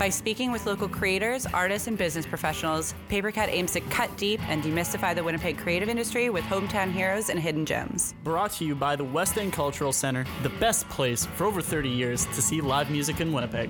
By 0.00 0.08
speaking 0.08 0.50
with 0.50 0.64
local 0.64 0.88
creators, 0.88 1.44
artists, 1.44 1.86
and 1.86 1.98
business 1.98 2.24
professionals, 2.24 2.94
Papercut 3.10 3.48
aims 3.48 3.72
to 3.72 3.80
cut 3.80 4.08
deep 4.16 4.40
and 4.48 4.62
demystify 4.62 5.14
the 5.14 5.22
Winnipeg 5.22 5.58
creative 5.58 5.90
industry 5.90 6.30
with 6.30 6.42
hometown 6.44 6.90
heroes 6.90 7.28
and 7.28 7.38
hidden 7.38 7.66
gems. 7.66 8.14
Brought 8.24 8.52
to 8.52 8.64
you 8.64 8.74
by 8.74 8.96
the 8.96 9.04
West 9.04 9.36
End 9.36 9.52
Cultural 9.52 9.92
Center, 9.92 10.24
the 10.42 10.48
best 10.48 10.88
place 10.88 11.26
for 11.26 11.44
over 11.44 11.60
30 11.60 11.90
years 11.90 12.24
to 12.24 12.40
see 12.40 12.62
live 12.62 12.90
music 12.90 13.20
in 13.20 13.30
Winnipeg. 13.30 13.68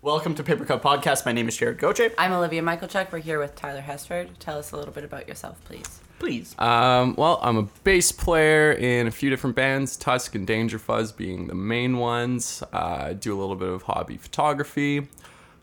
Welcome 0.00 0.36
to 0.36 0.44
Paper 0.44 0.64
Cut 0.64 0.80
Podcast. 0.80 1.26
My 1.26 1.32
name 1.32 1.48
is 1.48 1.56
Jared 1.56 1.78
Goche. 1.78 2.12
I'm 2.16 2.30
Olivia 2.30 2.62
Michaelchuk. 2.62 3.10
We're 3.10 3.18
here 3.18 3.40
with 3.40 3.56
Tyler 3.56 3.80
Hestford. 3.80 4.38
Tell 4.38 4.58
us 4.58 4.70
a 4.70 4.76
little 4.76 4.94
bit 4.94 5.02
about 5.02 5.26
yourself, 5.26 5.60
please. 5.64 6.02
Please. 6.24 6.58
Um, 6.58 7.16
well, 7.16 7.38
I'm 7.42 7.58
a 7.58 7.64
bass 7.84 8.10
player 8.10 8.72
in 8.72 9.06
a 9.06 9.10
few 9.10 9.28
different 9.28 9.54
bands, 9.54 9.94
Tusk 9.94 10.34
and 10.34 10.46
Danger 10.46 10.78
Fuzz 10.78 11.12
being 11.12 11.48
the 11.48 11.54
main 11.54 11.98
ones. 11.98 12.62
Uh, 12.72 13.08
I 13.08 13.12
do 13.12 13.36
a 13.36 13.38
little 13.38 13.56
bit 13.56 13.68
of 13.68 13.82
hobby 13.82 14.16
photography. 14.16 15.06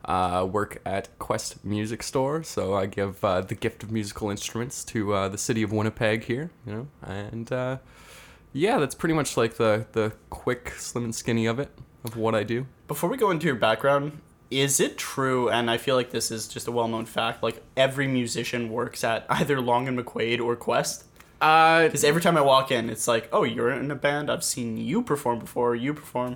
Uh, 0.05 0.48
work 0.48 0.80
at 0.86 1.17
Quest 1.17 1.66
Music 1.66 2.03
Store, 2.03 2.44
so 2.44 2.76
I 2.76 2.86
give 2.86 3.26
uh, 3.26 3.41
the 3.41 3.55
gift 3.55 3.81
of 3.81 3.91
musical 3.91 4.30
instruments 4.30 4.84
to 4.86 5.16
uh, 5.16 5.30
the 5.30 5.38
city 5.39 5.63
of 5.63 5.72
Winnipeg 5.72 6.26
here, 6.26 6.52
you 6.67 6.73
know, 6.73 6.88
and 7.02 7.52
uh, 7.52 7.78
yeah, 8.53 8.78
that's 8.78 8.94
pretty 8.94 9.16
much 9.16 9.38
like 9.38 9.55
the 9.55 9.88
the 9.94 10.14
quick, 10.30 10.73
slim 10.78 11.05
and 11.05 11.16
skinny 11.16 11.48
of 11.48 11.58
it 11.58 11.72
of 12.03 12.17
what 12.17 12.36
I 12.36 12.44
do. 12.44 12.67
Before 12.88 13.09
we 13.09 13.17
go 13.17 13.31
into 13.31 13.48
your 13.48 13.55
background, 13.55 14.22
is 14.52 14.80
it 14.80 14.98
true, 14.98 15.50
and 15.50 15.72
I 15.72 15.78
feel 15.78 15.96
like 15.96 16.12
this 16.12 16.30
is 16.30 16.48
just 16.48 16.68
a 16.68 16.72
well 16.72 16.88
known 16.88 17.05
fact, 17.05 17.42
like 17.42 17.64
every 17.76 18.08
musician 18.08 18.70
works 18.70 19.04
at 19.04 19.26
either 19.30 19.59
Long 19.62 19.88
and 19.88 19.98
McQuade 19.98 20.40
or 20.42 20.55
Quest? 20.55 21.05
Uh, 21.42 21.86
Because 21.86 22.04
every 22.04 22.22
time 22.22 22.38
I 22.38 22.42
walk 22.42 22.72
in, 22.72 22.90
it's 22.90 23.08
like, 23.08 23.28
oh, 23.34 23.44
you're 23.44 23.72
in 23.72 23.90
a 23.90 23.95
band. 23.95 24.30
I've 24.30 24.44
seen 24.44 24.78
you 24.78 25.02
perform 25.02 25.40
before. 25.40 25.75
You 25.75 25.94
perform. 25.94 26.36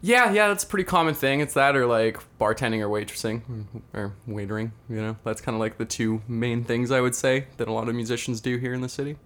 Yeah, 0.00 0.32
yeah, 0.32 0.48
that's 0.48 0.64
a 0.64 0.66
pretty 0.66 0.84
common 0.84 1.14
thing. 1.14 1.40
It's 1.40 1.54
that 1.54 1.76
or 1.76 1.86
like 1.86 2.18
bartending 2.40 2.80
or 2.80 2.88
waitressing 2.88 3.42
or 3.92 4.14
waitering, 4.28 4.72
you 4.88 4.96
know. 4.96 5.16
That's 5.24 5.40
kind 5.40 5.54
of 5.54 5.60
like 5.60 5.78
the 5.78 5.84
two 5.84 6.20
main 6.26 6.64
things 6.64 6.90
I 6.90 7.00
would 7.00 7.14
say 7.14 7.46
that 7.58 7.68
a 7.68 7.72
lot 7.72 7.88
of 7.88 7.94
musicians 7.94 8.40
do 8.40 8.56
here 8.58 8.74
in 8.74 8.80
the 8.80 8.88
city. 8.88 9.16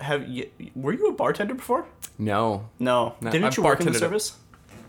Have 0.00 0.28
you? 0.28 0.50
Were 0.74 0.92
you 0.92 1.08
a 1.08 1.12
bartender 1.12 1.54
before? 1.54 1.86
No. 2.18 2.68
No. 2.78 3.14
No, 3.20 3.30
Didn't 3.30 3.44
I've 3.44 3.56
you 3.56 3.62
work 3.62 3.80
in 3.80 3.92
the 3.92 3.98
service? 3.98 4.36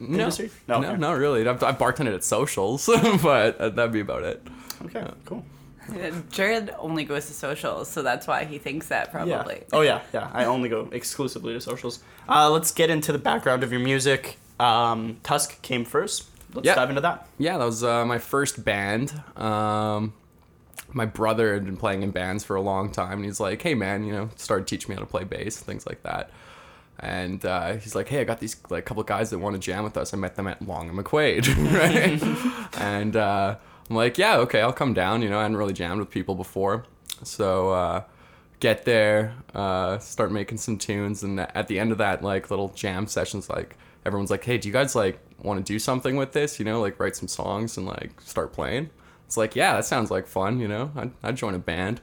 No. 0.01 0.19
Industry? 0.19 0.49
No, 0.67 0.79
No, 0.81 0.89
okay. 0.89 0.97
not 0.99 1.11
really. 1.13 1.47
I've, 1.47 1.61
I've 1.63 1.77
bartended 1.77 2.15
at 2.15 2.23
socials, 2.23 2.87
but 3.23 3.57
that'd 3.75 3.91
be 3.91 3.99
about 4.01 4.23
it. 4.23 4.41
Okay, 4.85 5.05
cool. 5.25 5.45
Jared 6.31 6.73
only 6.79 7.03
goes 7.03 7.27
to 7.27 7.33
socials, 7.33 7.89
so 7.89 8.01
that's 8.01 8.25
why 8.27 8.45
he 8.45 8.57
thinks 8.57 8.87
that 8.87 9.11
probably. 9.11 9.31
Yeah. 9.57 9.63
Oh 9.73 9.81
yeah, 9.81 10.01
yeah. 10.13 10.29
I 10.33 10.45
only 10.45 10.69
go 10.69 10.87
exclusively 10.91 11.53
to 11.53 11.61
socials. 11.61 12.01
Uh, 12.29 12.49
let's 12.49 12.71
get 12.71 12.89
into 12.89 13.11
the 13.11 13.17
background 13.19 13.63
of 13.63 13.71
your 13.71 13.81
music. 13.81 14.37
Um, 14.59 15.17
Tusk 15.23 15.61
came 15.61 15.85
first. 15.85 16.25
Let's 16.53 16.65
Yeah. 16.65 16.75
dive 16.75 16.89
into 16.89 17.01
that. 17.01 17.27
Yeah, 17.37 17.57
that 17.57 17.65
was 17.65 17.83
uh, 17.83 18.05
my 18.05 18.19
first 18.19 18.63
band. 18.63 19.11
Um, 19.35 20.13
my 20.93 21.05
brother 21.05 21.53
had 21.53 21.65
been 21.65 21.77
playing 21.77 22.03
in 22.03 22.11
bands 22.11 22.43
for 22.43 22.55
a 22.55 22.61
long 22.61 22.91
time, 22.91 23.13
and 23.13 23.25
he's 23.25 23.39
like, 23.39 23.61
"Hey, 23.61 23.73
man, 23.73 24.03
you 24.05 24.13
know, 24.13 24.29
start 24.35 24.67
teaching 24.67 24.89
me 24.89 24.95
how 24.95 25.01
to 25.01 25.07
play 25.07 25.23
bass, 25.23 25.57
things 25.57 25.85
like 25.87 26.03
that." 26.03 26.29
And 27.01 27.43
uh, 27.45 27.73
he's 27.77 27.95
like, 27.95 28.07
"Hey, 28.07 28.21
I 28.21 28.23
got 28.23 28.39
these 28.39 28.55
like 28.69 28.85
couple 28.85 29.01
guys 29.03 29.31
that 29.31 29.39
want 29.39 29.55
to 29.55 29.59
jam 29.59 29.83
with 29.83 29.97
us. 29.97 30.13
I 30.13 30.17
met 30.17 30.35
them 30.35 30.47
at 30.47 30.61
Long 30.61 30.89
and 30.89 30.97
McQuade, 30.97 31.47
right?" 31.73 32.79
and 32.81 33.15
uh, 33.15 33.55
I'm 33.89 33.95
like, 33.95 34.17
"Yeah, 34.17 34.37
okay, 34.37 34.61
I'll 34.61 34.73
come 34.73 34.93
down." 34.93 35.21
You 35.21 35.29
know, 35.29 35.39
I 35.39 35.41
hadn't 35.41 35.57
really 35.57 35.73
jammed 35.73 35.99
with 35.99 36.11
people 36.11 36.35
before, 36.35 36.85
so 37.23 37.71
uh, 37.71 38.03
get 38.59 38.85
there, 38.85 39.33
uh, 39.55 39.97
start 39.97 40.31
making 40.31 40.59
some 40.59 40.77
tunes, 40.77 41.23
and 41.23 41.39
at 41.39 41.67
the 41.67 41.79
end 41.79 41.91
of 41.91 41.97
that, 41.97 42.23
like 42.23 42.51
little 42.51 42.69
jam 42.69 43.07
sessions, 43.07 43.49
like 43.49 43.77
everyone's 44.05 44.29
like, 44.29 44.43
"Hey, 44.43 44.59
do 44.59 44.67
you 44.67 44.73
guys 44.73 44.95
like 44.95 45.19
want 45.41 45.65
to 45.65 45.73
do 45.73 45.79
something 45.79 46.15
with 46.17 46.33
this? 46.33 46.59
You 46.59 46.65
know, 46.65 46.81
like 46.81 46.99
write 46.99 47.15
some 47.15 47.27
songs 47.27 47.77
and 47.77 47.87
like 47.87 48.21
start 48.21 48.53
playing." 48.53 48.91
It's 49.25 49.37
like, 49.37 49.55
yeah, 49.55 49.75
that 49.75 49.85
sounds 49.85 50.11
like 50.11 50.27
fun. 50.27 50.59
You 50.59 50.67
know, 50.67 50.91
I'd, 50.95 51.11
I'd 51.23 51.37
join 51.37 51.55
a 51.55 51.59
band, 51.59 52.01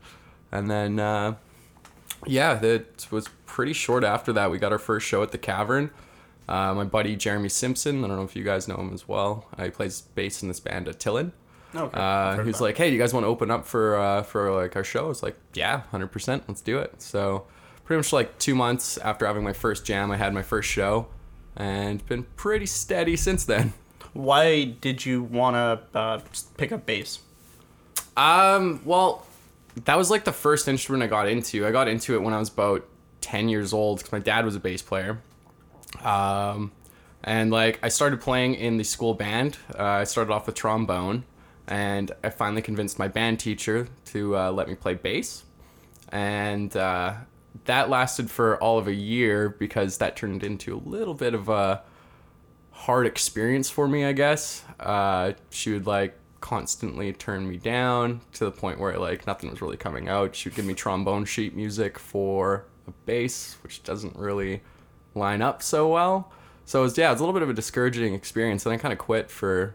and 0.50 0.70
then 0.70 0.98
uh, 0.98 1.34
yeah, 2.26 2.62
it 2.62 3.06
was 3.10 3.28
pretty 3.46 3.72
short 3.72 4.04
after 4.04 4.32
that. 4.32 4.50
We 4.50 4.58
got 4.58 4.72
our 4.72 4.78
first 4.78 5.06
show 5.06 5.22
at 5.22 5.32
the 5.32 5.38
Cavern. 5.38 5.90
Uh, 6.48 6.74
my 6.74 6.84
buddy 6.84 7.14
Jeremy 7.14 7.50
Simpson, 7.50 8.02
I 8.04 8.08
don't 8.08 8.16
know 8.16 8.22
if 8.24 8.34
you 8.34 8.42
guys 8.44 8.68
know 8.68 8.76
him 8.76 8.92
as 8.94 9.06
well. 9.06 9.46
Uh, 9.58 9.64
he 9.64 9.70
plays 9.70 10.00
bass 10.00 10.42
in 10.42 10.48
this 10.48 10.60
band, 10.60 10.86
Attillin. 10.86 11.32
Okay. 11.74 11.98
I've 11.98 12.38
Uh, 12.38 12.42
he 12.42 12.46
was 12.48 12.60
like, 12.62 12.78
"Hey, 12.78 12.90
you 12.90 12.98
guys 12.98 13.12
want 13.12 13.24
to 13.24 13.28
open 13.28 13.50
up 13.50 13.66
for 13.66 13.96
uh, 13.98 14.22
for 14.22 14.50
like 14.52 14.74
our 14.74 14.84
show?" 14.84 15.04
I 15.04 15.08
was 15.08 15.22
like, 15.22 15.36
"Yeah, 15.52 15.82
hundred 15.90 16.08
percent, 16.08 16.44
let's 16.48 16.62
do 16.62 16.78
it." 16.78 17.02
So, 17.02 17.44
pretty 17.84 17.98
much 17.98 18.12
like 18.12 18.38
two 18.38 18.54
months 18.54 18.96
after 18.96 19.26
having 19.26 19.44
my 19.44 19.52
first 19.52 19.84
jam, 19.84 20.10
I 20.10 20.16
had 20.16 20.32
my 20.32 20.42
first 20.42 20.70
show, 20.70 21.08
and 21.56 22.04
been 22.06 22.22
pretty 22.36 22.64
steady 22.66 23.16
since 23.16 23.44
then. 23.44 23.74
Why 24.14 24.64
did 24.64 25.04
you 25.04 25.22
want 25.22 25.56
to 25.56 25.98
uh, 25.98 26.20
pick 26.56 26.72
up 26.72 26.86
bass? 26.86 27.18
Um, 28.16 28.80
well, 28.86 29.26
that 29.84 29.96
was 29.96 30.10
like 30.10 30.24
the 30.24 30.32
first 30.32 30.68
instrument 30.68 31.02
I 31.02 31.06
got 31.06 31.28
into. 31.28 31.66
I 31.66 31.70
got 31.70 31.88
into 31.88 32.14
it 32.14 32.22
when 32.22 32.34
I 32.34 32.38
was 32.38 32.48
about 32.48 32.86
10 33.20 33.48
years 33.48 33.72
old 33.72 33.98
because 33.98 34.12
my 34.12 34.18
dad 34.18 34.44
was 34.44 34.56
a 34.56 34.60
bass 34.60 34.82
player. 34.82 35.20
Um, 36.02 36.72
and 37.22 37.50
like 37.50 37.78
I 37.82 37.88
started 37.88 38.20
playing 38.20 38.54
in 38.54 38.76
the 38.76 38.84
school 38.84 39.14
band. 39.14 39.58
Uh, 39.76 39.82
I 39.82 40.04
started 40.04 40.32
off 40.32 40.46
with 40.46 40.54
trombone, 40.54 41.24
and 41.66 42.12
I 42.22 42.30
finally 42.30 42.62
convinced 42.62 42.98
my 42.98 43.08
band 43.08 43.40
teacher 43.40 43.88
to 44.06 44.36
uh, 44.36 44.52
let 44.52 44.68
me 44.68 44.74
play 44.74 44.94
bass. 44.94 45.44
And 46.10 46.74
uh, 46.76 47.14
that 47.64 47.90
lasted 47.90 48.30
for 48.30 48.56
all 48.62 48.78
of 48.78 48.88
a 48.88 48.94
year 48.94 49.48
because 49.48 49.98
that 49.98 50.16
turned 50.16 50.42
into 50.42 50.74
a 50.76 50.80
little 50.88 51.14
bit 51.14 51.34
of 51.34 51.48
a 51.48 51.82
hard 52.70 53.06
experience 53.06 53.68
for 53.68 53.88
me, 53.88 54.04
I 54.04 54.12
guess. 54.12 54.64
Uh, 54.78 55.32
she 55.50 55.72
would 55.72 55.86
like 55.86 56.17
constantly 56.40 57.12
turn 57.12 57.48
me 57.48 57.56
down 57.56 58.20
to 58.32 58.44
the 58.44 58.50
point 58.50 58.78
where 58.78 58.96
like 58.98 59.26
nothing 59.26 59.50
was 59.50 59.60
really 59.60 59.76
coming 59.76 60.08
out. 60.08 60.34
She 60.34 60.48
would 60.48 60.56
give 60.56 60.64
me 60.64 60.74
trombone 60.74 61.24
sheet 61.24 61.54
music 61.54 61.98
for 61.98 62.64
a 62.86 62.92
bass, 63.06 63.56
which 63.62 63.82
doesn't 63.82 64.16
really 64.16 64.62
line 65.14 65.42
up 65.42 65.62
so 65.62 65.88
well. 65.88 66.32
So 66.64 66.80
it 66.80 66.82
was 66.82 66.98
yeah, 66.98 67.08
it 67.08 67.12
was 67.12 67.20
a 67.20 67.24
little 67.24 67.34
bit 67.34 67.42
of 67.42 67.50
a 67.50 67.54
discouraging 67.54 68.14
experience, 68.14 68.66
and 68.66 68.72
I 68.72 68.76
kind 68.76 68.92
of 68.92 68.98
quit 68.98 69.30
for 69.30 69.62
a 69.62 69.72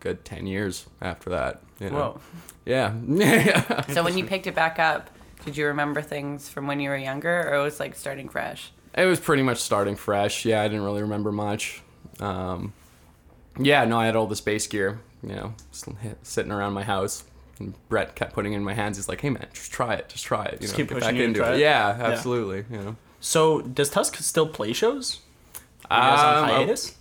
good 0.00 0.24
ten 0.24 0.46
years 0.46 0.86
after 1.00 1.30
that. 1.30 1.62
You 1.80 1.90
know? 1.90 1.96
Whoa. 1.96 2.20
Yeah. 2.64 2.94
yeah. 3.06 3.84
So 3.92 4.02
when 4.02 4.16
you 4.16 4.24
picked 4.24 4.46
it 4.46 4.54
back 4.54 4.78
up, 4.78 5.10
did 5.44 5.56
you 5.56 5.66
remember 5.66 6.00
things 6.00 6.48
from 6.48 6.66
when 6.66 6.80
you 6.80 6.90
were 6.90 6.96
younger, 6.96 7.48
or 7.50 7.56
it 7.56 7.62
was 7.62 7.80
like 7.80 7.94
starting 7.94 8.28
fresh? 8.28 8.72
It 8.96 9.06
was 9.06 9.18
pretty 9.18 9.42
much 9.42 9.58
starting 9.58 9.96
fresh. 9.96 10.44
Yeah, 10.44 10.62
I 10.62 10.68
didn't 10.68 10.84
really 10.84 11.02
remember 11.02 11.32
much. 11.32 11.82
Um, 12.20 12.72
yeah, 13.58 13.84
no, 13.84 13.98
I 13.98 14.06
had 14.06 14.16
all 14.16 14.26
this 14.26 14.40
bass 14.40 14.66
gear, 14.66 15.00
you 15.28 15.36
know, 15.36 15.54
sitting 16.22 16.52
around 16.52 16.72
my 16.72 16.82
house. 16.84 17.24
And 17.60 17.72
Brett 17.88 18.16
kept 18.16 18.32
putting 18.32 18.52
it 18.52 18.56
in 18.56 18.64
my 18.64 18.74
hands. 18.74 18.96
He's 18.96 19.08
like, 19.08 19.20
"Hey, 19.20 19.30
man, 19.30 19.46
just 19.52 19.70
try 19.70 19.94
it. 19.94 20.08
Just 20.08 20.24
try 20.24 20.44
it. 20.46 20.54
You 20.54 20.58
Just 20.62 20.72
know, 20.72 20.76
keep 20.78 20.88
get 20.88 20.94
pushing 20.96 21.08
back 21.10 21.16
you 21.16 21.24
into 21.24 21.44
it." 21.48 21.54
it? 21.54 21.60
Yeah, 21.60 21.96
Yeah. 21.96 22.04
absolutely. 22.06 22.64
You 22.70 22.82
know, 22.84 22.96
So 23.20 23.60
does 23.62 23.90
Tusk 23.90 24.16
still 24.16 24.48
play 24.48 24.72
shows? 24.72 25.20
Are 25.90 25.96
you 25.96 26.16
guys 26.16 26.24
on 26.24 26.42
Um, 26.44 26.48
hiatus? 26.50 26.96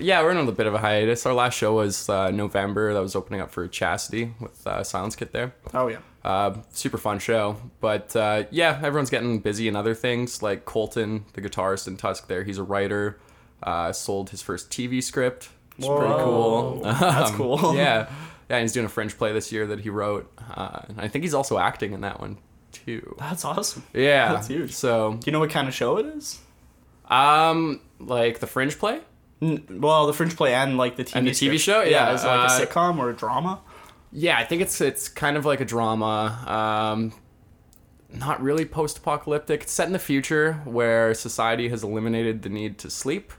yeah, 0.00 0.20
we're 0.22 0.30
in 0.32 0.38
a 0.38 0.40
little 0.40 0.54
bit 0.54 0.66
of 0.66 0.74
a 0.74 0.78
hiatus. 0.78 1.24
Our 1.24 1.32
last 1.34 1.54
show 1.56 1.74
was 1.74 2.08
uh, 2.08 2.30
November. 2.32 2.92
That 2.94 3.00
was 3.00 3.14
opening 3.14 3.40
up 3.40 3.50
for 3.52 3.68
Chastity 3.68 4.34
with 4.40 4.66
uh, 4.66 4.82
Silence 4.82 5.14
Kit 5.14 5.32
there. 5.32 5.54
Oh 5.72 5.86
yeah. 5.86 5.98
Uh, 6.24 6.56
super 6.72 6.98
fun 6.98 7.18
show. 7.20 7.56
But 7.80 8.14
uh, 8.16 8.44
yeah, 8.50 8.80
everyone's 8.82 9.10
getting 9.10 9.38
busy 9.38 9.68
in 9.68 9.76
other 9.76 9.94
things. 9.94 10.42
Like 10.42 10.64
Colton, 10.64 11.26
the 11.34 11.40
guitarist 11.42 11.86
in 11.86 11.96
Tusk, 11.96 12.26
there, 12.26 12.42
he's 12.42 12.58
a 12.58 12.62
writer. 12.64 13.18
Uh, 13.62 13.92
sold 13.92 14.30
his 14.30 14.42
first 14.42 14.68
TV 14.70 15.00
script. 15.02 15.48
It's 15.78 15.86
pretty 15.86 16.14
cool. 16.22 16.80
That's 16.82 17.30
Um, 17.30 17.36
cool. 17.36 17.74
yeah, 17.76 18.08
yeah. 18.50 18.60
He's 18.60 18.72
doing 18.72 18.86
a 18.86 18.88
Fringe 18.88 19.16
play 19.16 19.32
this 19.32 19.50
year 19.52 19.66
that 19.68 19.80
he 19.80 19.90
wrote. 19.90 20.30
Uh, 20.54 20.80
and 20.88 21.00
I 21.00 21.08
think 21.08 21.24
he's 21.24 21.34
also 21.34 21.58
acting 21.58 21.92
in 21.92 22.00
that 22.02 22.20
one 22.20 22.38
too. 22.72 23.16
That's 23.18 23.44
awesome. 23.44 23.82
Yeah, 23.92 24.32
That's 24.32 24.48
huge. 24.48 24.72
So, 24.72 25.14
Do 25.14 25.20
you 25.26 25.32
know 25.32 25.40
what 25.40 25.50
kind 25.50 25.68
of 25.68 25.74
show 25.74 25.96
it 25.98 26.06
is? 26.06 26.40
um, 27.08 27.80
like 27.98 28.38
the 28.40 28.46
Fringe 28.46 28.78
play. 28.78 29.00
N- 29.40 29.64
Well, 29.70 30.06
the 30.06 30.12
Fringe 30.12 30.36
play 30.36 30.54
and 30.54 30.78
like 30.78 30.96
the 30.96 31.04
TV 31.04 31.16
And 31.16 31.26
the 31.26 31.30
TV 31.32 31.58
show? 31.58 31.82
Yeah, 31.82 32.12
is 32.14 32.22
it 32.24 32.26
like 32.28 32.50
uh, 32.50 32.62
a 32.62 32.66
sitcom 32.66 32.98
or 32.98 33.10
a 33.10 33.14
drama? 33.14 33.60
Yeah, 34.12 34.38
I 34.38 34.44
think 34.44 34.62
it's 34.62 34.80
it's 34.80 35.08
kind 35.08 35.36
of 35.36 35.44
like 35.46 35.60
a 35.60 35.64
drama. 35.64 36.38
Um, 36.94 37.12
not 38.10 38.42
really 38.42 38.64
post-apocalyptic. 38.66 39.62
It's 39.62 39.72
set 39.72 39.86
in 39.86 39.92
the 39.94 39.98
future 39.98 40.60
where 40.64 41.14
society 41.14 41.68
has 41.70 41.82
eliminated 41.82 42.42
the 42.42 42.50
need 42.50 42.76
to 42.80 42.90
sleep, 42.90 43.32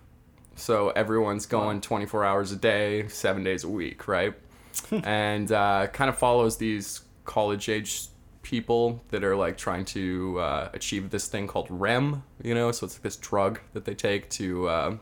so 0.56 0.90
everyone's 0.90 1.46
going 1.46 1.82
24 1.82 2.24
hours 2.24 2.52
a 2.52 2.56
day, 2.56 3.08
seven 3.08 3.44
days 3.44 3.64
a 3.64 3.70
week, 3.70 4.08
right? 4.08 4.34
and 5.04 5.52
uh, 5.52 5.88
kind 5.88 6.10
of 6.10 6.18
follows 6.18 6.58
these 6.58 7.02
college-age 7.26 8.08
people 8.42 9.02
that 9.10 9.24
are 9.24 9.36
like 9.36 9.58
trying 9.58 9.86
to 9.86 10.40
uh, 10.40 10.70
achieve 10.74 11.10
this 11.10 11.28
thing 11.28 11.48
called 11.48 11.68
REM. 11.70 12.24
You 12.44 12.54
know, 12.54 12.72
so 12.72 12.86
it's 12.86 12.96
like 12.96 13.04
this 13.04 13.18
drug 13.18 13.60
that 13.74 13.86
they 13.86 13.94
take 13.96 14.30
to 14.32 14.68
uh, 14.68 14.98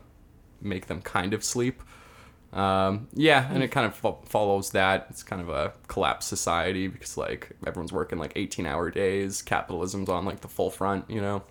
make 0.60 0.86
them 0.86 1.02
kind 1.02 1.34
of 1.34 1.44
sleep. 1.44 1.82
Um, 2.52 3.08
yeah, 3.14 3.48
and 3.50 3.62
it 3.62 3.68
kind 3.68 3.86
of 3.86 3.94
fo- 3.94 4.20
follows 4.26 4.70
that. 4.70 5.06
It's 5.10 5.22
kind 5.22 5.40
of 5.40 5.48
a 5.48 5.72
collapsed 5.88 6.28
society 6.28 6.86
because 6.86 7.16
like 7.16 7.50
everyone's 7.66 7.92
working 7.92 8.18
like 8.18 8.32
18 8.36 8.66
hour 8.66 8.90
days. 8.90 9.42
Capitalism's 9.42 10.08
on 10.08 10.24
like 10.24 10.40
the 10.40 10.48
full 10.48 10.70
front, 10.70 11.08
you 11.08 11.20
know. 11.20 11.42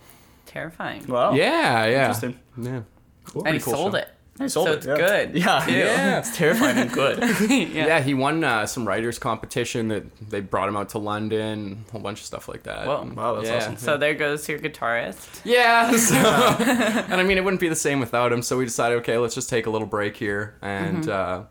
Terrifying. 0.46 1.08
Wow. 1.08 1.34
Yeah, 1.34 1.86
yeah. 1.86 2.02
Interesting. 2.02 2.40
Yeah. 2.58 2.82
Cool. 3.26 3.44
and 3.46 3.56
he 3.56 3.62
cool 3.62 3.74
sold 3.74 3.92
show. 3.94 3.98
it. 4.00 4.10
I 4.40 4.48
sold 4.48 4.68
so 4.68 4.74
it. 4.74 4.78
it's 4.78 4.88
yeah. 4.88 4.96
good. 4.96 5.36
Yeah, 5.36 5.66
too. 5.66 5.72
yeah, 5.74 6.20
it's 6.20 6.36
terrifying 6.36 6.78
and 6.78 6.92
good. 6.92 7.20
yeah. 7.50 7.86
Yeah, 7.88 8.02
he 8.02 8.14
won 8.14 8.44
uh, 8.44 8.66
some 8.66 8.88
writers 8.88 9.20
competition 9.20 9.90
that 9.90 10.30
they 10.30 10.40
brought 10.40 10.68
him 10.70 10.76
out 10.78 10.90
to 10.90 10.98
London, 10.98 11.84
a 11.88 11.92
whole 11.92 12.02
bunch 12.02 12.20
of 12.22 12.26
stuff 12.26 12.48
like 12.48 12.64
that. 12.64 12.88
Whoa. 12.88 13.02
And- 13.02 13.16
Wow, 13.16 13.36
that's 13.36 13.50
yeah. 13.50 13.58
awesome. 13.58 13.78
So 13.78 13.98
there 13.98 14.16
goes 14.16 14.48
your 14.50 14.58
guitarist. 14.58 15.42
Yeah, 15.44 15.92
so, 15.98 16.16
and 16.16 17.14
I 17.16 17.24
mean 17.24 17.38
it 17.38 17.44
wouldn't 17.44 17.60
be 17.62 17.68
the 17.70 17.76
same 17.76 18.00
without 18.00 18.32
him. 18.34 18.42
So 18.42 18.58
we 18.58 18.66
decided, 18.66 18.96
okay, 19.00 19.18
let's 19.18 19.36
just 19.36 19.50
take 19.50 19.66
a 19.66 19.70
little 19.70 19.88
break 19.88 20.18
here 20.18 20.56
and 20.62 21.08
uh, 21.08 21.44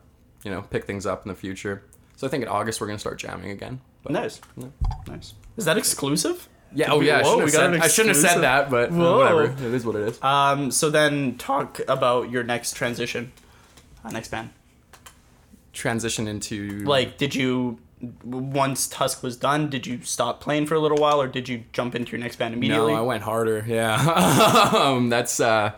you 0.43 0.51
know 0.51 0.63
pick 0.63 0.85
things 0.85 1.05
up 1.05 1.23
in 1.23 1.29
the 1.29 1.35
future. 1.35 1.83
So 2.17 2.27
I 2.27 2.29
think 2.29 2.43
in 2.43 2.49
August 2.49 2.81
we're 2.81 2.87
gonna 2.87 2.99
start 2.99 3.19
jamming 3.19 3.51
again. 3.51 3.79
But, 4.03 4.13
nice, 4.13 4.41
nice. 5.07 5.33
Is 5.55 5.65
that 5.65 5.77
exclusive? 5.77 6.49
Yeah. 6.73 6.91
Oh 6.91 7.01
yeah. 7.01 7.19
I 7.19 7.23
shouldn't, 7.23 7.41
have 7.41 7.51
said, 7.51 7.73
I 7.75 7.87
shouldn't 7.87 8.15
have 8.15 8.31
said 8.31 8.41
that, 8.41 8.69
but 8.69 8.91
uh, 8.91 8.93
Whoa. 8.93 9.17
whatever. 9.17 9.43
It 9.43 9.73
is 9.73 9.85
what 9.85 9.95
it 9.95 10.07
is. 10.07 10.23
Um. 10.23 10.71
So 10.71 10.89
then, 10.89 11.37
talk 11.37 11.79
about 11.87 12.29
your 12.31 12.43
next 12.43 12.75
transition, 12.75 13.31
uh, 14.03 14.11
next 14.11 14.29
band. 14.29 14.49
Transition 15.73 16.27
into 16.27 16.83
Like, 16.83 17.17
did 17.17 17.33
you 17.33 17.79
once 18.23 18.87
Tusk 18.87 19.23
was 19.23 19.37
done? 19.37 19.69
Did 19.69 19.85
you 19.85 20.01
stop 20.01 20.41
playing 20.41 20.65
for 20.65 20.75
a 20.75 20.79
little 20.79 20.97
while, 20.97 21.21
or 21.21 21.27
did 21.27 21.47
you 21.47 21.63
jump 21.71 21.95
into 21.95 22.11
your 22.11 22.19
next 22.19 22.37
band 22.37 22.53
immediately? 22.53 22.93
No, 22.93 22.99
I 22.99 23.01
went 23.01 23.23
harder. 23.23 23.63
Yeah, 23.67 24.71
um, 24.73 25.09
that's 25.09 25.39
uh, 25.39 25.73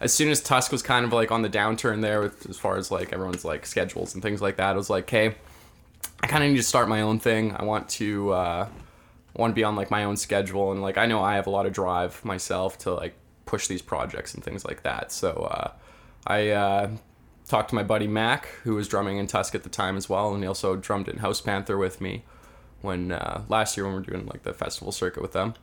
as 0.00 0.12
soon 0.12 0.30
as 0.30 0.40
Tusk 0.40 0.72
was 0.72 0.82
kind 0.82 1.04
of 1.04 1.12
like 1.12 1.30
on 1.30 1.42
the 1.42 1.48
downturn 1.50 2.02
there, 2.02 2.20
with 2.20 2.48
as 2.48 2.58
far 2.58 2.76
as 2.76 2.90
like 2.90 3.12
everyone's 3.12 3.44
like 3.44 3.66
schedules 3.66 4.14
and 4.14 4.22
things 4.22 4.40
like 4.40 4.56
that. 4.56 4.74
I 4.74 4.76
was 4.76 4.90
like, 4.90 5.04
okay, 5.04 5.34
I 6.22 6.26
kind 6.26 6.44
of 6.44 6.50
need 6.50 6.56
to 6.56 6.62
start 6.62 6.88
my 6.88 7.02
own 7.02 7.18
thing. 7.18 7.54
I 7.56 7.64
want 7.64 7.88
to, 7.90 8.32
uh, 8.32 8.68
Want 9.36 9.50
to 9.50 9.54
be 9.54 9.64
on 9.64 9.74
like 9.74 9.90
my 9.90 10.04
own 10.04 10.16
schedule, 10.16 10.70
and 10.72 10.80
like 10.80 10.96
I 10.96 11.06
know 11.06 11.22
I 11.22 11.34
have 11.34 11.46
a 11.46 11.50
lot 11.50 11.66
of 11.66 11.72
drive 11.72 12.24
myself 12.24 12.78
to 12.78 12.94
like 12.94 13.14
push 13.46 13.66
these 13.66 13.82
projects 13.82 14.34
and 14.34 14.44
things 14.44 14.64
like 14.64 14.82
that. 14.82 15.10
So 15.12 15.48
uh, 15.50 15.72
I 16.26 16.50
uh, 16.50 16.90
talked 17.48 17.70
to 17.70 17.74
my 17.74 17.82
buddy 17.82 18.06
Mac, 18.06 18.46
who 18.62 18.74
was 18.74 18.88
drumming 18.88 19.18
in 19.18 19.26
Tusk 19.26 19.54
at 19.54 19.62
the 19.62 19.68
time 19.68 19.96
as 19.96 20.08
well, 20.08 20.32
and 20.32 20.42
he 20.42 20.46
also 20.46 20.76
drummed 20.76 21.08
in 21.08 21.18
House 21.18 21.40
Panther 21.40 21.76
with 21.76 22.00
me 22.00 22.24
when 22.80 23.12
uh, 23.12 23.42
last 23.48 23.76
year 23.76 23.86
when 23.86 23.94
we 23.94 24.00
were 24.00 24.04
doing 24.04 24.26
like 24.26 24.42
the 24.42 24.52
festival 24.52 24.92
circuit 24.92 25.22
with 25.22 25.32
them. 25.32 25.54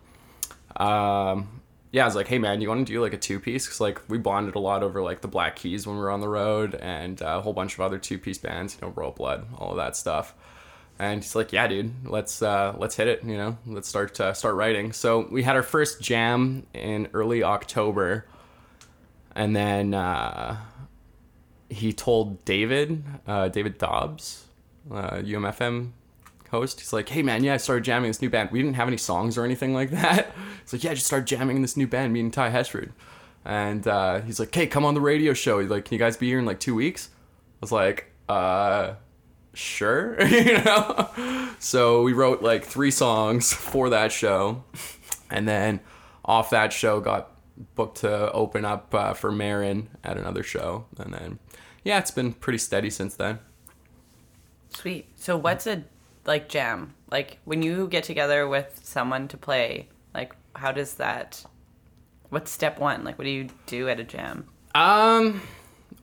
Um, 0.75 1.61
yeah, 1.91 2.03
I 2.03 2.05
was 2.05 2.15
like, 2.15 2.27
hey 2.27 2.39
man, 2.39 2.61
you 2.61 2.69
want 2.69 2.85
to 2.87 2.93
do 2.93 3.01
like 3.01 3.13
a 3.13 3.17
two 3.17 3.39
piece? 3.39 3.67
Cause 3.67 3.81
like 3.81 4.01
we 4.07 4.17
bonded 4.17 4.55
a 4.55 4.59
lot 4.59 4.83
over 4.83 5.01
like 5.01 5.21
the 5.21 5.27
Black 5.27 5.57
Keys 5.57 5.85
when 5.85 5.97
we 5.97 6.01
were 6.01 6.09
on 6.09 6.21
the 6.21 6.29
road 6.29 6.75
and 6.75 7.21
uh, 7.21 7.37
a 7.37 7.41
whole 7.41 7.53
bunch 7.53 7.73
of 7.73 7.81
other 7.81 7.97
two 7.97 8.17
piece 8.17 8.37
bands, 8.37 8.77
you 8.79 8.87
know, 8.87 8.93
Royal 8.95 9.11
Blood, 9.11 9.45
all 9.57 9.71
of 9.71 9.77
that 9.77 9.95
stuff. 9.95 10.33
And 11.01 11.23
he's 11.23 11.35
like, 11.35 11.51
yeah, 11.51 11.67
dude, 11.67 11.91
let's 12.05 12.43
uh, 12.43 12.75
let's 12.77 12.95
hit 12.95 13.07
it, 13.07 13.23
you 13.23 13.35
know, 13.35 13.57
let's 13.65 13.89
start 13.89 14.21
uh, 14.21 14.35
start 14.35 14.53
writing. 14.53 14.93
So 14.93 15.27
we 15.31 15.41
had 15.41 15.55
our 15.55 15.63
first 15.63 15.99
jam 15.99 16.67
in 16.75 17.07
early 17.15 17.41
October, 17.41 18.27
and 19.33 19.55
then 19.55 19.95
uh, 19.95 20.57
he 21.71 21.91
told 21.91 22.45
David, 22.45 23.03
uh, 23.25 23.47
David 23.47 23.79
Dobbs, 23.79 24.45
uh, 24.91 25.13
UMFM 25.15 25.89
host. 26.51 26.79
He's 26.81 26.93
like, 26.93 27.09
hey 27.09 27.23
man, 27.23 27.43
yeah, 27.43 27.55
I 27.55 27.57
started 27.57 27.83
jamming 27.83 28.11
this 28.11 28.21
new 28.21 28.29
band. 28.29 28.51
We 28.51 28.61
didn't 28.61 28.75
have 28.75 28.87
any 28.87 28.97
songs 28.97 29.39
or 29.39 29.43
anything 29.43 29.73
like 29.73 29.89
that. 29.89 30.35
He's 30.61 30.71
like, 30.71 30.83
yeah, 30.83 30.91
I 30.91 30.93
just 30.93 31.07
started 31.07 31.25
jamming 31.25 31.55
in 31.55 31.63
this 31.63 31.75
new 31.75 31.87
band, 31.87 32.13
me 32.13 32.19
and 32.19 32.31
Ty 32.31 32.51
Hesrud. 32.51 32.91
And 33.43 33.87
uh, 33.87 34.21
he's 34.21 34.39
like, 34.39 34.53
hey, 34.53 34.67
come 34.67 34.85
on 34.85 34.93
the 34.93 35.01
radio 35.01 35.33
show. 35.33 35.57
He's 35.57 35.71
like, 35.71 35.85
can 35.85 35.95
you 35.95 35.99
guys 35.99 36.15
be 36.15 36.27
here 36.27 36.37
in 36.37 36.45
like 36.45 36.59
two 36.59 36.75
weeks? 36.75 37.09
I 37.11 37.57
was 37.61 37.71
like, 37.71 38.11
uh, 38.29 38.93
sure, 39.53 40.21
you 40.25 40.57
know. 40.63 41.49
So 41.59 42.03
we 42.03 42.13
wrote 42.13 42.41
like 42.41 42.65
three 42.65 42.91
songs 42.91 43.53
for 43.53 43.89
that 43.89 44.11
show, 44.11 44.63
and 45.29 45.47
then 45.47 45.79
off 46.25 46.49
that 46.51 46.73
show 46.73 46.99
got 46.99 47.31
booked 47.75 47.99
to 47.99 48.31
open 48.31 48.65
up 48.65 48.93
uh, 48.93 49.13
for 49.13 49.31
Marin 49.31 49.89
at 50.03 50.17
another 50.17 50.43
show, 50.43 50.85
and 50.97 51.13
then 51.13 51.39
yeah, 51.83 51.97
it's 51.99 52.11
been 52.11 52.33
pretty 52.33 52.59
steady 52.59 52.89
since 52.89 53.15
then. 53.15 53.39
Sweet. 54.69 55.07
So 55.15 55.37
what's 55.37 55.67
a 55.67 55.83
like 56.25 56.49
jam? 56.49 56.93
Like 57.09 57.39
when 57.45 57.61
you 57.61 57.87
get 57.87 58.03
together 58.03 58.47
with 58.47 58.79
someone 58.83 59.27
to 59.29 59.37
play, 59.37 59.89
like 60.13 60.35
how 60.55 60.71
does 60.71 60.95
that 60.95 61.43
what's 62.29 62.51
step 62.51 62.79
1? 62.79 63.03
Like 63.03 63.17
what 63.17 63.25
do 63.25 63.31
you 63.31 63.49
do 63.65 63.89
at 63.89 63.99
a 63.99 64.03
jam? 64.03 64.47
Um, 64.73 65.41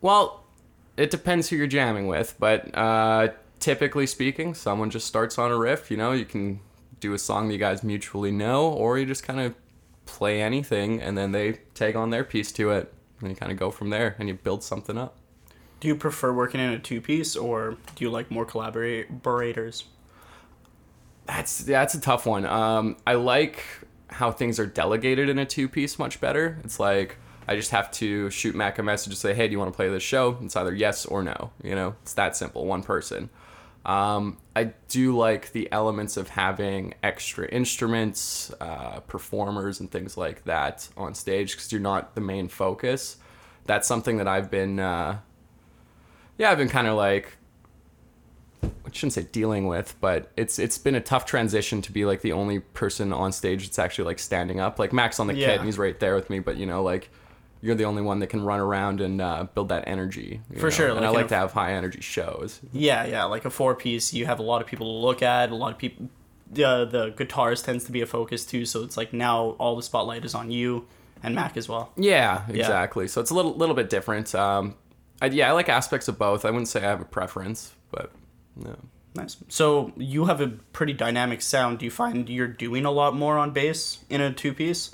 well, 0.01 0.45
it 0.99 1.11
depends 1.11 1.49
who 1.49 1.57
you're 1.57 1.69
jamming 1.69 2.09
with, 2.09 2.35
but 2.41 2.77
uh, 2.77 3.29
typically 3.61 4.07
speaking, 4.07 4.53
someone 4.53 4.91
just 4.91 5.07
starts 5.07 5.39
on 5.39 5.53
a 5.53 5.57
riff. 5.57 5.91
You 5.91 5.97
know, 5.97 6.11
you 6.11 6.25
can 6.25 6.59
do 6.99 7.15
a 7.15 7.19
song 7.19 7.47
that 7.47 7.55
you 7.55 7.59
guys 7.59 7.85
mutually 7.85 8.33
know, 8.33 8.69
or 8.69 8.99
you 8.99 9.07
just 9.07 9.23
kind 9.23 9.39
of 9.39 9.55
play 10.07 10.43
anything, 10.43 11.01
and 11.01 11.17
then 11.17 11.31
they 11.31 11.61
take 11.75 11.95
on 11.95 12.11
their 12.11 12.25
piece 12.25 12.51
to 12.53 12.71
it, 12.73 12.93
and 13.21 13.31
you 13.31 13.37
kind 13.37 13.53
of 13.53 13.59
go 13.59 13.71
from 13.71 13.91
there, 13.91 14.17
and 14.19 14.29
you 14.29 14.35
build 14.35 14.65
something 14.65 14.99
up. 14.99 15.17
Do 15.79 15.87
you 15.87 15.95
prefer 15.95 16.33
working 16.33 16.61
in 16.61 16.73
a 16.73 16.79
two 16.81 17.01
piece, 17.01 17.37
or 17.37 17.77
do 17.95 18.05
you 18.05 18.11
like 18.11 18.29
more 18.31 18.45
collaborators? 18.45 19.85
That's 21.27 21.59
that's 21.59 21.95
a 21.95 22.01
tough 22.01 22.27
one. 22.27 22.45
Um, 22.45 22.97
I 23.07 23.15
like 23.15 23.63
how 24.09 24.33
things 24.33 24.59
are 24.59 24.67
delegated 24.67 25.29
in 25.29 25.39
a 25.39 25.47
two 25.47 25.69
piece 25.69 25.97
much 25.97 26.21
better. 26.21 26.59
It's 26.65 26.81
like 26.81 27.19
I 27.49 27.57
just 27.57 27.71
have 27.71 27.91
to 27.93 28.29
shoot 28.31 28.55
Mac 28.55 28.79
a 28.79 28.83
message 28.83 29.13
and 29.13 29.19
say, 29.19 29.35
"Hey, 29.35 29.49
do 29.49 29.53
you 29.53 29.59
want 29.59 29.73
to 29.73 29.77
play 29.77 29.89
this 29.89 30.03
show?" 30.03 30.39
It's 30.43 30.55
either 30.55 30.75
yes 30.75 31.07
or 31.07 31.23
no. 31.23 31.51
You 31.63 31.75
know, 31.75 31.97
it's 32.03 32.15
that 32.15 32.37
simple. 32.37 32.67
One 32.67 32.83
person. 32.83 33.31
Um, 33.87 34.37
I 34.55 34.73
do 34.89 35.17
like 35.17 35.53
the 35.53 35.71
elements 35.73 36.19
of 36.19 36.29
having 36.29 36.95
extra 37.03 37.49
instruments, 37.49 38.53
uh, 38.61 39.01
performers, 39.01 39.81
and 39.81 39.91
things 39.91 40.17
like 40.17 40.45
that 40.45 40.89
on 40.97 41.15
stage 41.15 41.53
because 41.53 41.73
you're 41.73 41.81
not 41.81 42.15
the 42.15 42.21
main 42.21 42.49
focus. 42.49 43.17
That's 43.65 43.89
something 43.89 44.19
that 44.19 44.29
I've 44.29 44.51
been, 44.51 44.79
uh, 44.79 45.21
yeah, 46.37 46.51
I've 46.51 46.59
been 46.59 46.69
kind 46.69 46.87
of 46.87 46.97
like 46.97 47.39
I 48.63 48.91
shouldn't 48.93 49.13
say 49.13 49.27
dealing 49.31 49.67
with, 49.67 49.95
but 50.01 50.33
it's 50.37 50.59
it's 50.59 50.79
been 50.79 50.95
a 50.95 51.01
tough 51.01 51.25
transition 51.25 51.81
to 51.83 51.93
be 51.93 52.05
like 52.05 52.21
the 52.23 52.33
only 52.33 52.61
person 52.61 53.13
on 53.13 53.33
stage 53.33 53.65
that's 53.65 53.79
actually 53.79 54.05
like 54.07 54.19
standing 54.19 54.61
up. 54.61 54.79
Like 54.79 54.93
Max 54.93 55.21
on 55.21 55.27
the 55.29 55.35
kit, 55.35 55.57
and 55.59 55.65
he's 55.67 55.79
right 55.79 55.99
there 55.99 56.15
with 56.15 56.29
me, 56.31 56.41
but 56.41 56.57
you 56.57 56.67
know, 56.67 56.83
like 56.83 57.11
you're 57.61 57.75
the 57.75 57.85
only 57.85 58.03
one 58.03 58.21
that 58.21 58.29
can 58.29 58.45
run 58.45 58.61
around 58.61 59.01
and 59.01 59.21
uh, 59.21 59.45
build 59.55 59.69
that 59.71 59.85
energy. 59.87 60.41
For 60.57 60.65
know? 60.65 60.71
sure, 60.71 60.89
and 60.89 60.97
like 60.97 61.05
I 61.05 61.11
like 61.11 61.27
a- 61.27 61.29
to 61.29 61.35
have 61.37 61.53
high 61.53 61.73
energy 61.73 62.01
shows. 62.01 62.61
Yeah, 62.73 63.07
yeah, 63.07 63.25
like 63.25 63.45
a 63.45 63.51
four 63.51 63.75
piece, 63.75 64.13
you 64.13 64.27
have 64.27 64.39
a 64.39 64.43
lot 64.43 64.61
of 64.61 64.67
people 64.67 64.87
to 64.87 65.07
look 65.07 65.23
at. 65.23 65.51
A 65.51 65.55
lot 65.55 65.73
of 65.73 65.79
people, 65.79 66.09
the 66.51 66.85
the 66.85 67.11
guitars 67.11 67.63
tends 67.63 67.85
to 67.85 67.93
be 67.93 68.01
a 68.01 68.07
focus 68.07 68.45
too. 68.45 68.65
So 68.65 68.83
it's 68.85 68.97
like 68.97 69.13
now 69.13 69.51
all 69.59 69.77
the 69.77 69.83
spotlight 69.83 70.25
is 70.25 70.35
on 70.35 70.51
you 70.51 70.87
and 71.23 71.35
Mac 71.35 71.57
as 71.57 71.69
well. 71.69 71.93
Yeah, 71.97 72.45
exactly. 72.49 73.09
So 73.09 73.21
it's 73.21 73.31
a 73.31 73.35
little 73.35 73.55
little 73.55 73.75
bit 73.75 73.91
different. 73.91 74.35
Um, 74.35 74.75
I, 75.21 75.27
yeah, 75.27 75.49
I 75.49 75.53
like 75.53 75.69
aspects 75.69 76.09
of 76.09 76.19
both. 76.19 76.45
I 76.45 76.51
wouldn't 76.51 76.69
say 76.69 76.81
I 76.81 76.85
have 76.85 77.01
a 77.01 77.07
preference, 77.07 77.75
but 77.91 78.13
no. 78.57 78.77
Nice. 79.15 79.37
So 79.49 79.93
you 79.97 80.27
have 80.27 80.41
a 80.41 80.49
pretty 80.49 80.93
dynamic 80.93 81.43
sound. 81.43 81.81
Do 81.81 81.85
you 81.85 81.91
find 81.91 82.29
you're 82.29 82.47
doing 82.47 82.85
a 82.85 82.91
lot 82.91 83.17
more 83.17 83.37
on 83.37 83.51
bass 83.51 83.99
in 84.09 84.21
a 84.21 84.33
two 84.33 84.55
piece? 84.55 84.91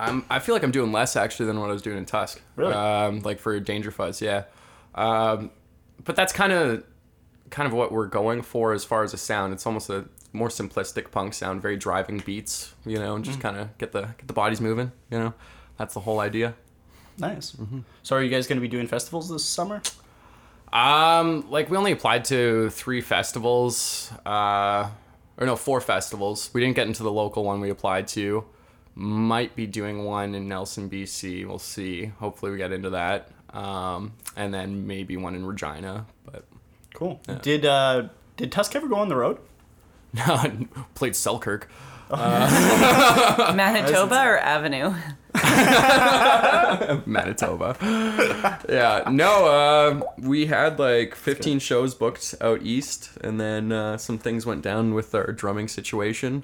I'm, 0.00 0.24
I 0.30 0.38
feel 0.38 0.54
like 0.54 0.62
I'm 0.62 0.70
doing 0.70 0.92
less 0.92 1.14
actually 1.14 1.46
than 1.46 1.60
what 1.60 1.68
I 1.68 1.72
was 1.72 1.82
doing 1.82 1.98
in 1.98 2.06
Tusk. 2.06 2.40
Really? 2.56 2.72
Um, 2.72 3.20
like 3.20 3.38
for 3.38 3.58
Danger 3.60 3.90
Fuzz, 3.90 4.22
yeah. 4.22 4.44
Um, 4.94 5.50
but 6.04 6.16
that's 6.16 6.32
kind 6.32 6.52
of 6.52 6.84
kind 7.50 7.66
of 7.66 7.72
what 7.72 7.92
we're 7.92 8.06
going 8.06 8.42
for 8.42 8.72
as 8.72 8.84
far 8.84 9.02
as 9.02 9.12
a 9.12 9.18
sound. 9.18 9.52
It's 9.52 9.66
almost 9.66 9.90
a 9.90 10.06
more 10.32 10.48
simplistic 10.48 11.10
punk 11.10 11.34
sound, 11.34 11.60
very 11.60 11.76
driving 11.76 12.18
beats, 12.18 12.74
you 12.86 12.98
know, 12.98 13.14
and 13.14 13.24
just 13.24 13.40
kind 13.40 13.56
of 13.56 13.76
get 13.78 13.92
the 13.92 14.02
get 14.02 14.26
the 14.26 14.32
bodies 14.32 14.60
moving. 14.60 14.92
You 15.10 15.18
know, 15.18 15.34
that's 15.76 15.94
the 15.94 16.00
whole 16.00 16.20
idea. 16.20 16.54
Nice. 17.18 17.56
So 18.02 18.16
are 18.16 18.22
you 18.22 18.30
guys 18.30 18.46
going 18.46 18.56
to 18.56 18.62
be 18.62 18.68
doing 18.68 18.86
festivals 18.86 19.28
this 19.28 19.44
summer? 19.44 19.82
Um, 20.72 21.50
like 21.50 21.68
we 21.68 21.76
only 21.76 21.92
applied 21.92 22.24
to 22.26 22.70
three 22.70 23.00
festivals, 23.00 24.12
uh, 24.24 24.88
or 25.36 25.46
no, 25.46 25.56
four 25.56 25.80
festivals. 25.80 26.48
We 26.54 26.60
didn't 26.60 26.76
get 26.76 26.86
into 26.86 27.02
the 27.02 27.12
local 27.12 27.44
one 27.44 27.60
we 27.60 27.70
applied 27.70 28.08
to. 28.08 28.44
Might 29.00 29.56
be 29.56 29.66
doing 29.66 30.04
one 30.04 30.34
in 30.34 30.46
Nelson, 30.46 30.90
BC. 30.90 31.46
We'll 31.46 31.58
see. 31.58 32.06
Hopefully, 32.18 32.52
we 32.52 32.58
get 32.58 32.70
into 32.70 32.90
that. 32.90 33.30
Um, 33.50 34.12
and 34.36 34.52
then 34.52 34.86
maybe 34.86 35.16
one 35.16 35.34
in 35.34 35.46
Regina. 35.46 36.04
But 36.24 36.44
Cool. 36.94 37.20
Did 37.42 37.64
uh 37.64 38.08
did 38.36 38.52
Tusk 38.52 38.76
ever 38.76 38.86
go 38.88 38.96
on 38.96 39.08
the 39.08 39.16
road? 39.16 39.38
No, 40.12 40.66
played 40.96 41.14
Selkirk. 41.14 41.70
Manitoba 42.10 44.16
or 44.26 44.38
Avenue? 44.40 44.92
Manitoba. 47.06 47.76
yeah, 48.68 49.04
no, 49.08 49.46
uh, 49.46 50.00
we 50.18 50.46
had 50.46 50.80
like 50.80 51.14
15 51.14 51.60
shows 51.60 51.94
booked 51.94 52.34
out 52.40 52.62
east, 52.62 53.10
and 53.20 53.40
then 53.40 53.70
uh, 53.70 53.96
some 53.98 54.18
things 54.18 54.44
went 54.44 54.62
down 54.62 54.94
with 54.94 55.14
our 55.14 55.30
drumming 55.30 55.68
situation, 55.68 56.42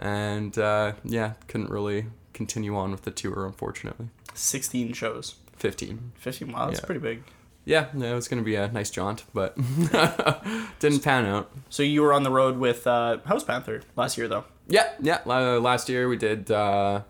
and 0.00 0.58
uh, 0.58 0.94
yeah, 1.04 1.34
couldn't 1.46 1.70
really 1.70 2.06
continue 2.32 2.76
on 2.76 2.90
with 2.90 3.02
the 3.02 3.10
tour, 3.12 3.46
unfortunately. 3.46 4.08
16 4.34 4.92
shows. 4.94 5.36
15. 5.58 6.12
15 6.16 6.52
wow, 6.52 6.66
that's 6.66 6.80
Yeah. 6.80 6.86
pretty 6.86 7.00
big. 7.00 7.22
Yeah, 7.66 7.88
no, 7.92 8.10
it 8.10 8.14
was 8.14 8.26
gonna 8.26 8.42
be 8.42 8.54
a 8.56 8.68
nice 8.72 8.90
jaunt, 8.90 9.24
but 9.34 9.54
didn't 10.78 11.00
pan 11.04 11.26
out. 11.26 11.50
So 11.68 11.82
you 11.82 12.02
were 12.02 12.12
on 12.12 12.22
the 12.22 12.30
road 12.30 12.56
with 12.58 12.86
uh, 12.86 13.18
House 13.26 13.44
Panther 13.44 13.82
last 13.96 14.16
year 14.18 14.28
though. 14.28 14.44
Yeah, 14.66 14.88
yeah. 15.00 15.20
la- 15.26 15.58
Last 15.58 15.88
year 15.88 16.08
we 16.08 16.16
did 16.16 16.50
uh, 16.50 17.02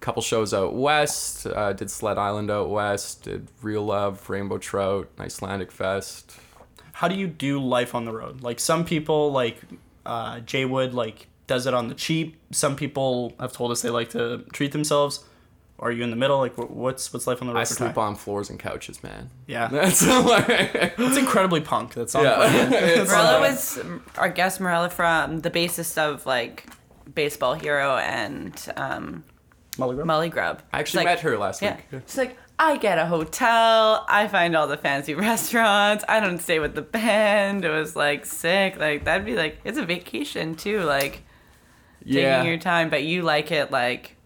couple 0.00 0.22
shows 0.22 0.52
out 0.52 0.74
west. 0.74 1.46
Uh, 1.46 1.72
did 1.72 1.90
Sled 1.90 2.18
Island 2.18 2.50
out 2.50 2.68
west. 2.70 3.22
Did 3.24 3.48
Real 3.62 3.84
Love, 3.84 4.28
Rainbow 4.28 4.58
Trout, 4.58 5.08
Icelandic 5.18 5.70
Fest. 5.70 6.36
How 6.94 7.08
do 7.08 7.14
you 7.14 7.26
do 7.28 7.60
life 7.62 7.94
on 7.94 8.04
the 8.06 8.12
road? 8.12 8.42
Like 8.42 8.58
some 8.58 8.84
people, 8.84 9.30
like 9.30 9.60
uh, 10.04 10.40
Jay 10.40 10.64
Wood, 10.64 10.94
like 10.94 11.28
does 11.46 11.66
it 11.66 11.74
on 11.74 11.88
the 11.88 11.94
cheap. 11.94 12.36
Some 12.50 12.76
people 12.76 13.34
have 13.40 13.52
told 13.52 13.70
us 13.72 13.82
they 13.82 13.90
like 13.90 14.10
to 14.10 14.44
treat 14.52 14.72
themselves. 14.72 15.24
Are 15.78 15.92
you 15.92 16.02
in 16.02 16.08
the 16.10 16.16
middle? 16.16 16.38
Like, 16.38 16.56
what's 16.56 17.12
what's 17.12 17.26
life 17.26 17.42
on 17.42 17.48
the 17.48 17.54
road? 17.54 17.60
I 17.60 17.64
sleep 17.64 17.94
Ty? 17.94 18.00
on 18.02 18.16
floors 18.16 18.48
and 18.48 18.58
couches, 18.58 19.02
man. 19.02 19.30
Yeah, 19.46 19.68
That's 19.72 20.06
like, 20.06 20.46
it's 20.48 21.18
incredibly 21.18 21.60
punk. 21.60 21.92
That's 21.94 22.14
all. 22.14 22.24
yeah. 22.24 22.70
It's 22.72 23.10
Morella 23.10 23.40
was 23.40 23.78
our 24.16 24.30
guest 24.30 24.58
Morella 24.60 24.88
from 24.88 25.40
the 25.40 25.50
bassist 25.50 25.98
of 25.98 26.24
like 26.24 26.66
Baseball 27.14 27.54
Hero 27.54 27.96
and 27.98 28.54
um, 28.76 29.22
Molly 29.76 29.96
Grub? 29.96 30.06
Molly 30.06 30.28
Grub. 30.30 30.62
I 30.72 30.78
actually 30.80 31.04
like- 31.04 31.16
met 31.16 31.20
her 31.20 31.36
last 31.36 31.60
Yeah. 31.60 31.76
week. 31.92 32.02
She's 32.06 32.16
like, 32.16 32.38
I 32.58 32.78
get 32.78 32.96
a 32.98 33.04
hotel. 33.04 34.06
I 34.08 34.28
find 34.28 34.56
all 34.56 34.66
the 34.66 34.78
fancy 34.78 35.12
restaurants. 35.14 36.04
I 36.08 36.20
don't 36.20 36.38
stay 36.38 36.58
with 36.58 36.74
the 36.74 36.80
band. 36.80 37.66
It 37.66 37.70
was 37.70 37.94
like 37.94 38.24
sick. 38.24 38.78
Like 38.78 39.04
that'd 39.04 39.26
be 39.26 39.36
like 39.36 39.58
it's 39.62 39.76
a 39.76 39.84
vacation 39.84 40.54
too. 40.54 40.80
Like 40.84 41.22
Yeah. 42.06 42.36
taking 42.38 42.48
your 42.50 42.58
time, 42.60 42.88
but 42.90 43.02
you 43.04 43.22
like 43.22 43.50
it 43.52 43.70
like 43.70 44.16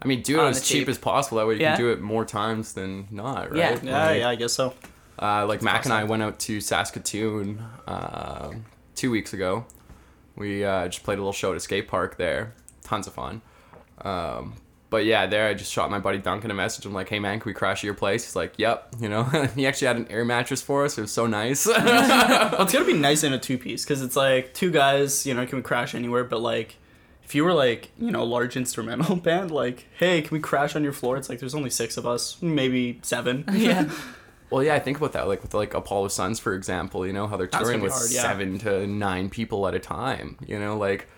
I 0.00 0.06
mean, 0.06 0.22
do 0.22 0.40
it 0.40 0.48
as 0.48 0.66
cheap 0.66 0.80
cheap. 0.80 0.88
as 0.88 0.98
possible. 0.98 1.38
That 1.38 1.46
way 1.46 1.54
you 1.54 1.60
Yeah. 1.60 1.76
can 1.76 1.84
do 1.84 1.90
it 1.92 2.00
more 2.00 2.24
times 2.24 2.72
than 2.72 3.06
not, 3.10 3.50
right? 3.50 3.58
Yeah, 3.58 3.70
Like, 3.70 4.18
yeah, 4.20 4.28
I 4.28 4.34
guess 4.34 4.52
so. 4.52 4.74
Uh, 5.20 5.46
like 5.46 5.62
Mac 5.62 5.84
and 5.84 5.92
I 5.94 6.02
went 6.04 6.22
out 6.22 6.40
to 6.40 6.60
Saskatoon 6.60 7.62
uh, 7.86 8.50
two 8.96 9.10
weeks 9.10 9.32
ago. 9.32 9.64
We 10.34 10.64
uh, 10.64 10.88
just 10.88 11.04
played 11.04 11.18
a 11.18 11.20
little 11.20 11.32
show 11.32 11.50
at 11.52 11.56
a 11.56 11.60
skate 11.60 11.86
park 11.86 12.16
there. 12.16 12.54
Tons 12.82 13.06
of 13.06 13.12
fun. 13.14 13.42
Um, 14.00 14.54
but 14.90 15.04
yeah, 15.04 15.26
there 15.26 15.46
I 15.48 15.54
just 15.54 15.72
shot 15.72 15.90
my 15.90 15.98
buddy 16.00 16.18
Duncan 16.18 16.50
a 16.50 16.54
message. 16.54 16.84
I'm 16.84 16.92
like, 16.92 17.08
"Hey 17.08 17.18
man, 17.18 17.38
can 17.40 17.48
we 17.48 17.54
crash 17.54 17.78
at 17.78 17.84
your 17.84 17.94
place?" 17.94 18.24
He's 18.24 18.36
like, 18.36 18.54
"Yep." 18.58 18.96
You 19.00 19.08
know, 19.08 19.22
he 19.54 19.66
actually 19.66 19.86
had 19.86 19.96
an 19.96 20.06
air 20.10 20.24
mattress 20.24 20.60
for 20.60 20.84
us. 20.84 20.98
It 20.98 21.02
was 21.02 21.12
so 21.12 21.26
nice. 21.26 21.66
Well, 22.52 22.62
it's 22.62 22.72
gotta 22.72 22.84
be 22.84 22.92
nice 23.08 23.22
in 23.22 23.32
a 23.32 23.38
two 23.38 23.56
piece 23.58 23.84
because 23.84 24.02
it's 24.02 24.16
like 24.16 24.52
two 24.54 24.70
guys. 24.70 25.24
You 25.26 25.34
know, 25.34 25.46
can 25.46 25.56
we 25.58 25.62
crash 25.62 25.94
anywhere? 25.94 26.24
But 26.24 26.40
like, 26.40 26.76
if 27.32 27.36
you 27.36 27.44
were 27.44 27.54
like, 27.54 27.90
you 27.98 28.10
know, 28.10 28.20
a 28.22 28.24
large 28.24 28.56
instrumental 28.62 29.16
band, 29.16 29.50
like, 29.50 29.86
hey, 29.98 30.20
can 30.20 30.30
we 30.36 30.38
crash 30.38 30.76
on 30.76 30.84
your 30.84 30.92
floor? 30.92 31.16
It's 31.16 31.30
like 31.30 31.38
there's 31.38 31.54
only 31.54 31.70
six 31.70 31.96
of 31.96 32.06
us, 32.06 32.36
maybe 32.42 33.00
seven. 33.00 33.46
yeah. 33.54 33.90
well, 34.50 34.62
yeah, 34.62 34.74
I 34.74 34.78
think 34.80 34.98
about 34.98 35.12
that. 35.14 35.26
Like 35.28 35.40
with 35.40 35.54
like 35.54 35.72
Apollo 35.72 36.08
Suns, 36.08 36.38
for 36.38 36.52
example. 36.52 37.06
You 37.06 37.14
know 37.14 37.26
how 37.26 37.38
they're 37.38 37.46
touring 37.46 37.80
with 37.80 37.92
hard, 37.92 38.10
yeah. 38.10 38.20
seven 38.20 38.58
to 38.58 38.86
nine 38.86 39.30
people 39.30 39.66
at 39.66 39.74
a 39.74 39.80
time. 39.80 40.36
You 40.46 40.58
know, 40.58 40.76
like. 40.76 41.08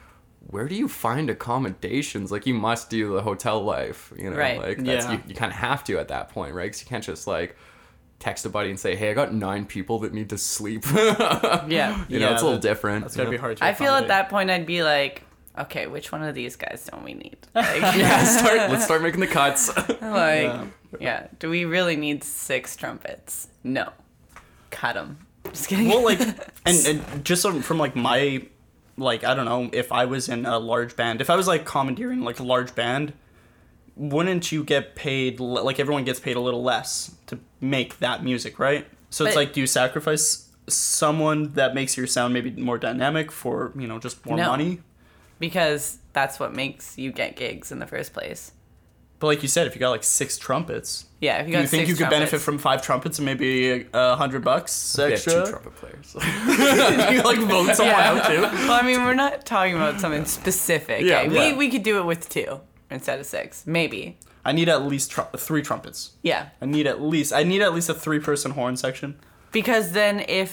Where 0.49 0.69
do 0.69 0.75
you 0.75 0.89
find 0.89 1.31
accommodations? 1.31 2.31
Like 2.31 2.47
you 2.47 2.53
must 2.53 2.91
do 2.91 3.15
the 3.15 3.23
hotel 3.23 3.65
life, 3.65 4.13
you 4.15 4.29
know. 4.29 4.37
Right. 4.37 4.61
Like 4.61 4.77
that's 4.77 5.07
Yeah. 5.07 5.13
you, 5.13 5.23
you 5.29 5.35
kind 5.35 5.51
of 5.51 5.57
have 5.57 5.83
to 5.85 5.99
at 5.99 6.09
that 6.09 6.29
point, 6.29 6.55
right? 6.55 6.65
Because 6.67 6.83
you 6.83 6.87
can't 6.87 7.03
just 7.03 7.27
like 7.27 7.57
text 8.19 8.45
a 8.45 8.51
buddy 8.51 8.69
and 8.69 8.79
say, 8.79 8.95
"Hey, 8.95 9.11
I 9.11 9.15
got 9.15 9.33
nine 9.33 9.65
people 9.65 10.01
that 10.01 10.13
need 10.13 10.29
to 10.29 10.37
sleep." 10.39 10.85
Yeah, 10.95 12.05
you 12.09 12.21
know, 12.21 12.27
Yeah, 12.27 12.33
it's 12.33 12.43
a 12.43 12.45
little 12.45 12.53
that- 12.53 12.61
different. 12.61 13.05
That's 13.05 13.17
gotta 13.17 13.31
you 13.31 13.39
be 13.39 13.41
hard. 13.41 13.57
To 13.57 13.65
I 13.65 13.73
feel 13.73 13.95
at 13.95 14.09
that 14.09 14.29
point 14.29 14.51
I'd 14.51 14.67
be 14.67 14.83
like, 14.83 15.23
okay, 15.59 15.87
which 15.87 16.11
one 16.13 16.23
of 16.23 16.35
these 16.35 16.57
guys 16.57 16.89
don't 16.91 17.05
we 17.05 17.15
need? 17.15 17.37
Like, 17.55 17.81
Yeah, 17.97 18.25
start. 18.25 18.71
Let's 18.71 18.85
start 18.85 19.03
making 19.03 19.21
the 19.21 19.27
cuts. 19.27 19.69
like, 19.89 20.01
Yeah. 20.01 20.67
yeah. 21.01 21.27
Do 21.39 21.51
we 21.51 21.65
really 21.65 21.97
need 21.97 22.23
six 22.25 22.77
trumpets? 22.77 23.49
No. 23.63 23.91
Cut 24.71 24.95
them. 24.95 25.19
Just 25.51 25.69
kidding. 25.69 25.89
well 25.89 26.03
like 26.03 26.21
and, 26.65 26.87
and 26.87 27.25
just 27.25 27.43
from, 27.43 27.61
from 27.61 27.79
like 27.79 27.95
my 27.95 28.47
like 28.97 29.25
i 29.25 29.35
don't 29.35 29.45
know 29.45 29.69
if 29.75 29.93
i 29.93 30.05
was 30.07 30.29
in 30.29 30.47
a 30.47 30.59
large 30.59 30.97
band 30.97 31.21
if 31.21 31.29
i 31.29 31.37
was 31.37 31.47
like 31.47 31.65
commandeering 31.67 32.23
like 32.23 32.39
a 32.41 32.43
large 32.43 32.75
band 32.75 33.13
wouldn't 33.97 34.51
you 34.51 34.65
get 34.65 34.95
paid 34.95 35.39
like 35.41 35.79
everyone 35.79 36.03
gets 36.05 36.19
paid 36.19 36.37
a 36.37 36.41
little 36.41 36.63
less 36.63 37.15
to 37.27 37.39
make 37.61 37.99
that 37.99 38.25
music 38.25 38.59
right 38.59 38.87
so 39.11 39.25
it's 39.27 39.37
like 39.37 39.53
do 39.53 39.61
you 39.61 39.67
sacrifice 39.67 40.49
someone 40.67 41.53
that 41.53 41.75
makes 41.75 41.97
your 41.97 42.07
sound 42.07 42.33
maybe 42.33 42.51
more 42.53 42.79
dynamic 42.79 43.31
for 43.31 43.71
you 43.77 43.87
know 43.87 43.99
just 43.99 44.25
more 44.25 44.37
No. 44.39 44.49
money 44.49 44.81
because 45.49 45.99
that's 46.13 46.39
what 46.41 46.55
makes 46.55 46.97
you 46.99 47.13
get 47.13 47.37
gigs 47.37 47.71
in 47.73 47.79
the 47.79 47.87
first 47.87 48.13
place. 48.13 48.53
but 49.19 49.27
like 49.29 49.43
you 49.43 49.49
said 49.49 49.67
if 49.67 49.75
you 49.75 49.81
got 49.81 49.91
like 49.91 50.05
six 50.05 50.39
trumpets 50.39 51.07
Yeah, 51.21 51.39
if 51.41 51.47
you 51.47 51.53
do 51.53 51.57
got 51.59 51.61
you 51.63 51.69
think 51.69 51.81
six 51.87 51.91
you 51.91 51.97
could 52.05 52.11
benefit 52.11 52.41
from 52.41 52.59
five 52.59 52.83
trumpets 52.83 53.19
and 53.19 53.27
maybe 53.27 53.87
a 53.93 54.17
hundred 54.17 54.43
bucks 54.45 54.73
They 54.95 55.03
have 55.05 55.13
extra 55.13 55.45
two 55.45 55.51
trumpet 55.53 55.75
players. 55.81 56.09
you 57.13 57.23
like 57.23 57.39
vote 57.39 57.75
someone 57.81 57.97
Yeah. 57.97 58.11
out 58.13 58.27
too 58.31 58.41
Well, 58.43 58.73
I 58.73 58.83
mean, 58.89 59.05
we're 59.05 59.15
not 59.27 59.45
talking 59.47 59.75
about 59.75 60.01
something 60.01 60.25
specific. 60.25 61.03
Yeah, 61.03 61.21
okay? 61.21 61.35
yeah. 61.35 61.53
We 61.53 61.57
we 61.63 61.69
could 61.71 61.83
do 61.83 61.99
it 61.99 62.05
with 62.07 62.29
two 62.29 62.61
instead 62.91 63.19
of 63.21 63.27
six, 63.27 63.67
maybe. 63.67 64.19
i 64.45 64.53
need 64.53 64.69
at 64.69 64.83
least 64.93 65.11
tru- 65.11 65.31
three 65.37 65.63
trumpets 65.63 65.99
Yeah, 66.23 66.43
I 66.61 66.67
need 66.67 66.87
at 66.87 67.01
least 67.01 67.33
I 67.33 67.43
need 67.45 67.63
at 67.63 67.73
least 67.75 67.89
a 67.89 67.95
three 68.05 68.21
person 68.29 68.51
horn 68.53 68.77
section. 68.77 69.17
because 69.53 69.93
then 69.93 70.15
if 70.43 70.51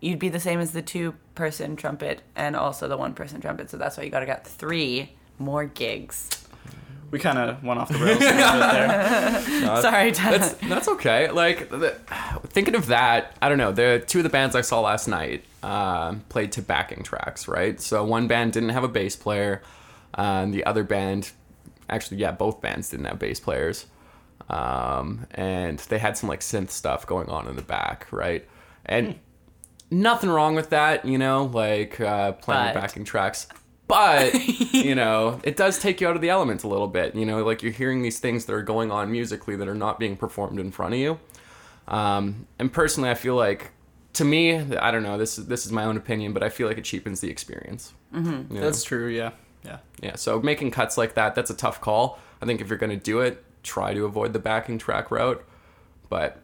you'd 0.00 0.18
be 0.26 0.28
the 0.28 0.40
same 0.48 0.60
as 0.60 0.70
the 0.72 0.82
two 0.82 1.14
person 1.40 1.74
trumpet 1.74 2.20
and 2.36 2.54
also 2.54 2.86
the 2.86 2.98
one 2.98 3.14
person 3.14 3.40
trumpet, 3.40 3.70
so 3.70 3.78
that's 3.78 3.96
why 3.96 4.04
you 4.04 4.10
gotta 4.10 4.26
get 4.26 4.46
three 4.46 5.10
more 5.38 5.64
gigs. 5.64 6.28
We 7.10 7.18
kind 7.18 7.38
of 7.38 7.64
went 7.64 7.80
off 7.80 7.88
the 7.88 7.98
rails 7.98 8.18
a 8.18 8.20
there. 8.20 9.42
Uh, 9.70 9.80
Sorry, 9.80 10.12
Tyler. 10.12 10.38
That's 10.38 10.54
that's 10.68 10.88
okay. 10.88 11.30
Like 11.30 11.70
the, 11.70 11.96
thinking 12.48 12.74
of 12.74 12.88
that, 12.88 13.36
I 13.40 13.48
don't 13.48 13.56
know. 13.56 13.72
The 13.72 14.04
two 14.06 14.18
of 14.18 14.22
the 14.24 14.28
bands 14.28 14.54
I 14.54 14.60
saw 14.60 14.80
last 14.80 15.08
night 15.08 15.44
uh, 15.62 16.16
played 16.28 16.52
to 16.52 16.62
backing 16.62 17.02
tracks, 17.02 17.48
right? 17.48 17.80
So 17.80 18.04
one 18.04 18.28
band 18.28 18.52
didn't 18.52 18.68
have 18.68 18.84
a 18.84 18.88
bass 18.88 19.16
player, 19.16 19.62
uh, 20.16 20.42
and 20.44 20.52
the 20.52 20.64
other 20.66 20.84
band, 20.84 21.32
actually, 21.88 22.18
yeah, 22.18 22.32
both 22.32 22.60
bands 22.60 22.90
didn't 22.90 23.06
have 23.06 23.18
bass 23.18 23.40
players, 23.40 23.86
um, 24.50 25.26
and 25.30 25.78
they 25.78 25.98
had 25.98 26.18
some 26.18 26.28
like 26.28 26.40
synth 26.40 26.70
stuff 26.70 27.06
going 27.06 27.30
on 27.30 27.48
in 27.48 27.56
the 27.56 27.62
back, 27.62 28.06
right? 28.12 28.46
And 28.84 29.18
nothing 29.90 30.30
wrong 30.30 30.54
with 30.54 30.70
that, 30.70 31.04
you 31.04 31.18
know, 31.18 31.44
like 31.44 32.00
uh, 32.00 32.32
playing 32.32 32.68
the 32.68 32.72
But- 32.74 32.80
backing 32.80 33.04
tracks. 33.04 33.46
But 33.86 34.34
you 34.72 34.94
know, 34.94 35.40
it 35.42 35.56
does 35.56 35.80
take 35.80 36.00
you 36.00 36.06
out 36.06 36.14
of 36.14 36.22
the 36.22 36.30
element 36.30 36.62
a 36.62 36.68
little 36.68 36.86
bit. 36.86 37.16
You 37.16 37.26
know, 37.26 37.44
like 37.44 37.60
you're 37.62 37.72
hearing 37.72 38.02
these 38.02 38.20
things 38.20 38.44
that 38.44 38.52
are 38.54 38.62
going 38.62 38.92
on 38.92 39.10
musically 39.10 39.56
that 39.56 39.66
are 39.66 39.74
not 39.74 39.98
being 39.98 40.16
performed 40.16 40.60
in 40.60 40.70
front 40.70 40.94
of 40.94 41.00
you. 41.00 41.18
Um, 41.88 42.46
and 42.60 42.72
personally, 42.72 43.10
I 43.10 43.14
feel 43.14 43.34
like, 43.34 43.72
to 44.12 44.24
me, 44.24 44.54
I 44.54 44.92
don't 44.92 45.02
know. 45.02 45.18
This 45.18 45.38
is 45.38 45.46
this 45.46 45.66
is 45.66 45.72
my 45.72 45.82
own 45.84 45.96
opinion, 45.96 46.32
but 46.32 46.44
I 46.44 46.50
feel 46.50 46.68
like 46.68 46.78
it 46.78 46.84
cheapens 46.84 47.20
the 47.20 47.30
experience. 47.30 47.92
Mm-hmm. 48.14 48.58
That's 48.58 48.84
true. 48.84 49.08
Yeah. 49.08 49.32
Yeah. 49.64 49.78
yeah. 50.00 50.14
So 50.14 50.40
making 50.40 50.70
cuts 50.70 50.96
like 50.96 51.14
that, 51.14 51.34
that's 51.34 51.50
a 51.50 51.54
tough 51.54 51.80
call. 51.80 52.20
I 52.40 52.46
think 52.46 52.60
if 52.60 52.68
you're 52.68 52.78
gonna 52.78 52.96
do 52.96 53.18
it, 53.20 53.42
try 53.64 53.92
to 53.92 54.04
avoid 54.04 54.32
the 54.32 54.38
backing 54.38 54.78
track 54.78 55.10
route. 55.10 55.44
But 56.08 56.40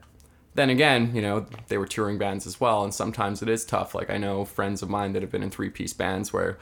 then 0.57 0.71
again, 0.71 1.15
you 1.15 1.23
know, 1.23 1.47
they 1.69 1.79
were 1.79 1.87
touring 1.87 2.19
bands 2.19 2.47
as 2.47 2.61
well, 2.61 2.83
and 2.85 2.93
sometimes 2.93 3.43
it 3.43 3.49
is 3.49 3.65
tough. 3.65 3.95
Like 3.95 4.11
I 4.11 4.17
know 4.19 4.45
friends 4.45 4.83
of 4.83 4.89
mine 4.91 5.13
that 5.13 5.23
have 5.23 5.31
been 5.31 5.43
in 5.43 5.51
three 5.51 5.71
piece 5.71 5.93
bands 5.93 6.33
where 6.33 6.59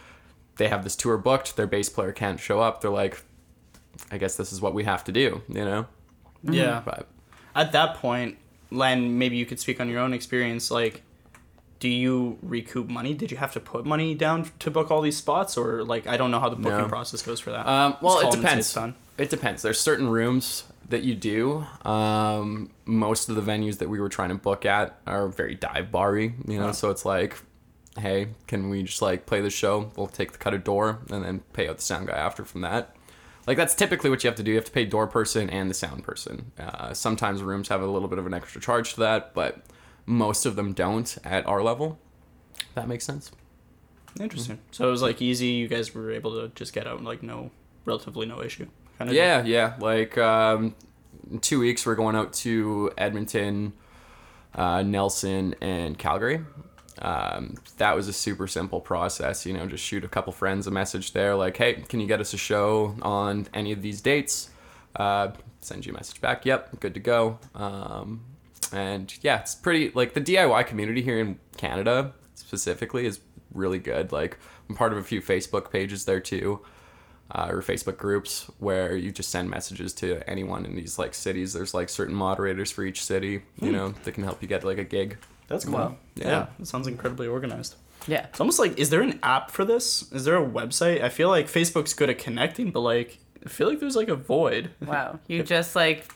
they 0.56 0.68
have 0.68 0.84
this 0.84 0.94
tour 0.96 1.16
booked, 1.16 1.56
their 1.56 1.66
bass 1.66 1.88
player 1.88 2.12
can't 2.12 2.38
show 2.38 2.60
up. 2.60 2.80
They're 2.80 2.90
like, 2.90 3.22
I 4.10 4.18
guess 4.18 4.36
this 4.36 4.52
is 4.52 4.60
what 4.60 4.74
we 4.74 4.84
have 4.84 5.04
to 5.04 5.12
do, 5.12 5.42
you 5.48 5.64
know. 5.64 5.86
Yeah. 6.42 6.82
But 6.84 7.08
At 7.54 7.72
that 7.72 7.96
point, 7.96 8.36
Len, 8.70 9.18
maybe 9.18 9.36
you 9.36 9.46
could 9.46 9.58
speak 9.60 9.80
on 9.80 9.88
your 9.88 10.00
own 10.00 10.12
experience. 10.12 10.70
Like, 10.70 11.02
do 11.80 11.88
you 11.88 12.38
recoup 12.42 12.88
money? 12.88 13.14
Did 13.14 13.30
you 13.30 13.36
have 13.36 13.52
to 13.54 13.60
put 13.60 13.84
money 13.84 14.14
down 14.14 14.50
to 14.60 14.70
book 14.70 14.90
all 14.90 15.00
these 15.00 15.16
spots, 15.16 15.56
or 15.56 15.84
like 15.84 16.06
I 16.06 16.16
don't 16.16 16.30
know 16.30 16.40
how 16.40 16.48
the 16.48 16.56
booking 16.56 16.78
No. 16.78 16.88
process 16.88 17.22
goes 17.22 17.40
for 17.40 17.50
that. 17.50 17.66
Um, 17.66 17.96
well, 18.00 18.18
it 18.18 18.22
call 18.22 18.30
them 18.32 18.46
and 18.46 18.64
say 18.64 18.74
depends. 18.80 18.96
It 19.18 19.30
depends. 19.30 19.62
There's 19.62 19.80
certain 19.80 20.08
rooms 20.08 20.64
that 20.94 21.02
you 21.02 21.14
do. 21.14 21.66
Um, 21.84 22.70
most 22.84 23.28
of 23.28 23.34
the 23.34 23.42
venues 23.42 23.78
that 23.78 23.88
we 23.88 24.00
were 24.00 24.08
trying 24.08 24.28
to 24.28 24.36
book 24.36 24.64
at 24.64 24.98
are 25.06 25.26
very 25.28 25.56
dive 25.56 25.90
bar-y, 25.90 26.34
you 26.46 26.58
know. 26.58 26.68
Oh. 26.68 26.72
So 26.72 26.90
it's 26.90 27.04
like, 27.04 27.36
hey, 27.98 28.28
can 28.46 28.70
we 28.70 28.84
just 28.84 29.02
like 29.02 29.26
play 29.26 29.40
the 29.40 29.50
show? 29.50 29.90
We'll 29.96 30.06
take 30.06 30.32
the 30.32 30.38
cut 30.38 30.54
of 30.54 30.62
door 30.62 31.00
and 31.10 31.24
then 31.24 31.40
pay 31.52 31.68
out 31.68 31.76
the 31.76 31.82
sound 31.82 32.06
guy 32.06 32.16
after 32.16 32.44
from 32.44 32.60
that. 32.60 32.94
Like 33.46 33.56
that's 33.56 33.74
typically 33.74 34.08
what 34.08 34.22
you 34.22 34.28
have 34.28 34.36
to 34.36 34.42
do. 34.42 34.52
You 34.52 34.56
have 34.56 34.64
to 34.66 34.72
pay 34.72 34.86
door 34.86 35.06
person 35.08 35.50
and 35.50 35.68
the 35.68 35.74
sound 35.74 36.04
person. 36.04 36.52
Uh, 36.58 36.94
sometimes 36.94 37.42
rooms 37.42 37.68
have 37.68 37.82
a 37.82 37.86
little 37.86 38.08
bit 38.08 38.18
of 38.18 38.26
an 38.26 38.32
extra 38.32 38.60
charge 38.60 38.94
to 38.94 39.00
that, 39.00 39.34
but 39.34 39.62
most 40.06 40.46
of 40.46 40.54
them 40.54 40.72
don't 40.72 41.18
at 41.24 41.44
our 41.46 41.62
level. 41.62 41.98
That 42.74 42.88
makes 42.88 43.04
sense. 43.04 43.32
Interesting. 44.20 44.60
So 44.70 44.86
it 44.86 44.90
was 44.92 45.02
like 45.02 45.20
easy. 45.20 45.48
You 45.48 45.66
guys 45.66 45.92
were 45.92 46.12
able 46.12 46.40
to 46.40 46.52
just 46.54 46.72
get 46.72 46.86
out 46.86 47.02
like 47.02 47.22
no, 47.22 47.50
relatively 47.84 48.26
no 48.26 48.40
issue. 48.42 48.68
Kind 48.98 49.10
of. 49.10 49.16
Yeah, 49.16 49.42
yeah. 49.44 49.74
Like 49.78 50.16
um, 50.18 50.74
in 51.30 51.40
two 51.40 51.60
weeks, 51.60 51.84
we're 51.84 51.94
going 51.94 52.16
out 52.16 52.32
to 52.34 52.92
Edmonton, 52.96 53.72
uh, 54.54 54.82
Nelson, 54.82 55.54
and 55.60 55.98
Calgary. 55.98 56.44
Um, 57.00 57.56
that 57.78 57.96
was 57.96 58.06
a 58.06 58.12
super 58.12 58.46
simple 58.46 58.80
process. 58.80 59.44
You 59.44 59.52
know, 59.52 59.66
just 59.66 59.84
shoot 59.84 60.04
a 60.04 60.08
couple 60.08 60.32
friends 60.32 60.66
a 60.66 60.70
message 60.70 61.12
there, 61.12 61.34
like, 61.34 61.56
"Hey, 61.56 61.74
can 61.74 62.00
you 62.00 62.06
get 62.06 62.20
us 62.20 62.34
a 62.34 62.38
show 62.38 62.96
on 63.02 63.48
any 63.52 63.72
of 63.72 63.82
these 63.82 64.00
dates?" 64.00 64.50
Uh, 64.94 65.32
send 65.60 65.84
you 65.86 65.92
a 65.92 65.94
message 65.94 66.20
back. 66.20 66.46
Yep, 66.46 66.80
good 66.80 66.94
to 66.94 67.00
go. 67.00 67.38
Um, 67.54 68.20
and 68.72 69.12
yeah, 69.22 69.40
it's 69.40 69.54
pretty 69.54 69.90
like 69.94 70.14
the 70.14 70.20
DIY 70.20 70.66
community 70.66 71.02
here 71.02 71.18
in 71.18 71.38
Canada 71.56 72.12
specifically 72.34 73.06
is 73.06 73.20
really 73.52 73.78
good. 73.78 74.12
Like 74.12 74.38
I'm 74.68 74.76
part 74.76 74.92
of 74.92 74.98
a 74.98 75.02
few 75.02 75.20
Facebook 75.20 75.70
pages 75.70 76.04
there 76.04 76.20
too. 76.20 76.60
Uh, 77.30 77.46
or 77.50 77.62
Facebook 77.62 77.96
groups 77.96 78.50
where 78.58 78.96
you 78.96 79.10
just 79.10 79.30
send 79.30 79.48
messages 79.50 79.92
to 79.94 80.20
anyone 80.28 80.64
in 80.64 80.76
these 80.76 80.98
like 80.98 81.14
cities. 81.14 81.52
There's 81.52 81.74
like 81.74 81.88
certain 81.88 82.14
moderators 82.14 82.70
for 82.70 82.84
each 82.84 83.02
city, 83.04 83.42
you 83.60 83.72
know, 83.72 83.94
that 84.04 84.12
can 84.12 84.24
help 84.24 84.42
you 84.42 84.48
get 84.48 84.64
like 84.64 84.78
a 84.78 84.84
gig. 84.84 85.18
That's 85.48 85.64
cool. 85.64 85.74
Wow. 85.74 85.96
Yeah. 86.14 86.28
Yeah. 86.28 86.46
it 86.60 86.66
sounds 86.66 86.86
incredibly 86.86 87.26
organized. 87.26 87.76
Yeah. 88.06 88.26
It's 88.26 88.40
almost 88.40 88.58
like, 88.58 88.78
is 88.78 88.90
there 88.90 89.02
an 89.02 89.18
app 89.22 89.50
for 89.50 89.64
this? 89.64 90.10
Is 90.12 90.24
there 90.24 90.36
a 90.36 90.46
website? 90.46 91.02
I 91.02 91.08
feel 91.08 91.28
like 91.28 91.46
Facebook's 91.46 91.94
good 91.94 92.10
at 92.10 92.18
connecting, 92.18 92.70
but 92.70 92.80
like, 92.80 93.18
I 93.44 93.48
feel 93.50 93.68
like 93.68 93.78
there's 93.80 93.96
like 93.96 94.08
a 94.08 94.14
void. 94.16 94.70
Wow. 94.84 95.18
You 95.26 95.42
just 95.54 95.76
like 95.76 96.06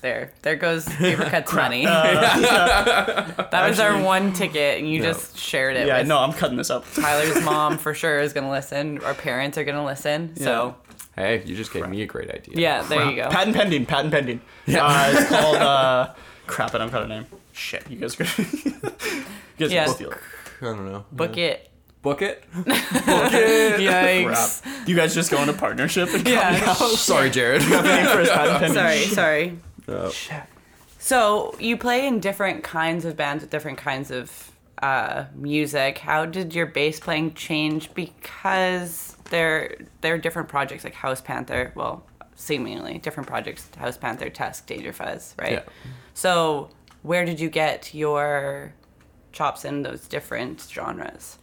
there. 0.00 0.32
There 0.42 0.56
goes 0.56 0.86
Papercut's 0.88 1.52
money. 1.64 1.84
that 1.86 3.66
was 3.68 3.78
our 3.80 4.02
one 4.02 4.32
ticket, 4.32 4.78
and 4.78 4.90
you 4.90 5.00
No. 5.00 5.06
just 5.06 5.38
shared 5.38 5.76
it. 5.76 5.86
Yeah, 5.86 5.98
with 5.98 6.08
no, 6.08 6.18
I'm 6.18 6.32
cutting 6.32 6.56
this 6.56 6.70
up. 6.70 6.84
Tyler's 6.94 7.42
mom 7.44 7.78
for 7.78 7.94
sure 7.94 8.20
is 8.20 8.32
gonna 8.32 8.50
listen. 8.50 8.98
Our 9.04 9.14
parents 9.14 9.58
are 9.58 9.64
gonna 9.64 9.84
listen. 9.84 10.36
So 10.36 10.76
Hey, 11.16 11.42
you 11.44 11.56
just 11.56 11.72
gave 11.72 11.88
me 11.88 12.02
a 12.02 12.06
great 12.06 12.30
idea. 12.30 12.54
yeah, 12.56 12.82
there 12.82 13.04
you 13.10 13.16
go. 13.16 13.28
Patent 13.28 13.56
pending, 13.56 13.86
patent 13.86 14.12
pending. 14.12 14.40
Yeah. 14.66 14.84
Uh, 14.86 15.10
it's 15.12 15.28
called, 15.28 15.56
uh, 15.56 16.14
crap, 16.46 16.74
I 16.74 16.78
don't 16.78 16.92
got 16.92 17.02
a 17.02 17.08
name. 17.08 17.26
Shit, 17.52 17.90
you 17.90 17.96
guys 17.98 18.18
are 18.20 18.24
you 18.24 18.72
guys 19.58 19.72
Yeah. 19.72 19.84
can 19.86 19.94
steal 19.94 20.12
it. 20.12 20.18
I 20.62 20.64
don't 20.64 20.86
know. 20.92 21.04
Book 21.10 21.36
Yeah. 22.04 22.12
it. 22.12 22.44
Book 22.52 23.32
it. 23.32 23.80
Yikes. 23.80 24.62
Crap. 24.62 24.88
You 24.88 24.96
guys 24.96 25.14
just 25.14 25.30
go 25.30 25.38
into 25.40 25.52
partnership 25.52 26.12
and 26.14 26.26
Yeah. 26.26 26.72
Sorry, 26.74 27.30
Jared. 27.30 27.62
got 27.68 27.82
the 27.82 27.88
name 27.96 28.06
for 28.06 28.18
his 28.20 28.28
patent 28.28 28.58
pending. 28.74 28.74
sorry, 28.74 28.98
sorry. 29.04 29.58
Uh, 29.88 30.10
So 30.98 31.54
you 31.60 31.76
play 31.76 32.06
in 32.06 32.20
different 32.20 32.62
kinds 32.64 33.04
of 33.04 33.16
bands 33.16 33.42
with 33.42 33.50
different 33.50 33.78
kinds 33.78 34.10
of 34.10 34.50
uh, 34.82 35.24
music. 35.34 35.98
How 35.98 36.26
did 36.26 36.54
your 36.54 36.66
bass 36.66 37.00
playing 37.00 37.34
change? 37.34 37.92
Because 37.94 39.16
they're 39.30 39.76
they're 40.00 40.18
different 40.18 40.48
projects, 40.48 40.84
like 40.84 40.94
House 40.94 41.20
Panther. 41.20 41.72
Well, 41.74 42.04
seemingly 42.34 42.98
different 42.98 43.26
projects: 43.28 43.68
House 43.76 43.96
Panther, 43.96 44.28
Tusk, 44.30 44.66
Danger 44.66 44.92
Fuzz, 44.92 45.34
right? 45.38 45.52
Yeah. 45.52 45.62
So 46.14 46.70
where 47.02 47.24
did 47.24 47.40
you 47.40 47.48
get 47.48 47.94
your 47.94 48.74
chops 49.32 49.64
in 49.64 49.82
those 49.82 50.06
different 50.08 50.66
genres? 50.68 51.38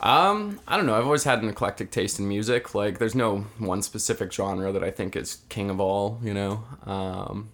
Um, 0.00 0.60
I 0.68 0.76
don't 0.76 0.86
know. 0.86 0.96
I've 0.96 1.04
always 1.04 1.24
had 1.24 1.42
an 1.42 1.48
eclectic 1.48 1.90
taste 1.90 2.18
in 2.18 2.28
music. 2.28 2.74
Like, 2.74 2.98
there's 2.98 3.14
no 3.14 3.46
one 3.58 3.80
specific 3.82 4.32
genre 4.32 4.70
that 4.72 4.84
I 4.84 4.90
think 4.90 5.16
is 5.16 5.38
king 5.48 5.70
of 5.70 5.80
all. 5.80 6.20
You 6.22 6.34
know. 6.34 6.64
Um, 6.84 7.50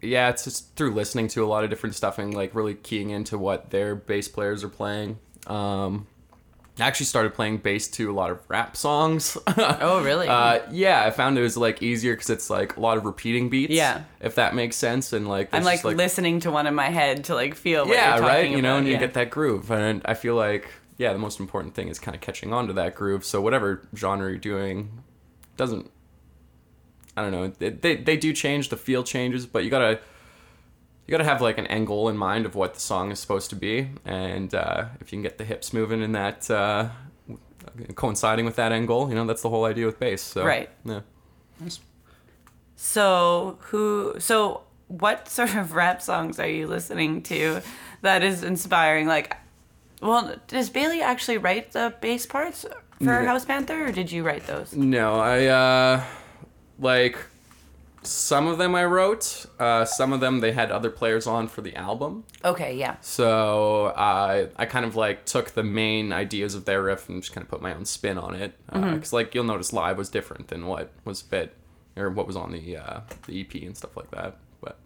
yeah, 0.00 0.28
it's 0.28 0.44
just 0.44 0.76
through 0.76 0.94
listening 0.94 1.28
to 1.28 1.44
a 1.44 1.46
lot 1.46 1.64
of 1.64 1.70
different 1.70 1.94
stuff 1.94 2.18
and 2.18 2.34
like 2.34 2.54
really 2.54 2.74
keying 2.74 3.10
into 3.10 3.38
what 3.38 3.70
their 3.70 3.94
bass 3.94 4.28
players 4.28 4.62
are 4.62 4.68
playing. 4.68 5.18
Um, 5.46 6.06
I 6.78 6.82
actually 6.82 7.06
started 7.06 7.34
playing 7.34 7.58
bass 7.58 7.86
to 7.88 8.10
a 8.10 8.14
lot 8.14 8.30
of 8.30 8.40
rap 8.48 8.76
songs. 8.76 9.38
Oh, 9.56 10.02
really? 10.02 10.26
Uh, 10.26 10.60
yeah, 10.70 11.04
I 11.04 11.10
found 11.10 11.38
it 11.38 11.42
was 11.42 11.56
like 11.56 11.82
easier 11.82 12.14
because 12.14 12.30
it's 12.30 12.50
like 12.50 12.76
a 12.76 12.80
lot 12.80 12.96
of 12.96 13.04
repeating 13.04 13.48
beats. 13.48 13.72
Yeah. 13.72 14.02
if 14.20 14.34
that 14.36 14.54
makes 14.54 14.76
sense, 14.76 15.12
and 15.12 15.28
like 15.28 15.50
I'm 15.52 15.62
like, 15.62 15.82
just, 15.82 15.96
listening 15.96 16.40
to 16.40 16.50
one 16.50 16.66
in 16.66 16.74
my 16.74 16.88
head 16.88 17.24
to 17.24 17.34
like 17.34 17.54
feel. 17.54 17.86
What 17.86 17.94
yeah, 17.94 18.18
right. 18.18 18.50
You 18.50 18.62
know, 18.62 18.70
about, 18.70 18.78
and 18.78 18.88
you 18.88 18.98
get 18.98 19.14
that 19.14 19.30
groove, 19.30 19.70
and 19.70 20.02
I 20.04 20.14
feel 20.14 20.34
like 20.34 20.68
yeah, 20.96 21.12
the 21.12 21.18
most 21.18 21.40
important 21.40 21.74
thing 21.74 21.88
is 21.88 21.98
kind 21.98 22.14
of 22.14 22.20
catching 22.20 22.52
on 22.52 22.66
to 22.68 22.72
that 22.74 22.94
groove. 22.94 23.24
So 23.24 23.40
whatever 23.40 23.86
genre 23.94 24.30
you're 24.30 24.38
doing, 24.38 25.02
doesn't. 25.56 25.90
I 27.16 27.22
don't 27.22 27.30
know. 27.30 27.48
They, 27.48 27.70
they, 27.70 27.96
they 27.96 28.16
do 28.16 28.32
change. 28.32 28.70
The 28.70 28.76
feel 28.76 29.04
changes, 29.04 29.46
but 29.46 29.64
you 29.64 29.70
gotta 29.70 30.00
you 31.06 31.12
gotta 31.12 31.24
have 31.24 31.40
like 31.42 31.58
an 31.58 31.66
end 31.68 31.86
goal 31.86 32.08
in 32.08 32.16
mind 32.16 32.46
of 32.46 32.54
what 32.54 32.74
the 32.74 32.80
song 32.80 33.10
is 33.12 33.18
supposed 33.20 33.50
to 33.50 33.56
be, 33.56 33.90
and 34.04 34.54
uh, 34.54 34.86
if 35.00 35.12
you 35.12 35.16
can 35.16 35.22
get 35.22 35.38
the 35.38 35.44
hips 35.44 35.72
moving 35.72 36.02
in 36.02 36.12
that. 36.12 36.50
Uh, 36.50 36.88
coinciding 37.94 38.44
with 38.44 38.56
that 38.56 38.70
end 38.72 38.86
goal 38.86 39.08
you 39.08 39.14
know 39.14 39.24
that's 39.26 39.40
the 39.42 39.48
whole 39.48 39.64
idea 39.64 39.86
with 39.86 39.98
bass 39.98 40.20
so 40.22 40.44
Right. 40.44 40.68
yeah 40.84 41.00
So 42.76 43.58
who? 43.62 44.14
So 44.18 44.62
what 44.88 45.28
sort 45.28 45.54
of 45.54 45.72
rap 45.72 46.02
songs 46.02 46.38
are 46.38 46.48
you 46.48 46.66
listening 46.66 47.22
to 47.22 47.62
that 48.02 48.22
is 48.22 48.42
inspiring? 48.44 49.06
Like, 49.06 49.36
well, 50.02 50.36
does 50.46 50.68
Bailey 50.70 51.00
actually 51.00 51.38
write 51.38 51.72
the 51.72 51.94
bass 52.00 52.26
parts 52.26 52.66
for 52.98 53.04
Yeah. 53.22 53.24
House 53.24 53.44
Panther, 53.44 53.86
or 53.86 53.92
did 53.92 54.12
you 54.12 54.22
write 54.22 54.46
those? 54.46 54.74
No, 54.74 55.14
I 55.14 55.46
uh 55.46 56.02
like 56.78 57.16
some 58.06 58.46
of 58.46 58.58
them 58.58 58.74
I 58.74 58.84
wrote. 58.84 59.46
Uh, 59.58 59.84
some 59.84 60.12
of 60.12 60.20
them 60.20 60.40
they 60.40 60.52
had 60.52 60.70
other 60.70 60.90
players 60.90 61.26
on 61.26 61.48
for 61.48 61.60
the 61.62 61.74
album. 61.76 62.24
Okay, 62.44 62.74
yeah. 62.76 62.96
So 63.00 63.86
uh, 63.86 64.48
I 64.56 64.66
kind 64.66 64.84
of 64.84 64.96
like 64.96 65.24
took 65.24 65.50
the 65.52 65.62
main 65.62 66.12
ideas 66.12 66.54
of 66.54 66.64
their 66.64 66.82
riff 66.82 67.08
and 67.08 67.22
just 67.22 67.34
kind 67.34 67.44
of 67.44 67.48
put 67.50 67.62
my 67.62 67.74
own 67.74 67.84
spin 67.84 68.18
on 68.18 68.34
it. 68.34 68.54
Because 68.72 69.12
like 69.12 69.34
you'll 69.34 69.44
notice 69.44 69.72
live 69.72 69.98
was 69.98 70.08
different 70.08 70.48
than 70.48 70.66
what 70.66 70.92
was 71.04 71.22
bit 71.22 71.54
or 71.96 72.10
what 72.10 72.26
was 72.26 72.36
on 72.36 72.52
the 72.52 72.76
uh, 72.76 73.00
the 73.26 73.40
EP 73.40 73.54
and 73.62 73.76
stuff 73.76 73.96
like 73.96 74.10
that. 74.10 74.36
But 74.60 74.78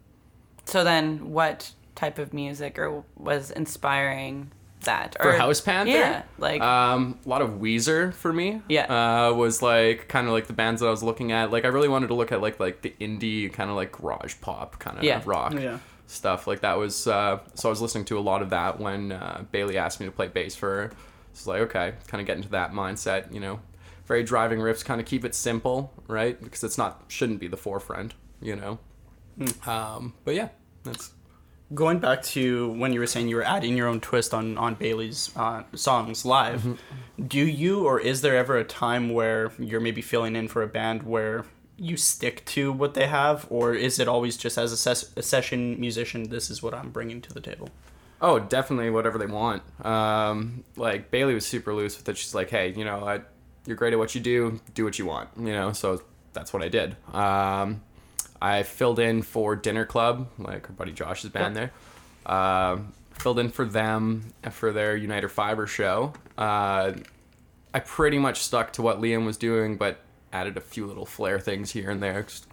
So 0.64 0.84
then, 0.84 1.30
what 1.30 1.72
type 1.94 2.18
of 2.18 2.32
music 2.32 2.78
or 2.78 3.04
was 3.16 3.50
inspiring 3.50 4.52
that? 4.80 5.16
for 5.20 5.30
or, 5.30 5.32
House 5.32 5.60
Panther, 5.60 5.90
yeah, 5.92 6.22
like 6.38 6.60
um, 6.62 7.18
a 7.24 7.28
lot 7.28 7.42
of 7.42 7.50
Weezer 7.60 8.12
for 8.14 8.32
me. 8.32 8.62
Yeah. 8.68 9.28
uh, 9.28 9.32
was 9.34 9.60
like 9.62 10.08
kind 10.08 10.26
of 10.26 10.32
like 10.32 10.46
the 10.46 10.52
bands 10.52 10.80
that 10.80 10.86
I 10.86 10.90
was 10.90 11.02
looking 11.02 11.32
at. 11.32 11.50
Like 11.50 11.64
I 11.64 11.68
really 11.68 11.88
wanted 11.88 12.08
to 12.08 12.14
look 12.14 12.32
at 12.32 12.40
like 12.40 12.58
like 12.60 12.82
the 12.82 12.94
indie 13.00 13.52
kind 13.52 13.70
of 13.70 13.76
like 13.76 13.92
garage 13.92 14.34
pop 14.40 14.78
kind 14.78 14.98
of 14.98 15.04
Yeah. 15.04 15.22
rock 15.24 15.54
Yeah. 15.54 15.78
stuff. 16.06 16.46
Like 16.46 16.60
that 16.60 16.78
was 16.78 17.06
uh, 17.06 17.38
so 17.54 17.68
I 17.68 17.70
was 17.70 17.80
listening 17.82 18.04
to 18.06 18.18
a 18.18 18.20
lot 18.20 18.42
of 18.42 18.50
that 18.50 18.78
when 18.80 19.12
uh, 19.12 19.44
Bailey 19.50 19.76
asked 19.78 20.00
me 20.00 20.06
to 20.06 20.12
play 20.12 20.28
bass 20.28 20.54
for 20.54 20.68
her. 20.68 20.92
It's 21.32 21.46
like 21.46 21.60
okay, 21.62 21.94
kind 22.06 22.20
of 22.20 22.26
get 22.26 22.36
into 22.36 22.48
that 22.50 22.72
mindset. 22.72 23.32
You 23.32 23.40
know, 23.40 23.60
very 24.06 24.22
driving 24.24 24.58
riffs, 24.60 24.84
kind 24.84 25.00
of 25.00 25.06
keep 25.06 25.24
it 25.24 25.34
simple, 25.34 25.92
right? 26.08 26.40
Because 26.42 26.64
it's 26.64 26.78
not 26.78 27.04
shouldn't 27.08 27.38
be 27.40 27.48
the 27.48 27.56
forefront. 27.56 28.14
You 28.40 28.56
know, 28.56 28.78
um, 29.66 30.14
but 30.24 30.34
yeah, 30.34 30.48
that's 30.84 31.12
Going 31.74 31.98
back 31.98 32.22
to 32.22 32.70
when 32.70 32.94
you 32.94 33.00
were 33.00 33.06
saying 33.06 33.28
you 33.28 33.36
were 33.36 33.44
adding 33.44 33.76
your 33.76 33.88
own 33.88 34.00
twist 34.00 34.32
on 34.32 34.56
on 34.56 34.74
Bailey's 34.74 35.30
uh, 35.36 35.64
songs 35.74 36.24
live, 36.24 36.80
do 37.26 37.40
you 37.40 37.84
or 37.84 38.00
is 38.00 38.22
there 38.22 38.36
ever 38.36 38.56
a 38.56 38.64
time 38.64 39.10
where 39.10 39.52
you're 39.58 39.80
maybe 39.80 40.00
filling 40.00 40.34
in 40.34 40.48
for 40.48 40.62
a 40.62 40.66
band 40.66 41.02
where 41.02 41.44
you 41.76 41.96
stick 41.96 42.44
to 42.46 42.72
what 42.72 42.94
they 42.94 43.06
have, 43.06 43.46
or 43.50 43.74
is 43.74 43.98
it 43.98 44.08
always 44.08 44.36
just 44.36 44.56
as 44.58 44.72
a, 44.72 44.76
ses- 44.76 45.12
a 45.16 45.22
session 45.22 45.78
musician? 45.78 46.30
This 46.30 46.50
is 46.50 46.62
what 46.62 46.74
I'm 46.74 46.90
bringing 46.90 47.20
to 47.20 47.32
the 47.32 47.40
table. 47.40 47.68
Oh, 48.20 48.38
definitely 48.40 48.90
whatever 48.90 49.18
they 49.18 49.26
want. 49.26 49.62
Um, 49.84 50.64
like 50.76 51.10
Bailey 51.10 51.34
was 51.34 51.46
super 51.46 51.72
loose 51.74 51.96
with 51.96 52.08
it. 52.08 52.16
She's 52.16 52.34
like, 52.34 52.50
hey, 52.50 52.72
you 52.76 52.84
know, 52.84 53.06
I, 53.06 53.20
you're 53.66 53.76
great 53.76 53.92
at 53.92 53.98
what 53.98 54.14
you 54.14 54.20
do. 54.20 54.60
Do 54.74 54.84
what 54.84 54.98
you 54.98 55.06
want. 55.06 55.28
You 55.38 55.52
know, 55.52 55.72
so 55.72 56.02
that's 56.32 56.52
what 56.52 56.62
I 56.62 56.68
did. 56.68 56.96
Um, 57.14 57.82
I 58.40 58.62
filled 58.62 58.98
in 58.98 59.22
for 59.22 59.56
Dinner 59.56 59.84
Club, 59.84 60.28
like 60.38 60.68
our 60.68 60.74
buddy 60.76 60.92
Josh's 60.92 61.30
band 61.30 61.56
there. 61.56 61.72
Um 62.26 62.92
filled 63.18 63.38
in 63.38 63.48
for 63.50 63.64
them 63.64 64.32
for 64.50 64.72
their 64.72 64.96
Uniter 64.96 65.28
Fiver 65.28 65.66
show. 65.66 66.12
Uh, 66.36 66.92
I 67.74 67.80
pretty 67.80 68.18
much 68.18 68.42
stuck 68.42 68.72
to 68.74 68.82
what 68.82 69.00
Liam 69.00 69.26
was 69.26 69.36
doing, 69.36 69.76
but 69.76 69.98
added 70.32 70.56
a 70.56 70.60
few 70.60 70.86
little 70.86 71.04
flair 71.06 71.38
things 71.40 71.72
here 71.72 71.90
and 71.90 72.02
there. 72.02 72.22
Just, 72.22 72.46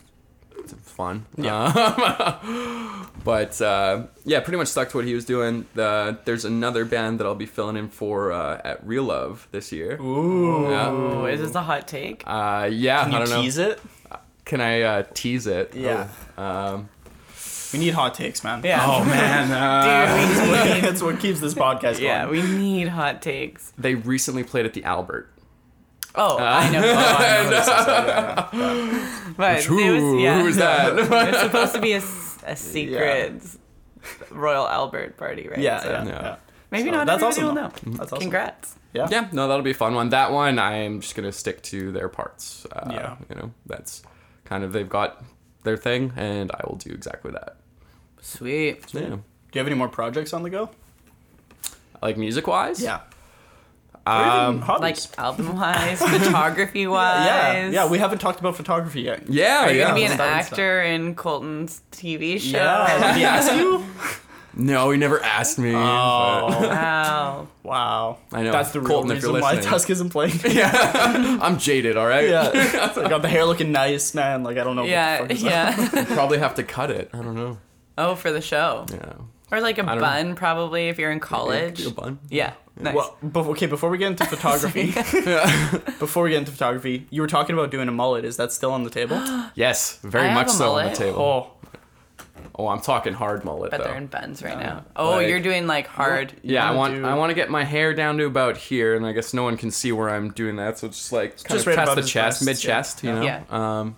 it's 0.58 0.74
fun. 0.74 1.26
Yeah. 1.38 3.06
but 3.24 3.62
uh, 3.62 4.08
yeah, 4.24 4.40
pretty 4.40 4.58
much 4.58 4.70
stuck 4.70 4.90
to 4.90 4.98
what 4.98 5.06
he 5.06 5.14
was 5.14 5.26
doing. 5.26 5.68
Uh, 5.78 6.14
there's 6.26 6.46
another 6.46 6.84
band 6.84 7.20
that 7.20 7.26
I'll 7.28 7.36
be 7.36 7.46
filling 7.46 7.78
in 7.78 7.90
for 7.90 8.32
uh, 8.32 8.60
at 8.64 8.86
Real 8.86 9.04
Love 9.04 9.48
this 9.52 9.72
year. 9.72 10.02
Ooh. 10.02 10.70
Yeah. 10.70 10.90
oh, 10.90 11.26
is 11.26 11.42
this 11.42 11.54
a 11.54 11.62
hot 11.62 11.88
take? 11.88 12.24
Uh, 12.26 12.68
yeah, 12.72 13.04
Can 13.04 13.14
I 13.14 13.20
you 13.20 13.26
don't 13.26 13.36
know. 13.36 13.42
tease 13.44 13.58
it? 13.60 13.80
Can 14.46 14.62
I 14.62 14.82
uh, 14.82 15.04
tease 15.14 15.48
it? 15.48 15.74
Yeah. 15.76 16.08
Um, 16.38 16.90
We 17.74 17.80
need 17.80 17.94
hot 17.94 18.14
takes, 18.14 18.44
man. 18.44 18.62
Yeah. 18.64 18.84
Oh 18.86 19.04
man. 19.06 19.48
Dude, 19.50 20.42
we 20.68 20.74
need, 20.76 20.84
That's 20.84 21.02
what 21.02 21.20
keeps 21.20 21.40
this 21.40 21.54
podcast 21.54 21.94
going. 21.94 22.04
yeah, 22.04 22.28
we 22.30 22.42
need 22.42 22.88
hot 22.88 23.22
takes. 23.22 23.74
they 23.78 23.96
recently 23.96 24.44
played 24.44 24.66
at 24.66 24.74
the 24.74 24.84
Albert. 24.84 25.32
Oh, 26.18 26.38
I 26.40 26.70
know. 26.70 26.82
Oh, 26.86 27.16
I 27.20 27.44
know 27.44 27.50
this 27.50 27.68
is- 29.28 29.36
But 29.36 29.66
it 29.66 29.70
was, 29.70 30.22
yeah. 30.22 30.40
Who 30.42 30.48
is 30.48 30.56
that? 30.58 30.98
it's 31.30 31.40
supposed 31.42 31.74
to 31.76 31.82
be 31.82 31.92
a, 31.94 32.02
a 32.46 32.56
secret 32.56 33.42
Royal 34.30 34.68
Albert 34.68 35.18
party, 35.18 35.48
right? 35.50 35.60
Yeah, 35.60 35.80
So 35.82 35.90
yeah, 35.90 36.06
Yeah. 36.06 36.12
yeah. 36.22 36.36
Maybe 36.72 36.90
So 36.90 36.96
not 36.96 37.08
that's 37.08 37.22
everybody 37.24 37.42
awesome, 37.42 37.46
will 37.46 37.54
though. 37.56 37.92
know. 37.92 37.98
That's 37.98 38.12
awesome. 38.14 38.22
Congrats. 38.22 38.76
Yeah. 38.94 39.08
yeah, 39.12 39.28
no, 39.34 39.48
that'll 39.50 39.64
be 39.64 39.72
a 39.72 39.74
fun 39.74 39.94
one. 39.94 40.10
That 40.10 40.32
one, 40.32 40.58
I'm 40.58 41.02
just 41.02 41.16
gonna 41.16 41.32
stick 41.34 41.62
to 41.64 41.92
their 41.92 42.08
parts. 42.08 42.66
Uh, 42.72 42.90
Yeah. 42.92 43.16
you 43.30 43.36
know, 43.36 43.52
that's 43.66 44.04
kind 44.46 44.64
of 44.64 44.72
they've 44.74 44.88
got 44.90 45.24
their 45.64 45.78
thing, 45.78 46.14
and 46.16 46.52
I 46.52 46.62
will 46.68 46.78
do 46.78 46.92
exactly 46.92 47.32
that. 47.32 47.58
Sweet. 48.22 48.86
Yeah. 48.94 49.02
Do 49.02 49.20
you 49.54 49.60
have 49.60 49.68
any 49.68 49.76
more 49.76 49.88
projects 49.90 50.34
on 50.34 50.44
the 50.44 50.50
go? 50.50 50.70
Like 52.02 52.18
music 52.18 52.48
wise, 52.48 52.82
Yeah. 52.82 53.02
Um, 54.08 54.60
Like 54.80 54.98
album 55.18 55.56
wise, 55.56 56.00
photography 56.08 56.86
wise. 56.86 57.26
yeah, 57.26 57.70
yeah. 57.70 57.90
We 57.90 57.98
haven't 57.98 58.20
talked 58.20 58.40
about 58.40 58.56
photography 58.56 59.02
yet. 59.02 59.24
yeah, 59.28 59.66
Are 59.66 59.72
you 59.72 59.80
yeah. 59.80 59.84
gonna 59.86 59.96
be 59.96 60.04
an 60.04 60.12
Stuff 60.12 60.28
actor 60.28 60.84
in 60.84 61.16
Colton's 61.16 61.82
TV 61.92 62.40
show? 62.40 62.58
Yeah. 62.60 63.08
Did 63.08 63.18
he 63.18 63.24
ask 63.26 63.52
you? 63.54 63.84
No, 64.58 64.90
he 64.92 64.98
never 64.98 65.22
asked 65.24 65.60
me. 65.60 65.74
Oh, 65.74 65.78
Wow. 65.78 67.48
wow. 67.64 68.18
I 68.32 68.44
know. 68.44 68.52
That's 68.52 68.72
the 68.72 68.80
real 68.80 68.88
Colton, 68.90 69.12
if 69.12 69.22
you're 69.24 69.34
reason 69.34 69.42
why. 69.42 69.60
Tusk 69.62 69.90
isn't 69.90 70.10
playing. 70.10 70.40
yeah, 70.50 71.40
I'm 71.42 71.58
jaded. 71.58 71.98
All 71.98 72.08
right. 72.08 72.30
yeah. 72.30 72.52
I 72.54 72.94
got 73.10 73.22
the 73.22 73.28
hair 73.30 73.46
looking 73.46 73.72
nice, 73.72 74.14
man. 74.14 74.44
Like, 74.44 74.58
I 74.58 74.64
don't 74.64 74.76
know. 74.76 74.84
what 74.84 74.88
the 74.88 74.92
Yeah, 74.94 75.18
fuck 75.20 75.32
is 75.32 75.42
that. 75.44 75.94
yeah. 75.94 76.06
Probably 76.16 76.38
have 76.38 76.56
to 76.56 76.64
cut 76.64 76.90
it. 76.92 77.10
I 77.14 77.18
don't 77.18 77.36
know. 77.36 77.58
Oh, 77.98 78.16
for 78.16 78.32
the 78.32 78.42
show. 78.42 78.86
Yeah. 78.92 79.14
Or 79.52 79.62
like 79.62 79.78
a 79.78 79.84
don't 79.84 79.96
know. 79.96 80.02
bun, 80.02 80.36
probably, 80.36 80.88
if 80.90 80.98
you're 81.00 81.12
in 81.12 81.20
college. 81.20 81.80
Maybe 81.80 81.90
a 81.92 81.94
bun. 81.94 82.20
Yeah. 82.30 82.54
Nice. 82.78 82.94
Well, 82.96 83.18
but, 83.24 83.46
okay, 83.52 83.68
before 83.68 83.90
we 83.90 83.98
get 83.98 84.08
into 84.08 84.26
photography, 84.26 84.88
before 85.98 86.24
we 86.24 86.32
get 86.32 86.40
into 86.40 86.52
photography, 86.52 87.08
you 87.10 87.22
were 87.22 87.28
talking 87.28 87.54
about 87.54 87.72
doing 87.72 87.88
a 87.88 87.92
mullet. 87.92 88.26
Is 88.26 88.36
that 88.38 88.52
still 88.52 88.72
on 88.72 88.84
the 88.84 88.90
table? 88.90 89.22
Yes, 89.56 89.98
very 90.04 90.28
I 90.28 90.34
much 90.34 90.48
a 90.48 90.50
so 90.50 90.76
on 90.76 90.90
the 90.90 90.96
table. 90.96 91.22
Oh, 91.22 91.52
Oh, 92.58 92.68
I'm 92.70 92.80
talking 92.80 93.12
hard 93.12 93.44
mullet 93.44 93.72
but 93.72 93.80
though. 93.80 93.84
they're 93.84 93.98
in 93.98 94.08
buns 94.08 94.42
right 94.42 94.58
now. 94.58 94.86
Oh, 94.96 95.12
like- 95.12 95.28
you're 95.28 95.42
doing 95.42 95.68
like 95.68 95.88
hard. 95.88 96.34
Yeah, 96.42 96.68
I 96.68 96.72
wanna 96.72 97.00
do- 97.00 97.06
I 97.06 97.16
want 97.16 97.32
to 97.32 97.34
get 97.34 97.50
my 97.50 97.66
hair 97.66 97.94
down 97.94 98.18
to 98.18 98.26
about 98.26 98.56
here, 98.56 98.96
and 98.96 99.06
I 99.06 99.12
guess 99.12 99.34
no 99.34 99.44
one 99.44 99.58
can 99.58 99.72
see 99.72 99.92
where 99.92 100.10
I'm 100.10 100.32
doing 100.32 100.56
that, 100.56 100.80
so 100.80 100.88
it's 100.88 100.98
just 100.98 101.12
like 101.12 101.32
kind 101.44 101.58
just 101.58 101.68
of 101.68 101.68
right 101.68 101.76
past 101.76 101.96
the 101.96 102.04
chest, 102.04 102.46
mid 102.46 102.58
chest, 102.58 103.04
yeah. 103.04 103.10
you 103.10 103.20
know. 103.20 103.26
Yeah. 103.26 103.44
Um, 103.50 103.98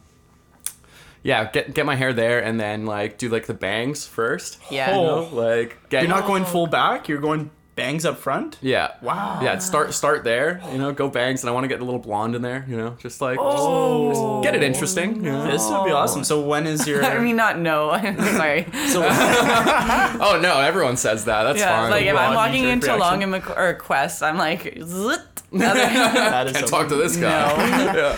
yeah, 1.23 1.51
get 1.51 1.73
get 1.73 1.85
my 1.85 1.95
hair 1.95 2.13
there, 2.13 2.43
and 2.43 2.59
then 2.59 2.85
like 2.85 3.17
do 3.17 3.29
like 3.29 3.45
the 3.45 3.53
bangs 3.53 4.07
first. 4.07 4.59
Yeah. 4.71 4.95
Oh. 4.95 5.29
like 5.31 5.77
get. 5.89 6.03
you're 6.03 6.09
not 6.09 6.25
going 6.25 6.45
full 6.45 6.67
back. 6.67 7.07
You're 7.07 7.19
going 7.19 7.51
bangs 7.77 8.03
up 8.05 8.17
front. 8.17 8.57
Yeah. 8.61 8.95
Wow. 9.01 9.39
Yeah, 9.41 9.57
start 9.59 9.93
start 9.93 10.25
there. 10.25 10.59
You 10.73 10.77
know, 10.79 10.91
go 10.91 11.07
bangs, 11.09 11.41
and 11.43 11.49
I 11.49 11.53
want 11.53 11.63
to 11.63 11.67
get 11.69 11.79
a 11.79 11.85
little 11.85 12.01
blonde 12.01 12.35
in 12.35 12.41
there. 12.41 12.65
You 12.67 12.75
know, 12.75 12.97
just 12.99 13.21
like 13.21 13.37
Oh. 13.39 14.43
get 14.43 14.53
it 14.55 14.63
interesting. 14.63 15.15
You 15.23 15.31
know? 15.31 15.49
This 15.49 15.65
would 15.69 15.85
be 15.85 15.91
awesome. 15.91 16.25
So 16.25 16.41
when 16.41 16.67
is 16.67 16.85
your? 16.89 17.05
I 17.05 17.19
mean, 17.19 17.37
not 17.37 17.57
no. 17.59 17.91
Sorry. 18.35 18.63
so 18.89 19.03
Oh 19.09 20.39
no, 20.41 20.59
everyone 20.59 20.97
says 20.97 21.23
that. 21.25 21.43
That's 21.43 21.59
yeah, 21.59 21.81
fine. 21.83 21.91
like 21.91 22.05
if 22.05 22.15
I'm 22.17 22.35
walking 22.35 22.65
into. 22.65 22.93
Long 22.97 23.21
and 23.23 23.31
Mc- 23.31 23.55
or 23.57 23.73
Quest, 23.75 24.21
I'm 24.23 24.37
like, 24.37 24.63
zit. 24.83 25.19
Other- 25.53 25.73
that 25.73 26.47
is 26.47 26.53
Can't 26.57 26.67
so 26.67 26.77
talk 26.77 26.89
to 26.89 26.95
this 26.95 27.15
guy. 27.15 27.55
No. 27.93 27.93
yeah. 27.95 28.17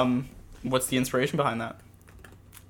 Um, 0.00 0.28
what's 0.62 0.86
the 0.86 0.96
inspiration 0.96 1.36
behind 1.36 1.60
that? 1.60 1.80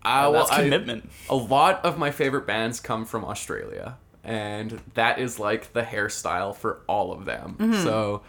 Uh, 0.05 0.31
well, 0.33 0.47
That's 0.47 0.57
commitment. 0.57 1.11
a 1.29 1.35
lot 1.37 1.85
of 1.85 1.99
my 1.99 2.11
favorite 2.11 2.47
bands 2.47 2.81
come 2.81 3.05
from 3.05 3.25
Australia, 3.25 3.97
and 4.25 4.81
that 4.95 5.19
is 5.19 5.39
like 5.39 5.73
the 5.73 5.83
hairstyle 5.83 6.55
for 6.55 6.81
all 6.89 7.13
of 7.13 7.25
them. 7.25 7.57
Mm-hmm. 7.59 7.83
So 7.83 8.23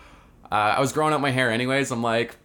uh, 0.52 0.56
I 0.78 0.80
was 0.80 0.92
growing 0.92 1.14
out 1.14 1.22
my 1.22 1.32
hair 1.32 1.52
anyways. 1.52 1.92
I'm 1.92 2.04
like, 2.04 2.36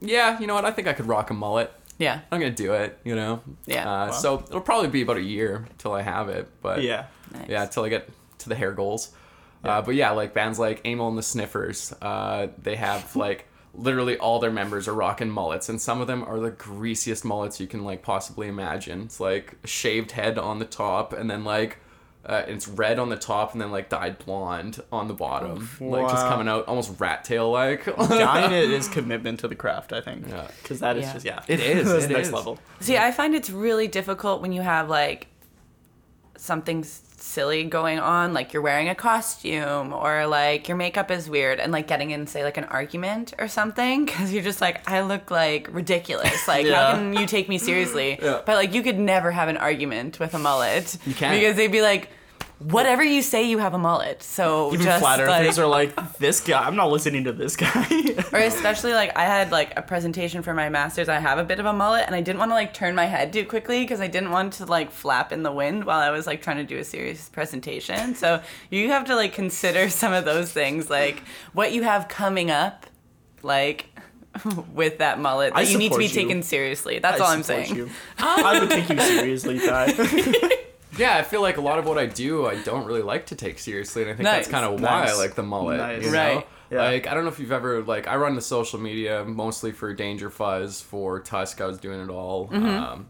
yeah, 0.00 0.38
you 0.40 0.46
know 0.46 0.54
what? 0.54 0.64
I 0.64 0.70
think 0.70 0.88
I 0.88 0.92
could 0.92 1.06
rock 1.06 1.30
a 1.30 1.34
mullet. 1.34 1.72
yeah. 1.98 2.20
I'm 2.30 2.40
gonna 2.40 2.50
do 2.52 2.72
it. 2.74 2.98
You 3.04 3.14
know. 3.16 3.42
Yeah. 3.66 3.88
Uh, 3.90 4.10
So 4.12 4.42
it'll 4.48 4.60
probably 4.60 4.88
be 4.88 5.02
about 5.02 5.16
a 5.16 5.22
year 5.22 5.66
till 5.78 5.92
I 5.92 6.02
have 6.02 6.28
it, 6.28 6.48
but 6.62 6.82
yeah. 6.82 7.06
Nice. 7.32 7.48
yeah, 7.48 7.66
till 7.66 7.84
I 7.84 7.88
get 7.88 8.08
to 8.38 8.48
the 8.48 8.54
hair 8.54 8.72
goals. 8.72 9.12
Uh, 9.64 9.82
but 9.82 9.96
yeah, 9.96 10.10
like 10.12 10.32
bands 10.32 10.58
like 10.60 10.80
Amyl 10.84 11.08
and 11.08 11.18
the 11.18 11.22
Sniffers, 11.24 11.92
uh, 12.00 12.48
they 12.62 12.76
have 12.76 13.16
like 13.26 13.48
literally 13.74 14.16
all 14.16 14.38
their 14.38 14.50
members 14.52 14.86
are 14.86 14.94
rocking 14.94 15.28
mullets, 15.30 15.68
and 15.68 15.80
some 15.80 16.00
of 16.00 16.06
them 16.06 16.22
are 16.22 16.38
the 16.38 16.50
greasiest 16.50 17.24
mullets 17.24 17.58
you 17.60 17.66
can 17.66 17.84
like 17.84 18.02
possibly 18.02 18.46
imagine. 18.48 19.02
It's 19.02 19.18
like 19.18 19.54
a 19.64 19.66
shaved 19.66 20.12
head 20.12 20.38
on 20.38 20.58
the 20.60 20.64
top, 20.66 21.12
and 21.12 21.28
then 21.28 21.42
like 21.44 21.78
uh, 22.26 22.42
it's 22.48 22.66
red 22.68 22.98
on 22.98 23.08
the 23.08 23.16
top, 23.16 23.52
and 23.52 23.60
then 23.60 23.70
like 23.70 23.88
dyed 23.88 24.18
blonde 24.18 24.82
on 24.92 25.06
the 25.08 25.14
bottom, 25.14 25.68
like 25.80 26.08
just 26.08 26.26
coming 26.26 26.48
out 26.48 26.66
almost 26.66 26.98
rat 27.00 27.24
tail 27.24 27.50
like. 27.50 27.84
Dyeing 27.96 28.52
it 28.52 28.70
is 28.70 28.88
commitment 28.88 29.40
to 29.40 29.48
the 29.48 29.54
craft. 29.54 29.92
I 29.92 30.00
think. 30.00 30.26
Yeah. 30.28 30.48
Because 30.62 30.80
that 30.80 30.96
is 30.96 31.04
Yeah. 31.04 31.12
just 31.12 31.24
yeah. 31.24 31.40
It 31.46 31.60
is, 31.76 31.88
That's 31.90 32.04
it 32.06 32.10
next 32.10 32.28
is. 32.28 32.32
level. 32.34 32.58
See, 32.80 32.96
I 32.96 33.12
find 33.12 33.34
it's 33.34 33.50
really 33.50 33.86
difficult 33.88 34.42
when 34.42 34.52
you 34.52 34.62
have 34.62 34.88
like 34.90 35.28
something 36.36 36.84
silly 36.84 37.64
going 37.64 37.98
on, 37.98 38.34
like 38.34 38.52
you're 38.52 38.62
wearing 38.62 38.88
a 38.88 38.94
costume 38.94 39.92
or 39.92 40.26
like 40.26 40.68
your 40.68 40.76
makeup 40.76 41.10
is 41.10 41.30
weird, 41.30 41.58
and 41.58 41.72
like 41.72 41.86
getting 41.86 42.10
in, 42.10 42.26
say, 42.26 42.44
like 42.44 42.56
an 42.58 42.64
argument 42.64 43.32
or 43.38 43.48
something, 43.48 44.04
because 44.04 44.32
you're 44.32 44.42
just 44.42 44.60
like, 44.60 44.88
I 44.88 45.00
look 45.00 45.30
like 45.30 45.68
ridiculous. 45.72 46.46
Like, 46.46 46.66
Yeah. 46.66 46.90
how 46.92 46.96
can 46.98 47.14
you 47.14 47.26
take 47.26 47.48
me 47.48 47.58
seriously? 47.58 48.18
Yeah. 48.20 48.42
But 48.44 48.56
like, 48.56 48.74
you 48.74 48.82
could 48.82 48.98
never 48.98 49.30
have 49.30 49.48
an 49.48 49.56
argument 49.56 50.20
with 50.20 50.34
a 50.34 50.38
mullet. 50.38 50.98
You 51.06 51.14
can't. 51.14 51.38
because 51.40 51.56
they'd 51.56 51.72
be 51.72 51.82
like. 51.82 52.10
Whatever 52.58 53.04
you 53.04 53.20
say, 53.20 53.42
you 53.42 53.58
have 53.58 53.74
a 53.74 53.78
mullet. 53.78 54.22
So 54.22 54.72
Even 54.72 54.86
just 54.86 55.00
flat 55.00 55.18
like, 55.18 55.28
earthers 55.28 55.58
are 55.58 55.66
like 55.66 56.18
this 56.18 56.40
guy. 56.40 56.66
I'm 56.66 56.74
not 56.74 56.90
listening 56.90 57.24
to 57.24 57.32
this 57.32 57.54
guy. 57.54 57.86
or 58.32 58.38
especially 58.38 58.94
like 58.94 59.14
I 59.14 59.24
had 59.24 59.52
like 59.52 59.78
a 59.78 59.82
presentation 59.82 60.42
for 60.42 60.54
my 60.54 60.70
masters. 60.70 61.10
I 61.10 61.18
have 61.18 61.38
a 61.38 61.44
bit 61.44 61.60
of 61.60 61.66
a 61.66 61.74
mullet, 61.74 62.04
and 62.06 62.14
I 62.14 62.22
didn't 62.22 62.38
want 62.38 62.52
to 62.52 62.54
like 62.54 62.72
turn 62.72 62.94
my 62.94 63.04
head 63.04 63.30
too 63.30 63.44
quickly 63.44 63.82
because 63.82 64.00
I 64.00 64.06
didn't 64.06 64.30
want 64.30 64.54
to 64.54 64.64
like 64.64 64.90
flap 64.90 65.32
in 65.32 65.42
the 65.42 65.52
wind 65.52 65.84
while 65.84 66.00
I 66.00 66.08
was 66.08 66.26
like 66.26 66.40
trying 66.40 66.56
to 66.56 66.64
do 66.64 66.78
a 66.78 66.84
serious 66.84 67.28
presentation. 67.28 68.14
So 68.14 68.40
you 68.70 68.88
have 68.88 69.04
to 69.06 69.16
like 69.16 69.34
consider 69.34 69.88
some 69.90 70.14
of 70.14 70.24
those 70.24 70.50
things, 70.50 70.88
like 70.88 71.22
what 71.52 71.72
you 71.72 71.82
have 71.82 72.08
coming 72.08 72.50
up, 72.50 72.86
like 73.42 73.86
with 74.72 74.96
that 74.98 75.20
mullet 75.20 75.52
that 75.52 75.58
I 75.58 75.62
you 75.62 75.76
need 75.76 75.92
to 75.92 75.98
be 75.98 76.04
you. 76.04 76.10
taken 76.10 76.42
seriously. 76.42 77.00
That's 77.00 77.20
I 77.20 77.24
all 77.24 77.30
I'm 77.32 77.42
saying. 77.42 77.76
you. 77.76 77.90
I 78.18 78.58
would 78.60 78.70
take 78.70 78.88
you 78.88 78.98
seriously, 78.98 79.58
Ty. 79.58 80.62
Yeah, 80.98 81.16
I 81.16 81.22
feel 81.22 81.40
like 81.42 81.56
a 81.56 81.60
lot 81.60 81.78
of 81.78 81.86
what 81.86 81.98
I 81.98 82.06
do, 82.06 82.46
I 82.46 82.62
don't 82.62 82.86
really 82.86 83.02
like 83.02 83.26
to 83.26 83.34
take 83.34 83.58
seriously, 83.58 84.02
and 84.02 84.10
I 84.10 84.14
think 84.14 84.24
that's 84.24 84.48
kind 84.48 84.64
of 84.64 84.80
why 84.80 85.06
I 85.08 85.14
like 85.14 85.34
the 85.34 85.42
mullet. 85.42 85.78
Nice. 85.78 86.02
you 86.04 86.10
know? 86.10 86.16
Right. 86.18 86.46
Yeah. 86.70 86.82
Like 86.82 87.06
I 87.06 87.14
don't 87.14 87.22
know 87.24 87.30
if 87.30 87.38
you've 87.38 87.52
ever 87.52 87.82
like 87.82 88.08
I 88.08 88.16
run 88.16 88.34
the 88.34 88.40
social 88.42 88.80
media 88.80 89.24
mostly 89.24 89.70
for 89.72 89.94
Danger 89.94 90.30
Fuzz 90.30 90.80
for 90.80 91.20
Tusk. 91.20 91.60
I 91.60 91.66
was 91.66 91.78
doing 91.78 92.00
it 92.00 92.10
all. 92.10 92.48
Mm-hmm. 92.48 92.66
Um, 92.66 93.06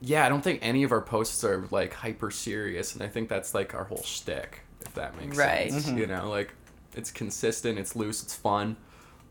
yeah, 0.00 0.24
I 0.24 0.28
don't 0.28 0.42
think 0.42 0.60
any 0.62 0.82
of 0.82 0.92
our 0.92 1.00
posts 1.02 1.44
are 1.44 1.66
like 1.70 1.92
hyper 1.92 2.30
serious, 2.30 2.94
and 2.94 3.02
I 3.02 3.08
think 3.08 3.28
that's 3.28 3.54
like 3.54 3.74
our 3.74 3.84
whole 3.84 4.02
shtick, 4.02 4.60
if 4.80 4.94
that 4.94 5.14
makes 5.20 5.36
Right. 5.36 5.70
sense. 5.70 5.88
You 5.88 6.06
know, 6.06 6.30
like 6.30 6.52
it's 6.94 7.10
consistent, 7.10 7.78
it's 7.78 7.94
loose, 7.96 8.22
it's 8.22 8.34
fun. 8.34 8.76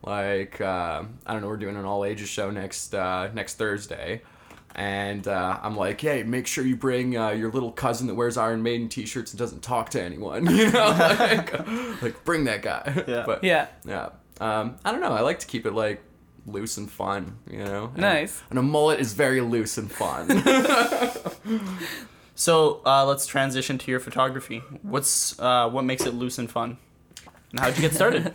Like 0.04 0.60
uh, 0.62 1.04
I 1.26 1.34
don't 1.34 1.42
know, 1.42 1.48
we're 1.48 1.58
doing 1.58 1.76
an 1.78 1.86
all 1.86 2.06
ages 2.06 2.30
show 2.30 2.52
next 2.52 2.94
uh, 2.94 3.30
next 3.34 3.56
Thursday. 3.56 4.22
And 4.76 5.28
uh, 5.28 5.60
I'm 5.62 5.76
like, 5.78 6.02
hey, 6.02 6.24
make 6.24 6.48
sure 6.48 6.66
you 6.66 6.76
bring 6.76 7.16
uh, 7.16 7.30
your 7.30 7.52
little 7.52 7.72
cousin 7.72 8.08
that 8.08 8.16
wears 8.16 8.38
Iron 8.38 8.64
Maiden 8.64 8.90
t-shirts 8.90 9.32
and 9.32 9.38
doesn't 9.40 9.62
talk 9.62 9.90
to 9.92 10.02
anyone. 10.02 10.48
You 10.56 10.72
know, 10.72 10.88
like, 11.20 12.02
like 12.02 12.24
bring 12.26 12.46
that 12.46 12.62
guy. 12.64 13.04
Yeah. 13.08 13.24
But, 13.28 13.44
Yeah. 13.44 13.68
yeah. 13.86 14.10
Um, 14.42 14.78
I 14.84 14.92
don't 14.92 15.02
know. 15.02 15.12
I 15.12 15.22
like 15.22 15.40
to 15.40 15.48
keep 15.48 15.66
it 15.68 15.74
like 15.74 16.02
loose 16.48 16.78
and 16.78 16.90
fun. 16.90 17.38
You 17.52 17.64
know. 17.66 17.86
And- 17.94 17.98
Nice. 18.02 18.42
And 18.50 18.58
a 18.58 18.64
mullet 18.64 19.00
is 19.00 19.14
very 19.14 19.42
loose 19.42 19.78
and 19.78 19.92
fun. 19.92 20.28
So 22.36 22.82
uh, 22.84 23.06
let's 23.06 23.28
transition 23.28 23.78
to 23.78 23.92
your 23.92 24.00
photography. 24.00 24.60
What's 24.82 25.38
uh, 25.40 25.70
what 25.70 25.84
makes 25.86 26.06
it 26.08 26.16
loose 26.16 26.40
and 26.40 26.50
fun? 26.50 26.78
And 27.52 27.60
how'd 27.60 27.76
you 27.76 27.82
get 27.82 27.94
started? 27.94 28.32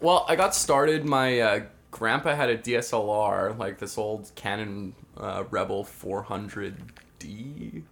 well, 0.00 0.24
I 0.28 0.36
got 0.36 0.54
started. 0.54 1.04
My 1.04 1.40
uh, 1.40 1.60
grandpa 1.94 2.34
had 2.34 2.50
a 2.50 2.58
DSLR, 2.58 3.56
like 3.56 3.78
this 3.78 3.96
old 3.96 4.32
Canon 4.34 4.96
uh, 5.16 5.44
Rebel 5.48 5.84
400D. 5.84 7.82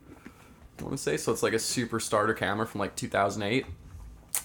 I 0.79 0.83
want 0.83 0.97
to 0.97 0.99
say 0.99 1.17
so. 1.17 1.31
It's 1.31 1.45
like 1.45 1.53
a 1.53 1.59
super 1.59 2.01
starter 2.01 2.35
camera 2.35 2.67
from 2.67 2.81
like 2.81 2.97
2008. 2.97 3.65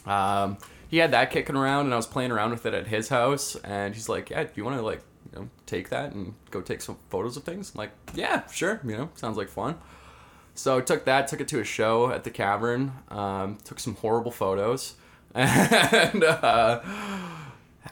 Um, 0.06 0.60
he 0.90 0.98
had 0.98 1.10
that 1.12 1.32
kicking 1.32 1.56
around, 1.56 1.86
and 1.86 1.94
I 1.94 1.98
was 1.98 2.06
playing 2.06 2.32
around 2.32 2.52
with 2.52 2.68
it 2.68 2.76
at 2.76 2.86
his 2.86 3.10
house. 3.10 3.56
And 3.56 3.96
he's 3.96 4.08
like, 4.08 4.30
"Yeah, 4.30 4.44
do 4.44 4.52
you 4.54 4.64
want 4.64 4.78
to 4.78 4.84
like, 4.84 5.02
you 5.34 5.40
know, 5.40 5.50
take 5.66 5.90
that 5.90 6.14
and 6.14 6.36
go 6.52 6.62
take 6.62 6.82
some 6.82 6.98
photos 7.10 7.36
of 7.36 7.44
things?" 7.44 7.72
I'm 7.74 7.80
like, 7.80 7.92
"Yeah, 8.14 8.46
sure. 8.48 8.80
You 8.86 8.96
know, 8.96 9.10
sounds 9.16 9.38
like 9.38 9.50
fun." 9.50 9.76
So 10.54 10.78
I 10.78 10.82
took 10.82 11.06
that, 11.06 11.28
took 11.28 11.42
it 11.42 11.48
to 11.48 11.60
a 11.60 11.64
show 11.64 12.12
at 12.12 12.24
the 12.24 12.30
Cavern, 12.30 12.92
um, 13.10 13.58
took 13.64 13.80
some 13.80 13.96
horrible 13.96 14.32
photos, 14.32 14.94
and 15.34 16.24
uh, 16.24 16.82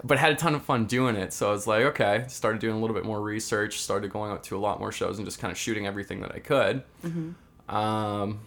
but 0.03 0.17
had 0.17 0.31
a 0.31 0.35
ton 0.35 0.55
of 0.55 0.63
fun 0.63 0.85
doing 0.85 1.15
it. 1.15 1.33
So 1.33 1.49
I 1.49 1.51
was 1.51 1.67
like, 1.67 1.83
okay, 1.85 2.25
started 2.27 2.59
doing 2.61 2.75
a 2.75 2.79
little 2.79 2.95
bit 2.95 3.05
more 3.05 3.21
research, 3.21 3.79
started 3.79 4.11
going 4.11 4.31
out 4.31 4.43
to 4.45 4.57
a 4.57 4.59
lot 4.59 4.79
more 4.79 4.91
shows, 4.91 5.17
and 5.17 5.25
just 5.25 5.39
kind 5.39 5.51
of 5.51 5.57
shooting 5.57 5.87
everything 5.87 6.21
that 6.21 6.33
I 6.33 6.39
could. 6.39 6.83
Um, 7.69 8.39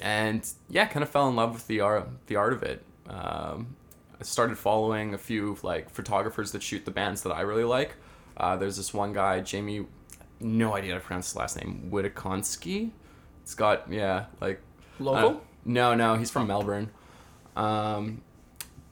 and 0.00 0.48
yeah, 0.68 0.86
kind 0.86 1.02
of 1.02 1.08
fell 1.08 1.28
in 1.28 1.36
love 1.36 1.54
with 1.54 1.66
the 1.66 1.80
art, 1.80 2.08
the 2.26 2.36
art 2.36 2.52
of 2.52 2.62
it. 2.62 2.82
Um, 3.08 3.76
I 4.18 4.24
started 4.24 4.56
following 4.58 5.14
a 5.14 5.18
few 5.18 5.56
like 5.62 5.90
photographers 5.90 6.52
that 6.52 6.62
shoot 6.62 6.84
the 6.84 6.90
bands 6.90 7.22
that 7.22 7.32
I 7.32 7.42
really 7.42 7.64
like. 7.64 7.96
Uh, 8.36 8.56
there's 8.56 8.76
this 8.76 8.92
one 8.92 9.12
guy, 9.12 9.40
Jamie, 9.40 9.86
no 10.40 10.74
idea 10.74 10.92
how 10.92 10.98
to 10.98 11.04
pronounce 11.04 11.28
his 11.28 11.36
last 11.36 11.56
name, 11.56 11.88
Wdziekonski. 11.92 12.90
It's 13.42 13.54
got 13.54 13.90
yeah, 13.92 14.26
like 14.40 14.60
Local? 14.98 15.30
uh, 15.30 15.40
no, 15.64 15.94
no, 15.94 16.16
he's 16.16 16.30
from 16.30 16.46
Melbourne. 16.46 16.90
Um, 17.56 18.22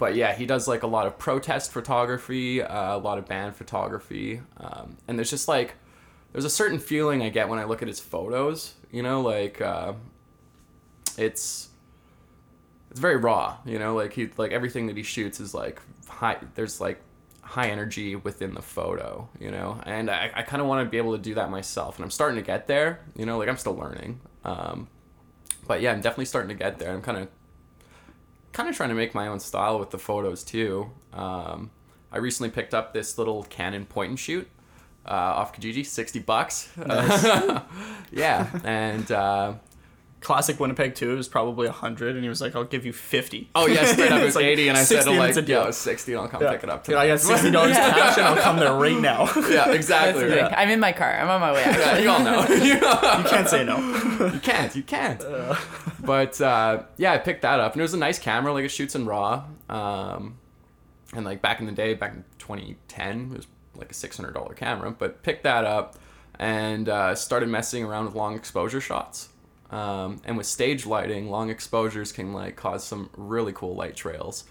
but 0.03 0.17
yeah, 0.17 0.35
he 0.35 0.47
does 0.47 0.67
like 0.67 0.83
a 0.83 0.89
lot 0.89 1.07
of 1.07 1.17
protest 1.17 1.71
photography, 1.71 2.61
uh, 2.61 2.97
a 2.97 2.99
lot 2.99 3.19
of 3.19 3.27
band 3.29 3.55
photography, 3.55 4.41
um, 4.57 4.97
and 5.07 5.17
there's 5.17 5.31
just 5.31 5.47
like 5.47 5.75
there's 6.33 6.45
a 6.45 6.51
certain 6.51 6.81
feeling 6.81 7.23
I 7.23 7.29
get 7.29 7.49
when 7.49 7.61
I 7.61 7.65
look 7.67 7.83
at 7.83 7.89
his 7.89 8.01
photos. 8.01 8.75
You 8.91 9.05
know, 9.05 9.21
like 9.21 9.61
uh, 9.61 9.93
it's 11.17 11.69
it's 12.91 12.99
very 12.99 13.15
raw. 13.15 13.59
You 13.65 13.79
know, 13.79 13.95
like 13.95 14.13
he 14.13 14.29
like 14.37 14.51
everything 14.51 14.89
that 14.89 14.97
he 14.97 15.05
shoots 15.05 15.39
is 15.39 15.55
like 15.55 15.81
high. 16.09 16.39
There's 16.57 16.81
like 16.81 17.01
high 17.43 17.69
energy 17.69 18.17
within 18.17 18.55
the 18.55 18.63
photo. 18.63 19.29
You 19.39 19.53
know, 19.53 19.81
and 19.87 20.11
I, 20.11 20.33
I 20.35 20.43
kind 20.43 20.61
of 20.61 20.67
want 20.67 20.85
to 20.85 20.91
be 20.91 20.97
able 20.97 21.13
to 21.13 21.23
do 21.23 21.35
that 21.35 21.49
myself, 21.49 21.95
and 21.95 22.05
I'm 22.05 22.11
starting 22.11 22.43
to 22.43 22.45
get 22.45 22.67
there. 22.67 22.99
You 23.15 23.25
know, 23.25 23.39
like 23.39 23.49
I'm 23.49 23.57
still 23.57 23.77
learning. 23.77 24.19
Um, 24.45 24.89
but 25.69 25.81
yeah, 25.81 25.93
I'm 25.93 26.01
definitely 26.01 26.25
starting 26.25 26.49
to 26.49 26.57
get 26.57 26.81
there. 26.81 26.93
I'm 26.93 27.03
kind 27.03 27.19
of 27.19 27.29
kind 28.53 28.69
of 28.69 28.77
trying 28.77 28.91
to 28.91 28.95
make 28.95 29.15
my 29.15 29.29
own 29.29 29.41
style 29.41 29.79
with 29.79 29.91
the 29.91 29.99
photos 29.99 30.43
too. 30.43 30.91
Um, 31.13 31.71
I 32.11 32.19
recently 32.19 32.51
picked 32.51 32.75
up 32.75 32.93
this 32.93 33.19
little 33.19 33.45
Canon 33.45 33.87
point 33.87 34.11
and 34.11 34.19
shoot 34.19 34.49
uh, 35.07 35.11
off 35.11 35.55
Kijiji, 35.55 35.85
sixty 35.85 36.19
bucks. 36.19 36.71
yeah, 38.13 38.49
and 38.65 39.11
uh, 39.11 39.55
Classic 40.23 40.59
Winnipeg 40.59 40.95
too 40.95 41.19
is 41.19 41.29
probably 41.29 41.69
hundred, 41.69 42.15
and 42.15 42.23
he 42.23 42.29
was 42.29 42.41
like, 42.41 42.55
"I'll 42.57 42.65
give 42.65 42.87
you 42.87 42.93
50. 42.93 43.51
oh 43.55 43.67
yeah, 43.67 43.85
straight 43.85 44.13
up 44.13 44.19
it 44.21 44.25
It's 44.25 44.27
was 44.27 44.37
like 44.37 44.45
eighty, 44.47 44.69
and 44.69 44.79
I 44.79 44.83
said 44.83 45.03
60 45.05 45.11
to 45.11 45.21
and 45.21 45.29
it's 45.29 45.37
like, 45.37 45.45
a 45.45 45.47
deal. 45.47 45.65
yo, 45.65 45.71
sixty, 45.73 46.13
and 46.13 46.21
I'll 46.23 46.29
come 46.29 46.43
Yeah. 46.43 46.53
pick 46.53 46.63
it 46.65 46.71
up. 46.71 46.85
Dude, 46.85 46.95
I 46.95 47.07
tonight. 47.07 47.13
got 47.15 47.21
sixty 47.21 47.51
dollars 47.51 47.77
cash, 47.77 48.19
and 48.19 48.27
I'll 48.27 48.37
come 48.37 48.57
there 48.59 48.73
right 48.75 48.99
now. 49.01 49.31
yeah, 49.51 49.71
exactly. 49.73 50.25
the 50.25 50.35
thing. 50.37 50.45
I'm 50.57 50.69
in 50.71 50.81
my 50.81 50.93
car. 50.93 51.13
I'm 51.13 51.29
on 51.29 51.41
my 51.41 51.53
way. 51.53 51.63
Yeah, 51.67 51.99
you 51.99 52.09
all 52.11 52.21
know. 52.21 52.47
You 52.49 52.81
know. 52.81 53.19
You 53.19 53.29
can't 53.29 53.49
say 53.49 53.65
no. 53.65 53.79
you 54.33 54.41
can't 54.41 54.75
you 54.77 54.83
can't 54.83 55.23
but 56.05 56.41
uh, 56.41 56.83
yeah 56.97 57.13
i 57.13 57.19
picked 57.19 57.43
that 57.43 57.61
up 57.61 57.73
and 57.73 57.81
it 57.81 57.83
was 57.83 57.95
a 57.95 57.99
nice 57.99 58.19
camera 58.19 58.53
like 58.53 58.65
it 58.65 58.69
shoots 58.71 58.95
in 58.95 59.07
raw 59.07 59.45
um, 59.69 60.37
and 61.15 61.25
like 61.25 61.41
back 61.43 61.61
in 61.61 61.67
the 61.67 61.73
day 61.73 61.95
back 61.95 62.13
in 62.13 62.25
2010 62.39 63.31
it 63.33 63.37
was 63.37 63.47
like 63.77 63.91
a 63.91 63.95
$600 63.95 64.57
camera 64.57 64.91
but 64.91 65.23
picked 65.23 65.45
that 65.45 65.65
up 65.65 65.97
and 66.39 66.89
uh, 66.89 67.15
started 67.15 67.49
messing 67.49 67.85
around 67.85 68.05
with 68.07 68.15
long 68.15 68.35
exposure 68.35 68.81
shots 68.81 69.29
um, 69.73 70.21
and 70.25 70.37
with 70.37 70.47
stage 70.47 70.87
lighting 70.87 71.29
long 71.31 71.51
exposures 71.51 72.13
can 72.13 72.33
like 72.33 72.55
cause 72.57 72.85
some 72.85 73.11
really 73.17 73.53
cool 73.53 73.75
light 73.75 73.97
trails 73.97 74.45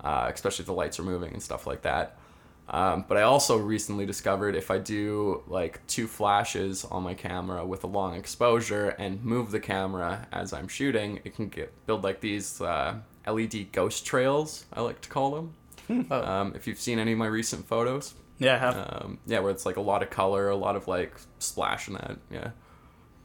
uh, 0.00 0.30
especially 0.32 0.62
if 0.62 0.66
the 0.66 0.72
lights 0.72 0.98
are 1.00 1.04
moving 1.04 1.32
and 1.32 1.42
stuff 1.42 1.66
like 1.66 1.82
that 1.82 2.18
um, 2.70 3.06
but 3.08 3.16
I 3.16 3.22
also 3.22 3.56
recently 3.56 4.04
discovered 4.04 4.54
if 4.54 4.70
I 4.70 4.76
do 4.76 5.42
like 5.46 5.86
two 5.86 6.06
flashes 6.06 6.84
on 6.84 7.02
my 7.02 7.14
camera 7.14 7.64
with 7.64 7.82
a 7.82 7.86
long 7.86 8.14
exposure 8.14 8.90
and 8.98 9.24
move 9.24 9.50
the 9.52 9.58
camera 9.60 10.26
as 10.32 10.52
I'm 10.52 10.68
shooting, 10.68 11.18
it 11.24 11.34
can 11.34 11.48
get 11.48 11.72
build 11.86 12.04
like 12.04 12.20
these 12.20 12.60
uh, 12.60 12.96
LED 13.26 13.72
ghost 13.72 14.04
trails. 14.04 14.66
I 14.70 14.82
like 14.82 15.00
to 15.00 15.08
call 15.08 15.30
them. 15.88 16.06
Oh. 16.10 16.22
Um, 16.22 16.52
if 16.54 16.66
you've 16.66 16.78
seen 16.78 16.98
any 16.98 17.12
of 17.12 17.18
my 17.18 17.26
recent 17.26 17.66
photos, 17.66 18.12
Yeah, 18.38 18.56
I 18.56 18.58
have. 18.58 18.76
um, 18.76 19.18
yeah, 19.26 19.38
where 19.38 19.50
it's 19.50 19.64
like 19.64 19.78
a 19.78 19.80
lot 19.80 20.02
of 20.02 20.10
color, 20.10 20.50
a 20.50 20.56
lot 20.56 20.76
of 20.76 20.86
like 20.86 21.14
splash 21.38 21.88
in 21.88 21.94
that. 21.94 22.18
Yeah, 22.30 22.50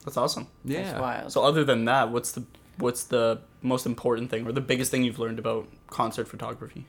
That's 0.04 0.18
awesome. 0.18 0.48
yeah. 0.66 0.84
That's 0.84 1.00
wild. 1.00 1.32
So 1.32 1.44
other 1.44 1.64
than 1.64 1.86
that, 1.86 2.12
what's 2.12 2.32
the 2.32 2.44
what's 2.78 3.04
the 3.06 3.42
most 3.62 3.86
important 3.86 4.30
thing 4.30 4.48
or 4.48 4.52
the 4.52 4.62
biggest 4.62 4.92
thing 4.92 5.04
you've 5.04 5.20
learned 5.20 5.40
about 5.40 5.68
concert 5.88 6.28
photography? 6.28 6.86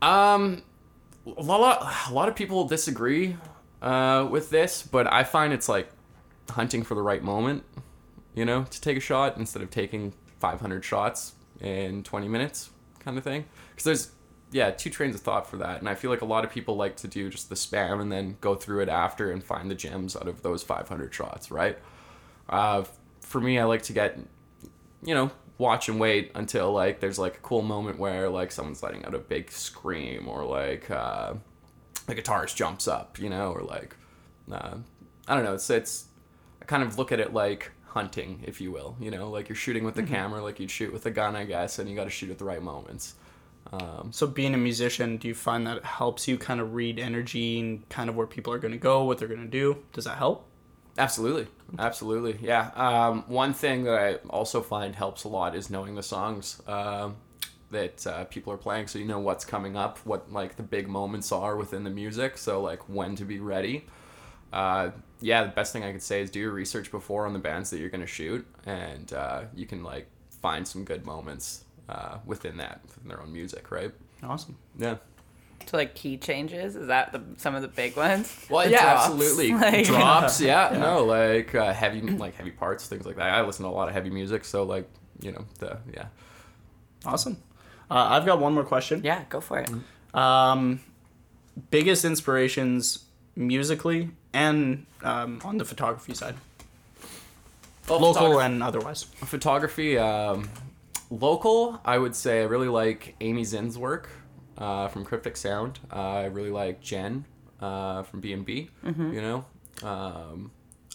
Um, 0.00 0.62
a 1.26 1.42
lot, 1.42 1.94
a 2.08 2.12
lot 2.12 2.28
of 2.28 2.34
people 2.34 2.66
disagree 2.66 3.36
uh, 3.82 4.26
with 4.30 4.50
this, 4.50 4.82
but 4.82 5.10
I 5.12 5.24
find 5.24 5.52
it's 5.52 5.68
like 5.68 5.88
hunting 6.50 6.82
for 6.82 6.94
the 6.94 7.02
right 7.02 7.22
moment, 7.22 7.64
you 8.34 8.44
know, 8.44 8.64
to 8.64 8.80
take 8.80 8.96
a 8.96 9.00
shot 9.00 9.36
instead 9.36 9.62
of 9.62 9.70
taking 9.70 10.12
500 10.40 10.84
shots 10.84 11.34
in 11.60 12.02
20 12.02 12.28
minutes, 12.28 12.70
kind 13.00 13.16
of 13.16 13.24
thing. 13.24 13.46
Because 13.70 13.84
there's, 13.84 14.10
yeah, 14.54 14.70
two 14.70 14.88
trains 14.88 15.16
of 15.16 15.20
thought 15.20 15.50
for 15.50 15.56
that, 15.56 15.80
and 15.80 15.88
I 15.88 15.96
feel 15.96 16.12
like 16.12 16.20
a 16.20 16.24
lot 16.24 16.44
of 16.44 16.50
people 16.52 16.76
like 16.76 16.94
to 16.98 17.08
do 17.08 17.28
just 17.28 17.48
the 17.48 17.56
spam 17.56 18.00
and 18.00 18.12
then 18.12 18.36
go 18.40 18.54
through 18.54 18.82
it 18.82 18.88
after 18.88 19.32
and 19.32 19.42
find 19.42 19.68
the 19.68 19.74
gems 19.74 20.14
out 20.14 20.28
of 20.28 20.42
those 20.42 20.62
500 20.62 21.12
shots, 21.12 21.50
right? 21.50 21.76
Uh, 22.48 22.84
for 23.20 23.40
me, 23.40 23.58
I 23.58 23.64
like 23.64 23.82
to 23.82 23.92
get, 23.92 24.16
you 25.02 25.12
know, 25.12 25.32
watch 25.58 25.88
and 25.88 25.98
wait 25.98 26.30
until 26.36 26.72
like 26.72 27.00
there's 27.00 27.18
like 27.18 27.34
a 27.34 27.40
cool 27.40 27.62
moment 27.62 27.98
where 27.98 28.30
like 28.30 28.52
someone's 28.52 28.80
letting 28.80 29.04
out 29.04 29.12
a 29.12 29.18
big 29.18 29.50
scream 29.50 30.28
or 30.28 30.44
like 30.44 30.88
uh, 30.88 31.34
the 32.06 32.14
guitarist 32.14 32.54
jumps 32.54 32.86
up, 32.86 33.18
you 33.18 33.28
know, 33.28 33.50
or 33.50 33.62
like 33.62 33.96
uh, 34.52 34.76
I 35.26 35.34
don't 35.34 35.42
know. 35.42 35.54
It's 35.54 35.68
it's 35.68 36.04
I 36.62 36.64
kind 36.64 36.84
of 36.84 36.96
look 36.96 37.10
at 37.10 37.18
it 37.18 37.34
like 37.34 37.72
hunting, 37.86 38.44
if 38.46 38.60
you 38.60 38.70
will. 38.70 38.96
You 39.00 39.10
know, 39.10 39.28
like 39.30 39.48
you're 39.48 39.56
shooting 39.56 39.82
with 39.82 39.96
the 39.96 40.04
camera, 40.04 40.40
like 40.44 40.60
you'd 40.60 40.70
shoot 40.70 40.92
with 40.92 41.06
a 41.06 41.10
gun, 41.10 41.34
I 41.34 41.42
guess, 41.42 41.80
and 41.80 41.90
you 41.90 41.96
got 41.96 42.04
to 42.04 42.10
shoot 42.10 42.30
at 42.30 42.38
the 42.38 42.44
right 42.44 42.62
moments. 42.62 43.16
Um, 43.72 44.12
So 44.12 44.26
being 44.26 44.54
a 44.54 44.58
musician, 44.58 45.16
do 45.16 45.28
you 45.28 45.34
find 45.34 45.66
that 45.66 45.78
it 45.78 45.84
helps 45.84 46.28
you 46.28 46.38
kind 46.38 46.60
of 46.60 46.74
read 46.74 46.98
energy 46.98 47.58
and 47.60 47.88
kind 47.88 48.08
of 48.08 48.16
where 48.16 48.26
people 48.26 48.52
are 48.52 48.58
going 48.58 48.72
to 48.72 48.78
go, 48.78 49.04
what 49.04 49.18
they're 49.18 49.28
going 49.28 49.40
to 49.40 49.46
do? 49.46 49.78
Does 49.92 50.04
that 50.04 50.18
help? 50.18 50.46
Absolutely, 50.96 51.48
absolutely, 51.78 52.38
yeah. 52.40 52.70
Um, 52.76 53.24
one 53.26 53.52
thing 53.52 53.82
that 53.84 53.98
I 53.98 54.14
also 54.28 54.60
find 54.62 54.94
helps 54.94 55.24
a 55.24 55.28
lot 55.28 55.56
is 55.56 55.68
knowing 55.68 55.96
the 55.96 56.04
songs 56.04 56.62
um, 56.68 57.16
that 57.72 58.06
uh, 58.06 58.24
people 58.26 58.52
are 58.52 58.56
playing, 58.56 58.86
so 58.86 59.00
you 59.00 59.04
know 59.04 59.18
what's 59.18 59.44
coming 59.44 59.76
up, 59.76 59.98
what 60.04 60.32
like 60.32 60.54
the 60.56 60.62
big 60.62 60.86
moments 60.86 61.32
are 61.32 61.56
within 61.56 61.82
the 61.82 61.90
music, 61.90 62.38
so 62.38 62.62
like 62.62 62.88
when 62.88 63.16
to 63.16 63.24
be 63.24 63.40
ready. 63.40 63.86
Uh, 64.52 64.90
yeah, 65.20 65.42
the 65.42 65.50
best 65.50 65.72
thing 65.72 65.82
I 65.82 65.90
could 65.90 66.02
say 66.02 66.22
is 66.22 66.30
do 66.30 66.38
your 66.38 66.52
research 66.52 66.92
before 66.92 67.26
on 67.26 67.32
the 67.32 67.40
bands 67.40 67.70
that 67.70 67.80
you're 67.80 67.88
gonna 67.90 68.06
shoot, 68.06 68.46
and 68.64 69.12
uh, 69.12 69.42
you 69.52 69.66
can 69.66 69.82
like 69.82 70.06
find 70.40 70.66
some 70.68 70.84
good 70.84 71.04
moments 71.04 71.63
uh, 71.88 72.18
within 72.26 72.56
that, 72.58 72.80
within 72.86 73.08
their 73.08 73.20
own 73.20 73.32
music, 73.32 73.70
right? 73.70 73.92
Awesome. 74.22 74.56
Yeah. 74.78 74.96
To 75.66 75.76
like 75.76 75.94
key 75.94 76.18
changes 76.18 76.76
is 76.76 76.88
that 76.88 77.12
the 77.12 77.22
some 77.38 77.54
of 77.54 77.62
the 77.62 77.68
big 77.68 77.96
ones? 77.96 78.34
Well, 78.50 78.64
The 78.66 78.72
yeah, 78.72 78.82
drops? 78.92 79.06
absolutely. 79.06 79.52
Like- 79.54 79.86
Drops, 79.86 80.40
yeah, 80.40 80.76
no, 80.78 81.04
like 81.04 81.54
uh, 81.54 81.72
heavy, 81.72 82.00
like 82.02 82.34
heavy 82.36 82.50
parts, 82.50 82.86
things 82.86 83.06
like 83.06 83.16
that. 83.16 83.30
I 83.30 83.40
listen 83.42 83.64
to 83.64 83.70
a 83.70 83.72
lot 83.72 83.88
of 83.88 83.94
heavy 83.94 84.10
music, 84.10 84.44
so 84.44 84.62
like 84.64 84.88
you 85.20 85.32
know, 85.32 85.44
the 85.60 85.78
yeah. 85.94 86.06
Awesome. 87.06 87.38
Uh, 87.90 87.94
I've 88.10 88.26
got 88.26 88.40
one 88.40 88.52
more 88.54 88.64
question. 88.64 89.00
Yeah, 89.04 89.24
go 89.28 89.40
for 89.40 89.58
it. 89.58 89.70
Um, 90.14 90.80
biggest 91.70 92.04
inspirations 92.04 93.04
musically 93.36 94.10
and 94.32 94.86
um, 95.02 95.40
on 95.44 95.58
the 95.58 95.64
photography 95.64 96.14
side, 96.14 96.34
local 97.88 98.40
and 98.40 98.62
otherwise. 98.62 99.04
photography. 99.04 99.98
Um, 99.98 100.48
local, 101.20 101.80
I 101.84 101.98
would 101.98 102.14
say 102.14 102.40
I 102.40 102.44
really 102.44 102.68
like 102.68 103.16
Amy 103.20 103.44
Zinn's 103.44 103.78
work 103.78 104.08
uh, 104.58 104.88
from 104.88 105.04
Cryptic 105.04 105.36
Sound. 105.36 105.78
Uh, 105.92 105.96
I 105.96 106.24
really 106.26 106.50
like 106.50 106.80
Jen 106.80 107.24
uh, 107.60 108.02
from 108.02 108.20
B 108.20 108.32
and 108.32 108.44
B. 108.44 108.70
You 109.12 109.20
know, 109.20 109.44
um, 109.82 110.50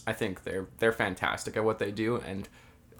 I 0.06 0.12
think 0.12 0.44
they're 0.44 0.66
they're 0.78 0.92
fantastic 0.92 1.56
at 1.56 1.64
what 1.64 1.78
they 1.78 1.90
do, 1.90 2.16
and 2.16 2.48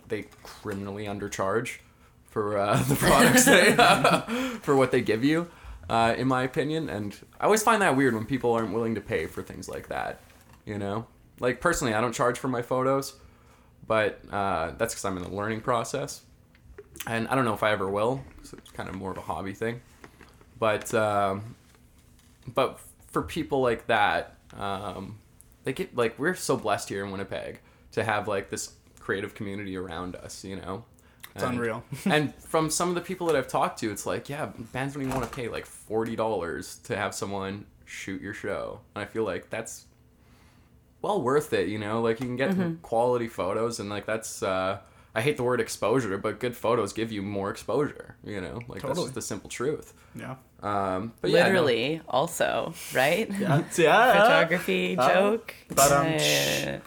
they 0.09 0.27
criminally 0.43 1.07
undercharge 1.07 1.79
for 2.27 2.59
uh, 2.59 2.83
the 2.89 2.97
products 2.97 3.45
they 3.45 3.75
for 4.63 4.77
what 4.77 4.91
they 4.91 5.01
give 5.01 5.25
you. 5.25 5.49
Uh, 5.89 6.15
in 6.17 6.29
my 6.29 6.45
opinion, 6.45 6.89
and 6.89 7.17
I 7.41 7.47
always 7.47 7.65
find 7.65 7.83
that 7.83 7.97
weird 7.97 8.15
when 8.15 8.25
people 8.25 8.53
aren't 8.53 8.73
willing 8.73 8.95
to 8.95 9.01
pay 9.01 9.27
for 9.27 9.43
things 9.43 9.69
like 9.69 9.89
that. 9.89 10.21
You 10.65 10.79
know, 10.79 11.07
like 11.41 11.61
personally, 11.61 11.95
I 11.95 12.01
don't 12.01 12.13
charge 12.13 12.39
for 12.39 12.47
my 12.47 12.63
photos 12.63 13.15
but 13.91 14.21
uh, 14.31 14.71
that's 14.79 14.95
because 14.95 15.05
I'm 15.05 15.17
in 15.17 15.25
the 15.25 15.35
learning 15.35 15.63
process, 15.63 16.23
and 17.07 17.29
I 17.29 17.35
don't 17.35 17.45
know 17.45 17.55
if 17.55 17.63
I 17.63 17.73
ever 17.73 17.89
will. 17.89 18.23
So 18.43 18.57
it's 18.59 18.71
kind 18.71 18.89
of 18.89 18.95
more 18.95 19.11
of 19.11 19.19
a 19.19 19.23
hobby 19.23 19.53
thing, 19.53 19.81
but 20.59 20.93
um, 20.95 21.55
but 22.47 22.81
for 23.09 23.23
people 23.23 23.61
like 23.61 23.87
that, 23.87 24.37
um, 24.57 25.19
they 25.65 25.73
get 25.73 25.97
like 25.97 26.19
we're 26.19 26.35
so 26.35 26.57
blessed 26.57 26.89
here 26.89 27.05
in 27.05 27.11
Winnipeg 27.11 27.61
to 27.93 28.05
have 28.05 28.29
like 28.29 28.51
this 28.51 28.73
creative 28.99 29.35
community 29.35 29.77
around 29.77 30.17
us, 30.17 30.45
you 30.45 30.57
know. 30.57 30.85
It's 31.35 31.45
unreal. 31.45 31.85
and 32.07 32.35
from 32.35 32.71
some 32.71 32.89
of 32.89 32.97
the 32.97 33.01
people 33.01 33.29
that 33.29 33.37
I've 33.37 33.47
talked 33.47 33.79
to, 33.81 33.91
it's 33.91 34.05
like, 34.05 34.29
yeah, 34.29 34.47
bands 34.73 34.95
don't 34.95 35.05
even 35.05 35.15
want 35.15 35.31
to 35.31 35.35
pay 35.35 35.49
like 35.49 35.65
forty 35.67 36.17
dollars 36.17 36.79
to 36.85 36.97
have 36.97 37.15
someone 37.15 37.67
shoot 37.85 38.21
your 38.21 38.35
show, 38.35 38.81
and 38.95 39.03
I 39.03 39.07
feel 39.07 39.25
like 39.25 39.49
that's 39.49 39.87
well 41.03 41.23
worth 41.23 41.53
it. 41.53 41.69
You 41.69 41.79
know, 41.79 42.01
like 42.01 42.21
you 42.21 42.27
can 42.27 42.37
get 42.37 42.83
quality 42.83 43.29
photos, 43.29 43.81
and 43.81 43.89
like 43.89 44.07
that's. 44.07 44.43
uh 44.43 44.81
I 45.15 45.21
hate 45.23 45.37
the 45.37 45.43
word 45.43 45.61
exposure, 45.61 46.17
but 46.19 46.39
good 46.39 46.57
photos 46.57 46.93
give 46.93 47.11
you 47.11 47.23
more 47.23 47.51
exposure. 47.51 48.17
You 48.25 48.41
know, 48.41 48.61
like 48.69 48.83
that's 48.83 48.99
just 49.01 49.15
the 49.15 49.23
simple 49.23 49.51
truth. 49.51 49.93
Yeah. 50.15 50.37
Um, 50.63 51.13
but 51.21 51.31
yeah, 51.31 51.45
no. 51.45 51.49
Literally, 51.63 52.01
also, 52.09 52.75
right? 52.95 53.29
Yeah. 53.39 53.63
yeah. 53.77 54.13
Photography 54.23 54.97
Uh, 54.97 55.09
joke. 55.13 55.55
but, 55.69 55.93
um, 55.93 56.07
Yeah. 56.07 56.79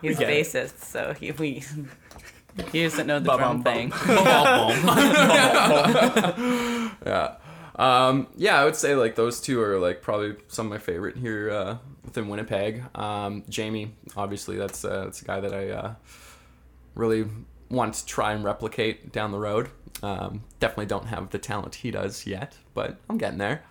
He's 0.00 0.18
get 0.18 0.30
it. 0.30 0.46
bassist, 0.46 0.78
so 0.82 1.12
he 1.14 1.30
we 1.32 1.62
he 2.72 2.82
doesn't 2.82 3.06
know 3.06 3.18
the 3.20 3.30
Ba-bum, 3.30 3.62
drum 3.62 3.62
bum. 3.62 3.74
thing. 3.74 3.92
yeah. 7.06 7.36
Um, 7.76 8.28
yeah, 8.36 8.60
I 8.60 8.64
would 8.64 8.76
say 8.76 8.94
like 8.94 9.14
those 9.14 9.40
two 9.40 9.60
are 9.62 9.78
like 9.78 10.02
probably 10.02 10.36
some 10.48 10.66
of 10.66 10.70
my 10.70 10.78
favorite 10.78 11.16
here 11.16 11.50
uh, 11.50 11.76
within 12.04 12.28
Winnipeg. 12.28 12.82
Um, 12.94 13.44
Jamie, 13.48 13.94
obviously, 14.16 14.56
that's 14.56 14.84
uh, 14.84 15.04
that's 15.04 15.22
a 15.22 15.24
guy 15.24 15.40
that 15.40 15.54
I 15.54 15.70
uh, 15.70 15.94
really 16.94 17.26
want 17.70 17.94
to 17.94 18.06
try 18.06 18.32
and 18.32 18.44
replicate 18.44 19.12
down 19.12 19.32
the 19.32 19.38
road. 19.38 19.70
Um, 20.02 20.42
definitely 20.60 20.86
don't 20.86 21.06
have 21.06 21.30
the 21.30 21.38
talent 21.38 21.76
he 21.76 21.90
does 21.90 22.26
yet, 22.26 22.56
but 22.74 22.98
I'm 23.08 23.18
getting 23.18 23.38
there. 23.38 23.62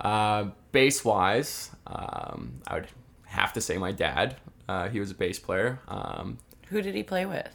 Uh, 0.00 0.46
bass 0.72 1.04
wise, 1.04 1.70
um, 1.86 2.60
I 2.66 2.74
would 2.74 2.88
have 3.26 3.52
to 3.54 3.60
say 3.60 3.78
my 3.78 3.92
dad. 3.92 4.36
Uh, 4.68 4.88
he 4.88 5.00
was 5.00 5.10
a 5.10 5.14
bass 5.14 5.38
player. 5.38 5.80
Um, 5.88 6.38
Who 6.68 6.82
did 6.82 6.94
he 6.94 7.02
play 7.02 7.26
with? 7.26 7.48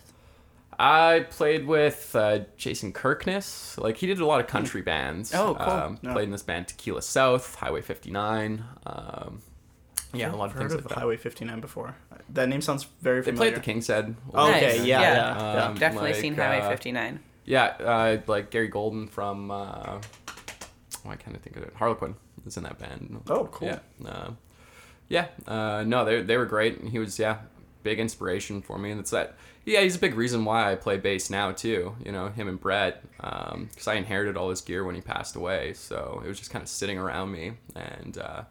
I 0.78 1.26
played 1.30 1.66
with 1.66 2.14
uh, 2.16 2.40
Jason 2.58 2.92
Kirkness. 2.92 3.78
Like 3.78 3.98
he 3.98 4.08
did 4.08 4.20
a 4.20 4.26
lot 4.26 4.42
of 4.42 4.48
country 4.48 4.82
bands. 4.82 5.34
Oh, 5.34 5.56
cool. 5.56 5.70
Um, 5.74 6.00
Yeah. 6.02 6.14
Played 6.14 6.26
in 6.26 6.32
this 6.32 6.44
band 6.44 6.68
Tequila 6.68 7.02
South, 7.02 7.56
Highway 7.56 7.82
59. 7.82 8.64
Um, 8.86 9.42
Yeah, 10.18 10.32
a 10.32 10.36
lot 10.36 10.46
of 10.46 10.52
I've 10.52 10.58
things 10.60 10.72
heard 10.72 10.78
like 10.78 10.86
of 10.86 10.90
that. 10.90 10.98
Highway 11.00 11.18
59 11.18 11.60
before. 11.60 11.96
That 12.30 12.50
name 12.50 12.62
sounds 12.62 12.86
very 13.02 13.22
They 13.22 13.32
familiar. 13.32 13.52
played 13.52 13.62
the 13.62 13.66
King's 13.66 13.88
Head. 13.88 14.16
Oh, 14.34 14.50
okay, 14.50 14.78
yeah, 14.78 14.84
Yeah. 14.84 15.02
yeah, 15.02 15.54
yeah. 15.56 15.66
Um, 15.66 15.76
Definitely 15.78 16.12
like, 16.14 16.22
seen 16.22 16.36
Highway 16.36 16.60
uh, 16.62 16.70
59. 16.70 17.20
Yeah, 17.46 17.64
uh, 17.66 18.18
like 18.28 18.50
Gary 18.50 18.68
Golden 18.68 19.08
from. 19.08 19.52
Uh, 19.52 20.02
why 21.04 21.16
can't 21.16 21.36
I 21.36 21.40
think 21.40 21.56
of 21.58 21.64
it? 21.64 21.74
Harlequin 21.76 22.16
is 22.46 22.58
in 22.58 22.64
that 22.64 22.80
band. 22.80 23.22
Oh, 23.30 23.46
cool. 23.52 23.68
Yeah, 23.68 23.80
uh, 24.08 24.32
yeah. 25.08 25.28
Uh, 25.48 25.84
no, 25.86 26.04
they 26.06 26.22
they 26.24 26.38
were 26.38 26.46
great. 26.48 26.80
And 26.80 26.90
He 26.90 26.98
was 27.00 27.20
yeah, 27.20 27.38
big 27.84 28.00
inspiration 28.00 28.62
for 28.64 28.78
me, 28.80 28.92
and 28.92 29.00
it's 29.00 29.12
that. 29.12 29.36
Yeah, 29.66 29.82
he's 29.82 29.96
a 29.96 30.00
big 30.00 30.14
reason 30.16 30.46
why 30.46 30.72
I 30.72 30.76
play 30.76 30.98
bass 30.98 31.30
now 31.32 31.52
too. 31.52 31.96
You 32.04 32.12
know, 32.12 32.30
him 32.30 32.48
and 32.48 32.60
Brett, 32.60 33.04
because 33.18 33.88
I 33.88 33.96
inherited 33.96 34.38
all 34.38 34.50
his 34.52 34.62
gear 34.62 34.84
when 34.84 34.94
he 34.96 35.02
passed 35.02 35.36
away, 35.36 35.74
so 35.74 36.22
it 36.24 36.28
was 36.28 36.38
just 36.40 36.52
kind 36.52 36.62
of 36.64 36.70
sitting 36.70 36.98
around 37.00 37.32
me, 37.32 37.54
and 37.76 38.18
uh, 38.18 38.44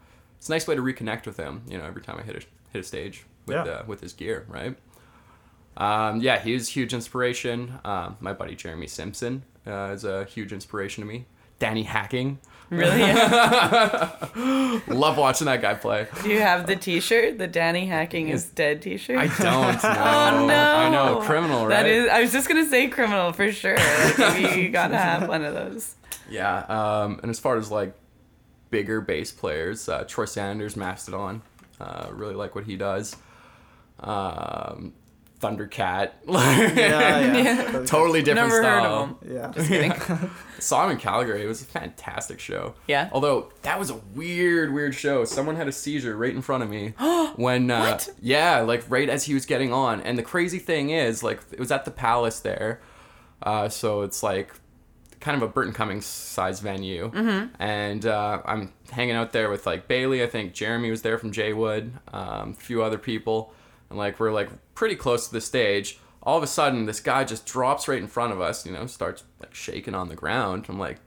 it's 0.45 0.51
a 0.51 0.53
nice 0.53 0.67
way 0.69 0.75
to 0.75 0.83
reconnect 0.83 1.25
with 1.25 1.39
him. 1.39 1.63
You 1.67 1.79
know, 1.79 1.85
every 1.87 2.03
time 2.03 2.19
I 2.19 2.23
hit 2.23 2.37
a 2.37 2.41
hit 2.71 2.81
a 2.81 2.83
stage 2.83 3.25
with 3.47 3.57
Yeah. 3.57 3.63
uh, 3.63 3.83
with 3.87 4.03
his 4.03 4.13
gear, 4.13 4.45
right? 4.47 4.77
Um, 5.79 6.21
yeah, 6.21 6.39
he 6.39 6.53
was 6.53 6.69
a 6.69 6.73
huge 6.73 6.93
inspiration. 6.93 7.79
Um, 7.83 8.19
my 8.21 8.35
buddy 8.35 8.55
Jeremy 8.55 8.87
Simpson 8.87 9.45
uh, 9.67 9.93
is 9.95 10.05
a 10.05 10.25
huge 10.27 10.53
inspiration 10.53 11.03
to 11.03 11.09
me. 11.09 11.25
Danny 11.59 11.85
Hacking, 11.85 12.41
Really? 12.69 13.01
love 14.89 15.17
watching 15.17 15.47
that 15.47 15.63
guy 15.63 15.73
play. 15.73 16.09
Do 16.23 16.29
you 16.29 16.41
have 16.41 16.67
the 16.67 16.77
T-shirt, 16.77 17.39
the 17.39 17.47
Danny 17.47 17.87
Hacking 17.87 18.29
is 18.29 18.45
dead 18.61 18.83
T-shirt? 18.83 19.17
I 19.17 19.27
don't 19.29 19.83
know. 19.83 19.95
Oh 19.95 20.47
no! 20.47 20.77
I 20.77 20.91
know, 20.91 21.21
criminal, 21.23 21.63
right? 21.67 21.71
That 21.83 21.87
is. 21.87 22.09
I 22.11 22.21
was 22.21 22.33
just 22.33 22.49
gonna 22.49 22.67
say 22.69 22.89
criminal 22.89 23.33
for 23.33 23.51
sure. 23.51 23.77
Like, 23.79 24.57
you 24.57 24.69
gotta 24.69 24.99
have 24.99 25.27
one 25.27 25.43
of 25.43 25.55
those. 25.55 25.95
Yeah, 26.29 26.59
um, 26.59 27.19
and 27.23 27.31
as 27.31 27.41
far 27.41 27.57
as 27.57 27.71
like 27.71 27.95
bigger 28.75 29.01
bass 29.01 29.31
players, 29.31 29.89
uh, 29.89 30.03
Troy 30.09 30.25
Sanders, 30.25 30.77
Mastodon, 30.77 31.43
uh, 31.81 32.09
really 32.11 32.35
like 32.35 32.57
what 32.57 32.65
he 32.65 32.77
does. 32.77 33.15
Um, 34.01 34.93
Thundercat, 35.41 36.11
yeah, 36.27 37.37
yeah. 37.37 37.83
totally 37.87 38.23
different 38.23 38.49
Never 38.49 38.63
heard 38.63 38.81
style. 38.83 39.03
of 39.03 39.09
him. 39.23 39.35
Yeah. 39.37 39.53
Just 39.55 39.69
kidding. 39.69 39.93
Saw 40.59 40.87
him 40.87 40.93
in 40.93 40.97
Calgary. 40.99 41.43
It 41.43 41.47
was 41.47 41.61
a 41.61 41.67
fantastic 41.67 42.41
show. 42.41 42.75
Yeah? 42.89 43.11
Although 43.13 43.53
that 43.63 43.79
was 43.79 43.91
a 43.91 43.97
weird, 44.15 44.73
weird 44.73 44.95
show. 44.95 45.25
Someone 45.25 45.55
had 45.57 45.69
a 45.69 45.73
seizure 45.73 46.17
right 46.17 46.35
in 46.35 46.41
front 46.43 46.63
of 46.65 46.71
me 46.71 46.95
when. 47.37 47.71
Uh, 47.71 47.81
What? 47.81 48.09
Yeah, 48.23 48.61
like 48.61 48.85
right 48.89 49.09
as 49.09 49.25
he 49.25 49.35
was 49.35 49.45
getting 49.47 49.73
on. 49.73 50.01
And 50.01 50.17
the 50.19 50.23
crazy 50.23 50.59
thing 50.59 50.91
is, 50.91 51.23
like, 51.23 51.41
it 51.53 51.61
was 51.61 51.71
at 51.71 51.85
the 51.85 51.91
Palace 51.91 52.41
there, 52.41 52.81
uh, 53.43 53.69
so 53.69 54.03
it's 54.03 54.23
like 54.23 54.55
kind 55.25 55.43
of 55.43 55.49
a 55.49 55.51
Burton 55.51 55.73
Cummings 55.73 56.05
size 56.05 56.61
venue. 56.61 57.11
Mm-hmm. 57.11 57.55
And 57.59 58.05
uh, 58.05 58.43
I'm 58.45 58.75
hanging 58.91 59.15
out 59.15 59.33
there 59.33 59.49
with 59.49 59.65
like 59.65 59.89
Bailey. 59.89 60.23
I 60.23 60.27
think 60.27 60.53
Jeremy 60.53 60.91
was 60.91 61.01
there 61.01 61.17
from 61.17 61.33
Jaywood. 61.33 61.93
Um, 62.13 62.51
a 62.51 62.55
few 62.55 62.83
other 62.83 62.99
people, 62.99 63.55
and 63.89 63.99
like 63.99 64.21
we're 64.21 64.33
like 64.33 64.51
pretty 64.75 64.97
close 64.97 65.27
to 65.27 65.33
the 65.33 65.41
stage. 65.41 65.99
All 66.23 66.37
of 66.37 66.43
a 66.43 66.47
sudden, 66.47 66.85
this 66.85 67.01
guy 67.01 67.25
just 67.25 67.47
drops 67.47 67.89
right 67.89 67.99
in 67.99 68.07
front 68.07 68.35
of 68.35 68.41
us. 68.43 68.67
You 68.67 68.73
know, 68.73 68.87
starts 68.87 69.25
like 69.41 69.55
shaking 69.55 69.95
on 69.95 70.11
the 70.11 70.15
ground. 70.15 70.67
I'm 70.69 70.79
like, 70.79 70.99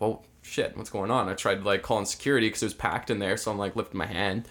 well, 0.00 0.26
shit, 0.42 0.76
what's 0.76 0.90
going 0.90 1.10
on? 1.10 1.30
I 1.30 1.32
tried 1.32 1.62
like 1.62 1.80
calling 1.80 2.04
security 2.04 2.48
because 2.48 2.62
it 2.62 2.66
was 2.66 2.74
packed 2.74 3.10
in 3.10 3.20
there, 3.20 3.38
so 3.38 3.50
I'm 3.50 3.58
like 3.58 3.74
lifting 3.74 3.96
my 3.96 4.06
hand 4.06 4.48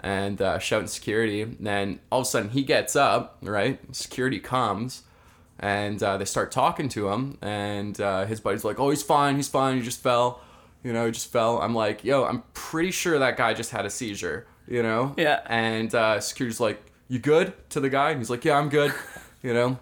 and 0.00 0.42
uh, 0.42 0.58
shouting 0.58 0.88
security. 0.88 1.42
And 1.42 1.56
then 1.60 2.00
all 2.10 2.22
of 2.22 2.26
a 2.26 2.28
sudden 2.28 2.50
he 2.50 2.64
gets 2.64 2.96
up, 2.96 3.38
right? 3.42 3.78
Security 3.94 4.40
comes 4.40 5.04
and 5.60 6.02
uh, 6.02 6.16
they 6.16 6.24
start 6.24 6.50
talking 6.50 6.88
to 6.90 7.08
him, 7.10 7.38
and 7.42 8.00
uh, 8.00 8.24
his 8.26 8.40
buddy's 8.40 8.64
like, 8.64 8.80
"Oh, 8.80 8.90
he's 8.90 9.02
fine, 9.02 9.36
he's 9.36 9.48
fine, 9.48 9.76
he 9.76 9.82
just 9.82 10.02
fell." 10.02 10.40
You 10.82 10.92
know, 10.94 11.04
he 11.06 11.12
just 11.12 11.30
fell. 11.30 11.60
I'm 11.60 11.74
like, 11.74 12.04
yo, 12.04 12.24
I'm 12.24 12.42
pretty 12.54 12.90
sure 12.90 13.18
that 13.18 13.36
guy 13.36 13.52
just 13.52 13.70
had 13.70 13.84
a 13.84 13.90
seizure, 13.90 14.46
you 14.66 14.82
know? 14.82 15.14
Yeah. 15.18 15.40
And 15.44 15.94
uh, 15.94 16.20
security's 16.20 16.58
like, 16.58 16.82
you 17.06 17.18
good? 17.18 17.52
To 17.70 17.80
the 17.80 17.90
guy. 17.90 18.12
And 18.12 18.18
he's 18.18 18.30
like, 18.30 18.46
yeah, 18.46 18.56
I'm 18.56 18.70
good, 18.70 18.94
you 19.42 19.52
know? 19.52 19.78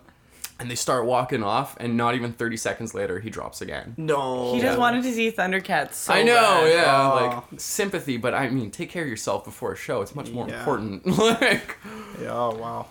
And 0.59 0.69
they 0.69 0.75
start 0.75 1.05
walking 1.07 1.45
off, 1.45 1.77
and 1.79 1.97
not 1.97 2.17
even 2.17 2.33
30 2.33 2.57
seconds 2.57 2.95
later, 2.95 3.21
he 3.21 3.31
drops 3.31 3.61
again. 3.61 3.95
No. 3.97 4.55
He 4.57 4.61
just 4.61 4.77
wanted 4.77 5.05
to 5.05 5.13
see 5.13 5.31
Thundercats. 5.31 5.93
So 5.95 6.13
I 6.15 6.25
know, 6.25 6.35
bad. 6.35 6.73
yeah, 6.73 6.97
Aw. 6.97 7.15
like 7.53 7.61
sympathy, 7.61 8.17
but 8.17 8.35
I 8.35 8.51
mean, 8.51 8.73
take 8.73 8.91
care 8.91 9.05
of 9.05 9.09
yourself 9.09 9.45
before 9.45 9.75
a 9.75 9.77
show. 9.77 10.01
It's 10.01 10.17
much 10.17 10.33
more 10.33 10.49
Yeah. 10.49 10.59
important. 10.59 11.07
like, 11.17 11.77
Yeah, 12.21 12.31
oh, 12.33 12.57
wow. 12.61 12.87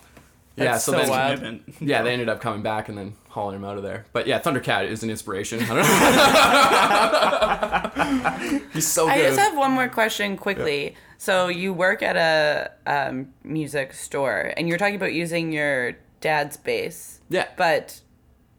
Yeah, 0.65 0.77
so, 0.77 0.91
so 0.91 0.97
then, 0.97 1.09
wild. 1.09 1.59
Yeah, 1.79 2.01
they 2.01 2.13
ended 2.13 2.29
up 2.29 2.41
coming 2.41 2.63
back 2.63 2.89
and 2.89 2.97
then 2.97 3.15
hauling 3.29 3.55
him 3.55 3.63
out 3.63 3.77
of 3.77 3.83
there. 3.83 4.05
But 4.11 4.27
yeah, 4.27 4.39
Thundercat 4.39 4.89
is 4.89 5.03
an 5.03 5.09
inspiration. 5.09 5.59
He's 8.73 8.87
so 8.87 9.05
good. 9.05 9.13
I 9.13 9.21
just 9.21 9.39
have 9.39 9.55
one 9.55 9.71
more 9.71 9.87
question 9.87 10.37
quickly. 10.37 10.95
So 11.19 11.47
you 11.47 11.73
work 11.73 12.01
at 12.01 12.15
a 12.15 12.71
um, 12.85 13.33
music 13.43 13.93
store, 13.93 14.53
and 14.57 14.67
you're 14.67 14.77
talking 14.77 14.95
about 14.95 15.13
using 15.13 15.51
your 15.51 15.97
dad's 16.21 16.57
bass. 16.57 17.21
Yeah. 17.29 17.47
But 17.55 18.01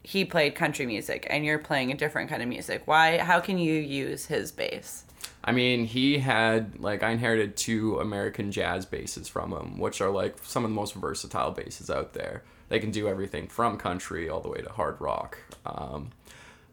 he 0.03 0.25
played 0.25 0.55
country 0.55 0.87
music, 0.87 1.27
and 1.31 1.45
you're 1.45 1.59
playing 1.59 1.91
a 1.91 1.97
different 1.97 2.31
kind 2.31 2.43
of 2.43 2.49
music. 2.49 2.83
Why? 2.87 3.19
How 3.19 3.41
can 3.41 3.59
you 3.59 3.75
use 3.75 4.27
his 4.27 4.53
bass? 4.53 5.05
I 5.49 5.53
mean, 5.53 5.87
he 5.87 6.19
had 6.19 6.79
like 6.79 7.03
I 7.03 7.09
inherited 7.09 7.57
two 7.57 7.99
American 8.01 8.53
jazz 8.53 8.85
basses 8.85 9.29
from 9.29 9.51
him, 9.51 9.79
which 9.79 10.03
are 10.03 10.11
like 10.11 10.37
some 10.43 10.63
of 10.63 10.71
the 10.71 10.75
most 10.75 10.93
versatile 10.93 11.53
basses 11.53 11.89
out 11.89 12.13
there. 12.13 12.43
They 12.69 12.79
can 12.81 12.91
do 12.91 13.09
everything 13.09 13.49
from 13.49 13.79
country 13.79 14.29
all 14.29 14.41
the 14.41 14.51
way 14.51 14.61
to 14.61 14.69
hard 14.69 15.01
rock. 15.01 15.39
Um, 15.65 16.11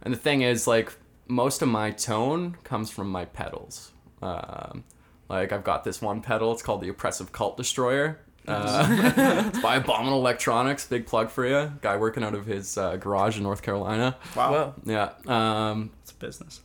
and 0.02 0.14
the 0.14 0.18
thing 0.18 0.42
is, 0.42 0.68
like 0.68 0.92
most 1.26 1.62
of 1.62 1.70
my 1.70 1.92
tone 1.92 2.58
comes 2.66 2.92
from 2.92 3.10
my 3.10 3.24
pedals. 3.24 3.94
Um, 4.22 4.84
like 5.30 5.54
I've 5.54 5.64
got 5.64 5.86
this 5.86 6.02
one 6.02 6.20
pedal. 6.22 6.52
It's 6.52 6.62
called 6.62 6.82
the 6.82 6.90
Oppressive 6.90 7.32
Cult 7.32 7.56
Destroyer. 7.56 8.20
Uh, 8.46 8.88
it's 9.48 9.60
by 9.62 9.76
Abominable 9.78 10.20
Electronics. 10.20 10.86
Big 10.86 11.06
plug 11.08 11.30
for 11.30 11.46
you. 11.48 11.72
Guy 11.80 11.96
working 11.96 12.26
out 12.26 12.36
of 12.36 12.46
his 12.46 12.78
uh, 12.78 12.98
garage 12.98 13.38
in 13.38 13.44
North 13.44 13.62
Carolina. 13.62 14.18
Wow. 14.36 14.52
Whoa. 14.52 14.74
Yeah. 14.84 15.70
Um, 15.70 15.92
It's 16.02 16.12
a 16.12 16.16
business. 16.16 16.60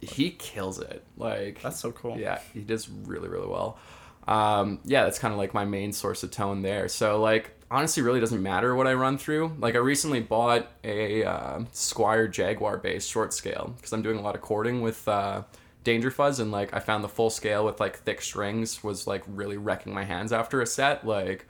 He 0.00 0.30
kills 0.30 0.78
it. 0.78 1.04
Like 1.16 1.62
That's 1.62 1.78
so 1.78 1.92
cool. 1.92 2.18
yeah, 2.18 2.40
he 2.54 2.60
does 2.60 2.88
really, 2.88 3.28
really 3.28 3.48
well. 3.48 3.78
Um, 4.26 4.80
yeah, 4.84 5.04
that's 5.04 5.18
kind 5.18 5.32
of 5.32 5.38
like 5.38 5.54
my 5.54 5.64
main 5.64 5.92
source 5.92 6.22
of 6.22 6.30
tone 6.30 6.60
there. 6.62 6.88
So 6.88 7.20
like, 7.20 7.50
honestly, 7.70 8.02
really 8.02 8.20
doesn't 8.20 8.42
matter 8.42 8.74
what 8.74 8.86
I 8.86 8.92
run 8.92 9.16
through. 9.16 9.56
Like, 9.58 9.74
I 9.74 9.78
recently 9.78 10.20
bought 10.20 10.70
a 10.84 11.24
uh, 11.24 11.60
Squier 11.72 12.30
Jaguar 12.30 12.76
bass 12.76 13.06
short 13.06 13.32
scale 13.32 13.72
because 13.76 13.92
I'm 13.92 14.02
doing 14.02 14.18
a 14.18 14.20
lot 14.20 14.34
of 14.34 14.42
chording 14.42 14.82
with 14.82 15.08
uh, 15.08 15.42
Danger 15.82 16.10
Fuzz, 16.10 16.40
and 16.40 16.52
like 16.52 16.74
I 16.74 16.80
found 16.80 17.02
the 17.02 17.08
full 17.08 17.30
scale 17.30 17.64
with 17.64 17.80
like 17.80 17.96
thick 18.00 18.20
strings 18.20 18.84
was 18.84 19.06
like 19.06 19.24
really 19.26 19.56
wrecking 19.56 19.94
my 19.94 20.04
hands 20.04 20.30
after 20.32 20.60
a 20.60 20.66
set. 20.66 21.06
Like, 21.06 21.46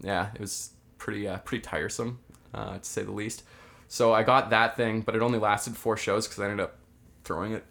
yeah, 0.00 0.30
it 0.34 0.40
was 0.40 0.70
pretty 0.98 1.28
uh, 1.28 1.38
pretty 1.38 1.62
tiresome 1.62 2.18
uh, 2.52 2.78
to 2.78 2.84
say 2.84 3.02
the 3.04 3.12
least. 3.12 3.44
So 3.86 4.12
I 4.12 4.24
got 4.24 4.50
that 4.50 4.76
thing, 4.76 5.02
but 5.02 5.14
it 5.14 5.22
only 5.22 5.38
lasted 5.38 5.76
four 5.76 5.96
shows 5.96 6.26
because 6.26 6.40
I 6.40 6.44
ended 6.44 6.60
up 6.60 6.76
throwing 7.24 7.52
it 7.52 7.64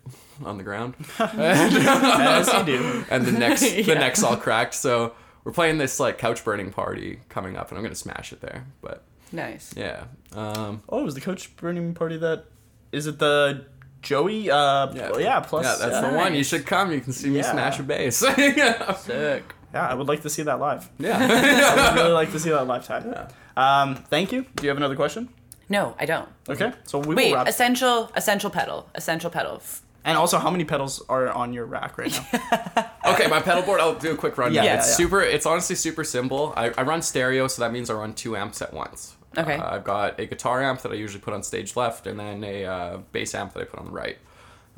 on 0.46 0.58
the 0.58 0.64
ground 0.64 0.96
As 1.20 2.48
you 2.54 2.64
do. 2.78 3.06
and 3.10 3.26
the 3.26 3.32
next 3.32 3.62
the 3.62 3.82
Yeah. 3.84 3.94
neck's 3.96 4.24
all 4.24 4.38
cracked. 4.38 4.74
So 4.74 5.14
we're 5.44 5.52
playing 5.52 5.78
this 5.78 6.00
like 6.00 6.18
couch 6.18 6.44
burning 6.46 6.72
party 6.72 7.20
coming 7.30 7.58
up, 7.58 7.70
and 7.70 7.78
I'm 7.78 7.84
gonna 7.84 7.96
smash 7.96 8.32
it 8.34 8.42
there. 8.42 8.66
But 8.82 9.04
Nice. 9.32 9.74
yeah, 9.76 10.04
um, 10.34 10.84
Oh, 10.90 11.00
it 11.02 11.04
was 11.04 11.16
the 11.16 11.22
couch 11.22 11.56
burning 11.58 11.94
party 11.94 12.18
that. 12.18 12.46
Is 12.92 13.08
it 13.08 13.20
the 13.20 13.66
Joey? 14.02 14.50
Uh, 14.52 14.92
yeah. 14.94 15.18
yeah 15.18 15.40
plus. 15.40 15.66
yeah, 15.66 15.76
that's 15.88 16.02
yeah. 16.04 16.10
the 16.12 16.18
one. 16.18 16.36
You 16.36 16.44
should 16.44 16.66
come. 16.66 16.92
You 16.92 17.00
can 17.02 17.14
see 17.14 17.30
me 17.30 17.38
Yeah. 17.38 17.52
smash 17.52 17.80
a 17.80 17.84
bass. 17.84 18.22
yeah, 18.38 18.94
Sick. 18.96 19.44
Yeah, 19.74 19.88
I 19.88 19.94
would 19.94 20.08
like 20.08 20.22
to 20.24 20.30
see 20.30 20.44
that 20.44 20.60
live. 20.60 20.90
yeah. 21.00 21.18
I 21.18 21.94
would 21.94 22.02
really 22.02 22.14
like 22.14 22.32
to 22.34 22.40
see 22.40 22.50
that 22.50 22.68
live, 22.68 22.86
Ty. 22.86 23.30
Um, 23.56 23.96
thank 23.96 24.32
you. 24.34 24.46
Do 24.56 24.64
you 24.64 24.70
have 24.70 24.76
another 24.78 24.98
question? 24.98 25.30
No, 25.71 25.95
I 25.97 26.05
don't. 26.05 26.27
Okay, 26.49 26.73
so 26.84 26.99
we 26.99 27.15
Wait, 27.15 27.29
will 27.29 27.38
wrap. 27.38 27.47
essential, 27.47 28.12
essential 28.13 28.49
pedal, 28.49 28.89
essential 28.93 29.29
pedal. 29.29 29.63
And 30.03 30.17
also, 30.17 30.38
how 30.38 30.49
many 30.49 30.65
pedals 30.65 31.01
are 31.07 31.29
on 31.29 31.53
your 31.53 31.65
rack 31.65 31.97
right 31.97 32.12
now? 32.12 32.91
okay, 33.13 33.27
my 33.27 33.41
pedal 33.41 33.63
board. 33.63 33.79
I'll 33.79 33.95
do 33.95 34.12
a 34.12 34.17
quick 34.17 34.38
rundown. 34.38 34.65
Yeah, 34.65 34.75
it's 34.75 34.89
yeah. 34.89 34.95
super. 34.95 35.21
It's 35.21 35.45
honestly 35.45 35.77
super 35.77 36.03
simple. 36.03 36.53
I, 36.57 36.71
I 36.77 36.81
run 36.81 37.01
stereo, 37.01 37.47
so 37.47 37.62
that 37.62 37.71
means 37.71 37.89
I 37.89 37.93
run 37.93 38.13
two 38.13 38.36
amps 38.36 38.62
at 38.62 38.73
once. 38.73 39.15
Okay. 39.38 39.55
Uh, 39.55 39.75
I've 39.75 39.86
got 39.86 40.19
a 40.19 40.25
guitar 40.25 40.61
amp 40.61 40.82
that 40.82 40.91
I 40.91 40.95
usually 40.95 41.22
put 41.22 41.34
on 41.34 41.41
stage 41.41 41.78
left, 41.78 42.05
and 42.05 42.19
then 42.19 42.43
a 42.43 42.65
uh, 42.65 42.97
bass 43.13 43.34
amp 43.34 43.53
that 43.53 43.61
I 43.61 43.63
put 43.63 43.80
on 43.80 43.86
the 43.86 43.91
right. 43.91 44.17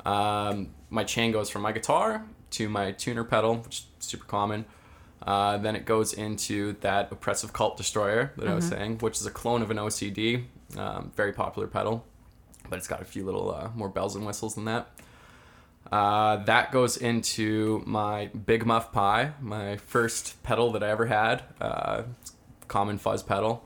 Um, 0.06 0.68
my 0.90 1.02
chain 1.02 1.32
goes 1.32 1.50
from 1.50 1.62
my 1.62 1.72
guitar 1.72 2.24
to 2.50 2.68
my 2.68 2.92
tuner 2.92 3.24
pedal, 3.24 3.56
which 3.56 3.78
is 3.78 3.86
super 3.98 4.26
common. 4.26 4.64
Uh, 5.26 5.56
then 5.56 5.74
it 5.74 5.86
goes 5.86 6.12
into 6.12 6.74
that 6.82 7.10
oppressive 7.10 7.52
cult 7.52 7.76
destroyer 7.76 8.32
that 8.36 8.46
I 8.46 8.54
was 8.54 8.68
saying, 8.68 8.98
which 8.98 9.16
is 9.16 9.26
a 9.26 9.30
clone 9.30 9.62
of 9.62 9.70
an 9.70 9.78
OCD, 9.78 10.44
um, 10.76 11.12
very 11.16 11.32
popular 11.32 11.68
pedal, 11.68 12.04
but 12.68 12.78
it's 12.78 12.88
got 12.88 13.00
a 13.00 13.04
few 13.04 13.24
little 13.24 13.54
uh, 13.54 13.68
more 13.74 13.88
bells 13.88 14.14
and 14.16 14.26
whistles 14.26 14.54
than 14.54 14.64
that. 14.66 14.88
Uh, 15.92 16.36
that 16.44 16.72
goes 16.72 16.96
into 16.96 17.82
my 17.86 18.26
Big 18.28 18.64
Muff 18.64 18.90
Pi, 18.92 19.32
my 19.40 19.76
first 19.76 20.42
pedal 20.42 20.72
that 20.72 20.82
I 20.82 20.88
ever 20.90 21.06
had, 21.06 21.42
uh, 21.60 22.02
common 22.68 22.98
fuzz 22.98 23.22
pedal, 23.22 23.62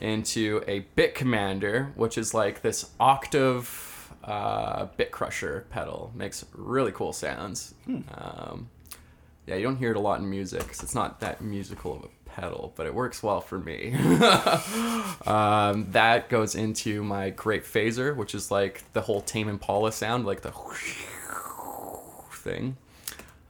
into 0.00 0.62
a 0.68 0.80
Bit 0.94 1.14
Commander, 1.14 1.92
which 1.96 2.16
is 2.16 2.32
like 2.32 2.62
this 2.62 2.90
octave 3.00 4.12
uh, 4.24 4.86
bit 4.96 5.10
crusher 5.10 5.66
pedal. 5.70 6.12
Makes 6.14 6.44
really 6.54 6.92
cool 6.92 7.12
sounds. 7.12 7.74
Um, 7.88 8.68
Yeah, 9.46 9.56
you 9.56 9.64
don't 9.64 9.76
hear 9.78 9.90
it 9.90 9.96
a 9.96 10.00
lot 10.00 10.20
in 10.20 10.30
music 10.30 10.60
'cause 10.68 10.82
it's 10.82 10.94
not 10.94 11.18
that 11.20 11.40
musical 11.40 11.96
of 11.96 12.04
a 12.04 12.08
pedal, 12.34 12.72
but 12.76 12.86
it 12.86 12.94
works 12.94 13.22
well 13.22 13.40
for 13.40 13.58
me. 13.58 13.92
um, 15.26 15.90
that 15.90 16.28
goes 16.28 16.54
into 16.54 17.02
my 17.02 17.30
great 17.30 17.64
phaser, 17.64 18.14
which 18.14 18.34
is 18.34 18.50
like 18.50 18.82
the 18.92 19.02
whole 19.02 19.20
Tame 19.20 19.48
Impala 19.48 19.92
sound, 19.92 20.26
like 20.26 20.42
the 20.42 20.52
thing, 22.32 22.76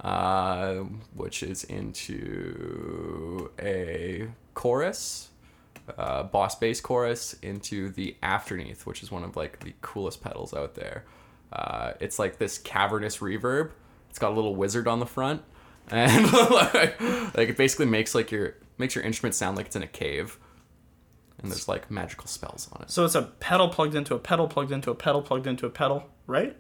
uh, 0.01 0.85
which 1.15 1.43
is 1.43 1.65
into 1.65 3.51
a 3.61 4.29
chorus, 4.55 5.29
uh, 5.97 6.23
boss 6.25 6.55
bass 6.57 6.81
chorus, 6.81 7.35
into 7.43 7.91
the 7.91 8.17
Afterneath, 8.23 8.87
which 8.87 9.03
is 9.03 9.11
one 9.11 9.25
of 9.25 9.37
like 9.37 9.61
the 9.61 9.75
coolest 9.81 10.23
pedals 10.23 10.55
out 10.55 10.75
there. 10.75 11.05
Uh, 11.53 11.93
it's 12.01 12.19
like 12.19 12.39
this 12.39 12.59
cavernous 12.59 13.19
reverb. 13.19 13.71
It's 14.09 14.19
got 14.19 14.33
a 14.33 14.35
little 14.35 14.57
wizard 14.57 14.89
on 14.89 15.01
the 15.01 15.07
front, 15.07 15.43
and 15.91 16.33
like, 16.33 17.01
like 17.01 17.49
it 17.49 17.57
basically 17.57 17.87
makes 17.87 18.15
like 18.15 18.31
your 18.31 18.55
makes 18.81 18.95
your 18.95 19.05
instrument 19.05 19.35
sound 19.35 19.57
like 19.57 19.67
it's 19.67 19.77
in 19.77 19.83
a 19.83 19.87
cave, 19.87 20.39
and 21.39 21.51
there's 21.51 21.69
like 21.69 21.91
magical 21.91 22.27
spells 22.27 22.69
on 22.73 22.83
it. 22.83 22.91
So 22.91 23.05
it's 23.05 23.15
a 23.15 23.23
pedal 23.23 23.69
plugged 23.69 23.95
into 23.95 24.15
a 24.15 24.19
pedal 24.19 24.49
plugged 24.49 24.73
into 24.73 24.91
a 24.91 24.95
pedal 24.95 25.23
plugged 25.23 25.47
into 25.47 25.67
a 25.67 25.71
pedal, 25.71 26.05
right? 26.27 26.57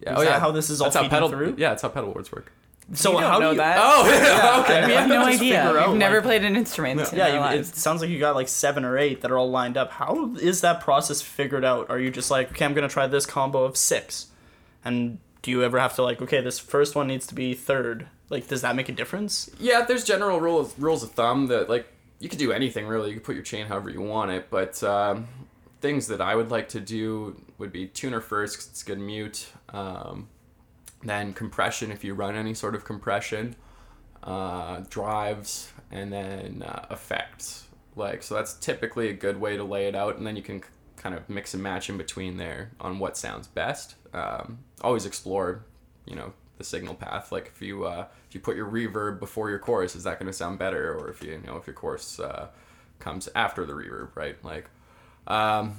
Yeah, 0.00 0.14
Is 0.14 0.18
oh, 0.20 0.24
that 0.24 0.40
how 0.40 0.50
this 0.52 0.70
is 0.70 0.80
all 0.80 0.86
that's 0.90 0.96
how 0.96 1.08
pedal, 1.08 1.28
through? 1.28 1.54
Yeah, 1.58 1.70
that's 1.70 1.82
how 1.82 1.88
pedal 1.88 2.12
boards 2.12 2.30
work. 2.32 2.52
So 2.94 3.10
We 3.14 3.20
don't 3.20 3.30
how 3.30 3.38
know 3.38 3.50
do 3.50 3.56
you? 3.56 3.58
that. 3.58 3.78
Oh, 3.80 4.04
yeah, 4.08 4.60
okay. 4.62 4.86
We 4.86 4.92
have 4.94 5.08
no 5.08 5.24
idea. 5.24 5.86
We've 5.88 5.96
never 5.96 6.16
like- 6.16 6.24
played 6.24 6.44
an 6.44 6.56
instrument. 6.56 7.12
in 7.12 7.18
Yeah, 7.18 7.24
our 7.24 7.30
you, 7.30 7.36
it 7.36 7.56
lives. 7.58 7.80
sounds 7.80 8.00
like 8.00 8.10
you 8.10 8.18
got 8.18 8.34
like 8.34 8.48
seven 8.48 8.84
or 8.84 8.98
eight 8.98 9.20
that 9.20 9.30
are 9.30 9.38
all 9.38 9.50
lined 9.50 9.76
up. 9.76 9.92
How 9.92 10.34
is 10.34 10.60
that 10.62 10.80
process 10.80 11.22
figured 11.22 11.64
out? 11.64 11.88
Are 11.90 11.98
you 12.00 12.10
just 12.10 12.30
like, 12.30 12.50
okay, 12.50 12.64
I'm 12.64 12.74
gonna 12.74 12.88
try 12.88 13.06
this 13.06 13.24
combo 13.24 13.62
of 13.64 13.76
six, 13.76 14.26
and 14.84 15.18
do 15.42 15.50
you 15.50 15.62
ever 15.62 15.78
have 15.78 15.94
to 15.96 16.02
like, 16.02 16.22
okay, 16.22 16.40
this 16.40 16.58
first 16.58 16.94
one 16.94 17.08
needs 17.08 17.26
to 17.26 17.34
be 17.34 17.54
third? 17.54 18.06
Like, 18.30 18.48
does 18.48 18.62
that 18.62 18.76
make 18.76 18.88
a 18.88 18.92
difference? 18.92 19.50
Yeah, 19.58 19.82
there's 19.82 20.04
general 20.04 20.40
rules 20.40 20.78
rules 20.78 21.02
of 21.02 21.10
thumb 21.12 21.48
that 21.48 21.68
like 21.68 21.86
you 22.20 22.28
could 22.28 22.38
do 22.38 22.52
anything 22.52 22.86
really. 22.86 23.10
You 23.10 23.14
could 23.16 23.24
put 23.24 23.34
your 23.34 23.44
chain 23.44 23.66
however 23.66 23.90
you 23.90 24.00
want 24.00 24.30
it, 24.30 24.48
but 24.48 24.82
um, 24.84 25.26
things 25.80 26.06
that 26.06 26.20
I 26.20 26.34
would 26.34 26.50
like 26.50 26.68
to 26.70 26.80
do 26.80 27.42
would 27.58 27.72
be 27.72 27.86
tuner 27.88 28.20
first 28.20 28.70
it's 28.70 28.82
good 28.82 29.00
mute. 29.00 29.48
Um, 29.70 30.28
then 31.02 31.32
compression 31.32 31.90
if 31.90 32.04
you 32.04 32.14
run 32.14 32.36
any 32.36 32.54
sort 32.54 32.76
of 32.76 32.84
compression, 32.84 33.56
uh, 34.22 34.82
drives, 34.88 35.72
and 35.90 36.12
then 36.12 36.62
uh, 36.62 36.86
effects. 36.90 37.66
Like 37.96 38.22
so, 38.22 38.36
that's 38.36 38.54
typically 38.54 39.08
a 39.08 39.12
good 39.12 39.38
way 39.38 39.56
to 39.56 39.64
lay 39.64 39.88
it 39.88 39.94
out, 39.96 40.16
and 40.16 40.26
then 40.26 40.36
you 40.36 40.42
can 40.42 40.60
k- 40.60 40.68
kind 40.96 41.14
of 41.14 41.28
mix 41.28 41.52
and 41.52 41.62
match 41.62 41.90
in 41.90 41.98
between 41.98 42.36
there 42.36 42.70
on 42.80 42.98
what 42.98 43.16
sounds 43.16 43.48
best. 43.48 43.96
Um, 44.12 44.58
always 44.82 45.06
explore, 45.06 45.64
you 46.06 46.16
know, 46.16 46.32
the 46.58 46.64
signal 46.64 46.94
path. 46.94 47.32
Like 47.32 47.50
if 47.54 47.62
you 47.62 47.84
uh, 47.84 48.06
if 48.28 48.34
you 48.34 48.40
put 48.40 48.56
your 48.56 48.66
reverb 48.66 49.18
before 49.18 49.50
your 49.50 49.58
chorus, 49.58 49.94
is 49.96 50.04
that 50.04 50.18
going 50.18 50.26
to 50.26 50.32
sound 50.32 50.58
better? 50.58 50.94
Or 50.94 51.10
if 51.10 51.22
you, 51.22 51.32
you 51.32 51.42
know 51.46 51.56
if 51.56 51.66
your 51.66 51.74
chorus 51.74 52.20
uh, 52.20 52.48
comes 52.98 53.28
after 53.34 53.64
the 53.64 53.72
reverb, 53.72 54.14
right? 54.14 54.42
Like, 54.44 54.68
um, 55.26 55.76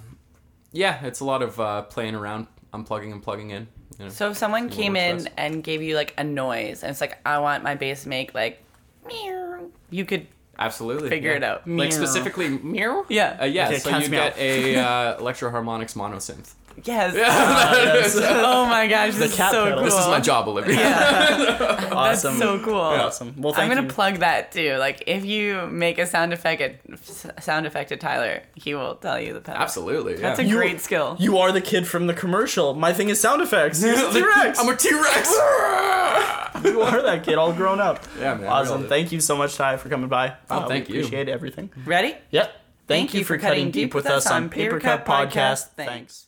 yeah, 0.72 1.04
it's 1.06 1.20
a 1.20 1.26
lot 1.26 1.42
of 1.42 1.60
uh, 1.60 1.84
playing 1.84 2.16
around, 2.16 2.48
unplugging 2.74 3.12
and 3.12 3.22
plugging 3.22 3.52
in. 3.52 3.68
You 4.00 4.06
know? 4.06 4.12
So 4.12 4.32
if 4.32 4.38
someone 4.38 4.70
came 4.70 4.96
in 4.96 5.18
best. 5.18 5.30
and 5.38 5.64
gave 5.64 5.82
you 5.82 5.96
like 5.96 6.14
a 6.18 6.24
noise, 6.24 6.84
and 6.84 6.92
it's 6.92 7.02
like, 7.02 7.20
I 7.26 7.40
want 7.40 7.64
my 7.64 7.76
bass 7.76 8.04
to 8.04 8.10
make 8.10 8.34
like, 8.34 8.64
meow. 9.06 9.70
You 9.90 10.06
could 10.06 10.28
Absolutely. 10.58 11.10
Figure 11.10 11.32
yeah. 11.32 11.38
it 11.38 11.44
out. 11.44 11.58
Like 11.68 11.90
Meow. 11.90 11.90
specifically 11.90 12.50
meow. 12.50 13.06
Yeah. 13.10 13.38
Uh, 13.42 13.46
yeah. 13.46 13.68
Okay, 13.68 13.80
so 13.80 13.90
cat's 13.90 14.06
you 14.06 14.12
meow. 14.12 14.30
get 14.30 14.38
a 14.38 14.76
uh, 14.78 15.18
Electro-Harmonix 15.20 15.96
monosynth. 15.96 16.54
Yes. 16.84 17.14
yes. 17.16 18.16
oh 18.18 18.66
my 18.66 18.88
gosh, 18.88 19.16
this 19.16 19.32
is 19.32 19.36
so 19.36 19.50
pedal. 19.52 19.76
cool. 19.76 19.84
This 19.86 19.94
is 19.94 20.08
my 20.08 20.20
job, 20.20 20.48
Olivia. 20.48 21.80
Awesome. 21.94 22.40
That's 22.40 22.44
so 22.44 22.60
cool. 22.60 22.76
Awesome. 22.80 23.36
Well, 23.38 23.54
thank 23.54 23.70
I'm 23.70 23.76
gonna 23.78 23.88
you. 23.88 23.94
plug 23.94 24.16
that 24.18 24.52
too. 24.52 24.76
Like, 24.78 25.04
if 25.06 25.24
you 25.26 25.68
make 25.68 26.00
a 26.00 26.08
sound 26.08 26.34
effect 26.34 26.60
at 26.62 27.44
sound 27.44 27.68
effect 27.68 27.92
at 27.92 28.00
Tyler, 28.00 28.42
he 28.56 28.74
will 28.74 28.96
tell 28.96 29.20
you 29.22 29.34
the 29.34 29.42
pedal. 29.42 29.62
Absolutely. 29.62 30.14
Yeah. 30.14 30.22
That's 30.22 30.40
a 30.40 30.44
You- 30.44 30.56
great 30.56 30.82
skill. 30.82 31.16
You 31.20 31.38
are 31.38 31.52
the 31.52 31.62
kid 31.62 31.88
from 31.88 32.08
the 32.08 32.14
commercial. 32.14 32.74
My 32.74 32.94
thing 32.94 33.10
is 33.10 33.20
sound 33.20 33.42
effects. 33.44 33.82
T-Rex. 33.82 34.60
I'm 34.60 34.68
a 34.70 34.76
T-Rex. 34.76 35.30
you 36.64 36.82
are 36.82 37.02
that 37.04 37.22
kid, 37.24 37.36
all 37.36 37.54
grown 37.54 37.80
up. 37.80 38.04
Yeah, 38.20 38.36
man, 38.36 38.48
Awesome. 38.48 38.88
Thank 38.88 39.12
you 39.12 39.20
so 39.20 39.36
much, 39.38 39.56
Ty, 39.56 39.78
for 39.78 39.90
coming 39.90 40.10
by. 40.10 40.36
Oh, 40.50 40.60
Uh, 40.60 40.68
thank 40.68 40.88
we 40.88 40.96
you. 40.96 41.00
Appreciate 41.02 41.30
everything. 41.30 41.70
Ready? 41.86 42.16
Yep. 42.32 42.52
Thank, 42.88 43.14
you 43.14 43.24
for 43.24 43.38
cutting 43.38 43.72
deep 43.72 43.94
with 43.94 44.08
us 44.08 44.28
on 44.28 44.50
Paper 44.50 44.80
Cut 44.80 45.06
Podcast. 45.06 45.70
Thanks. 45.76 46.28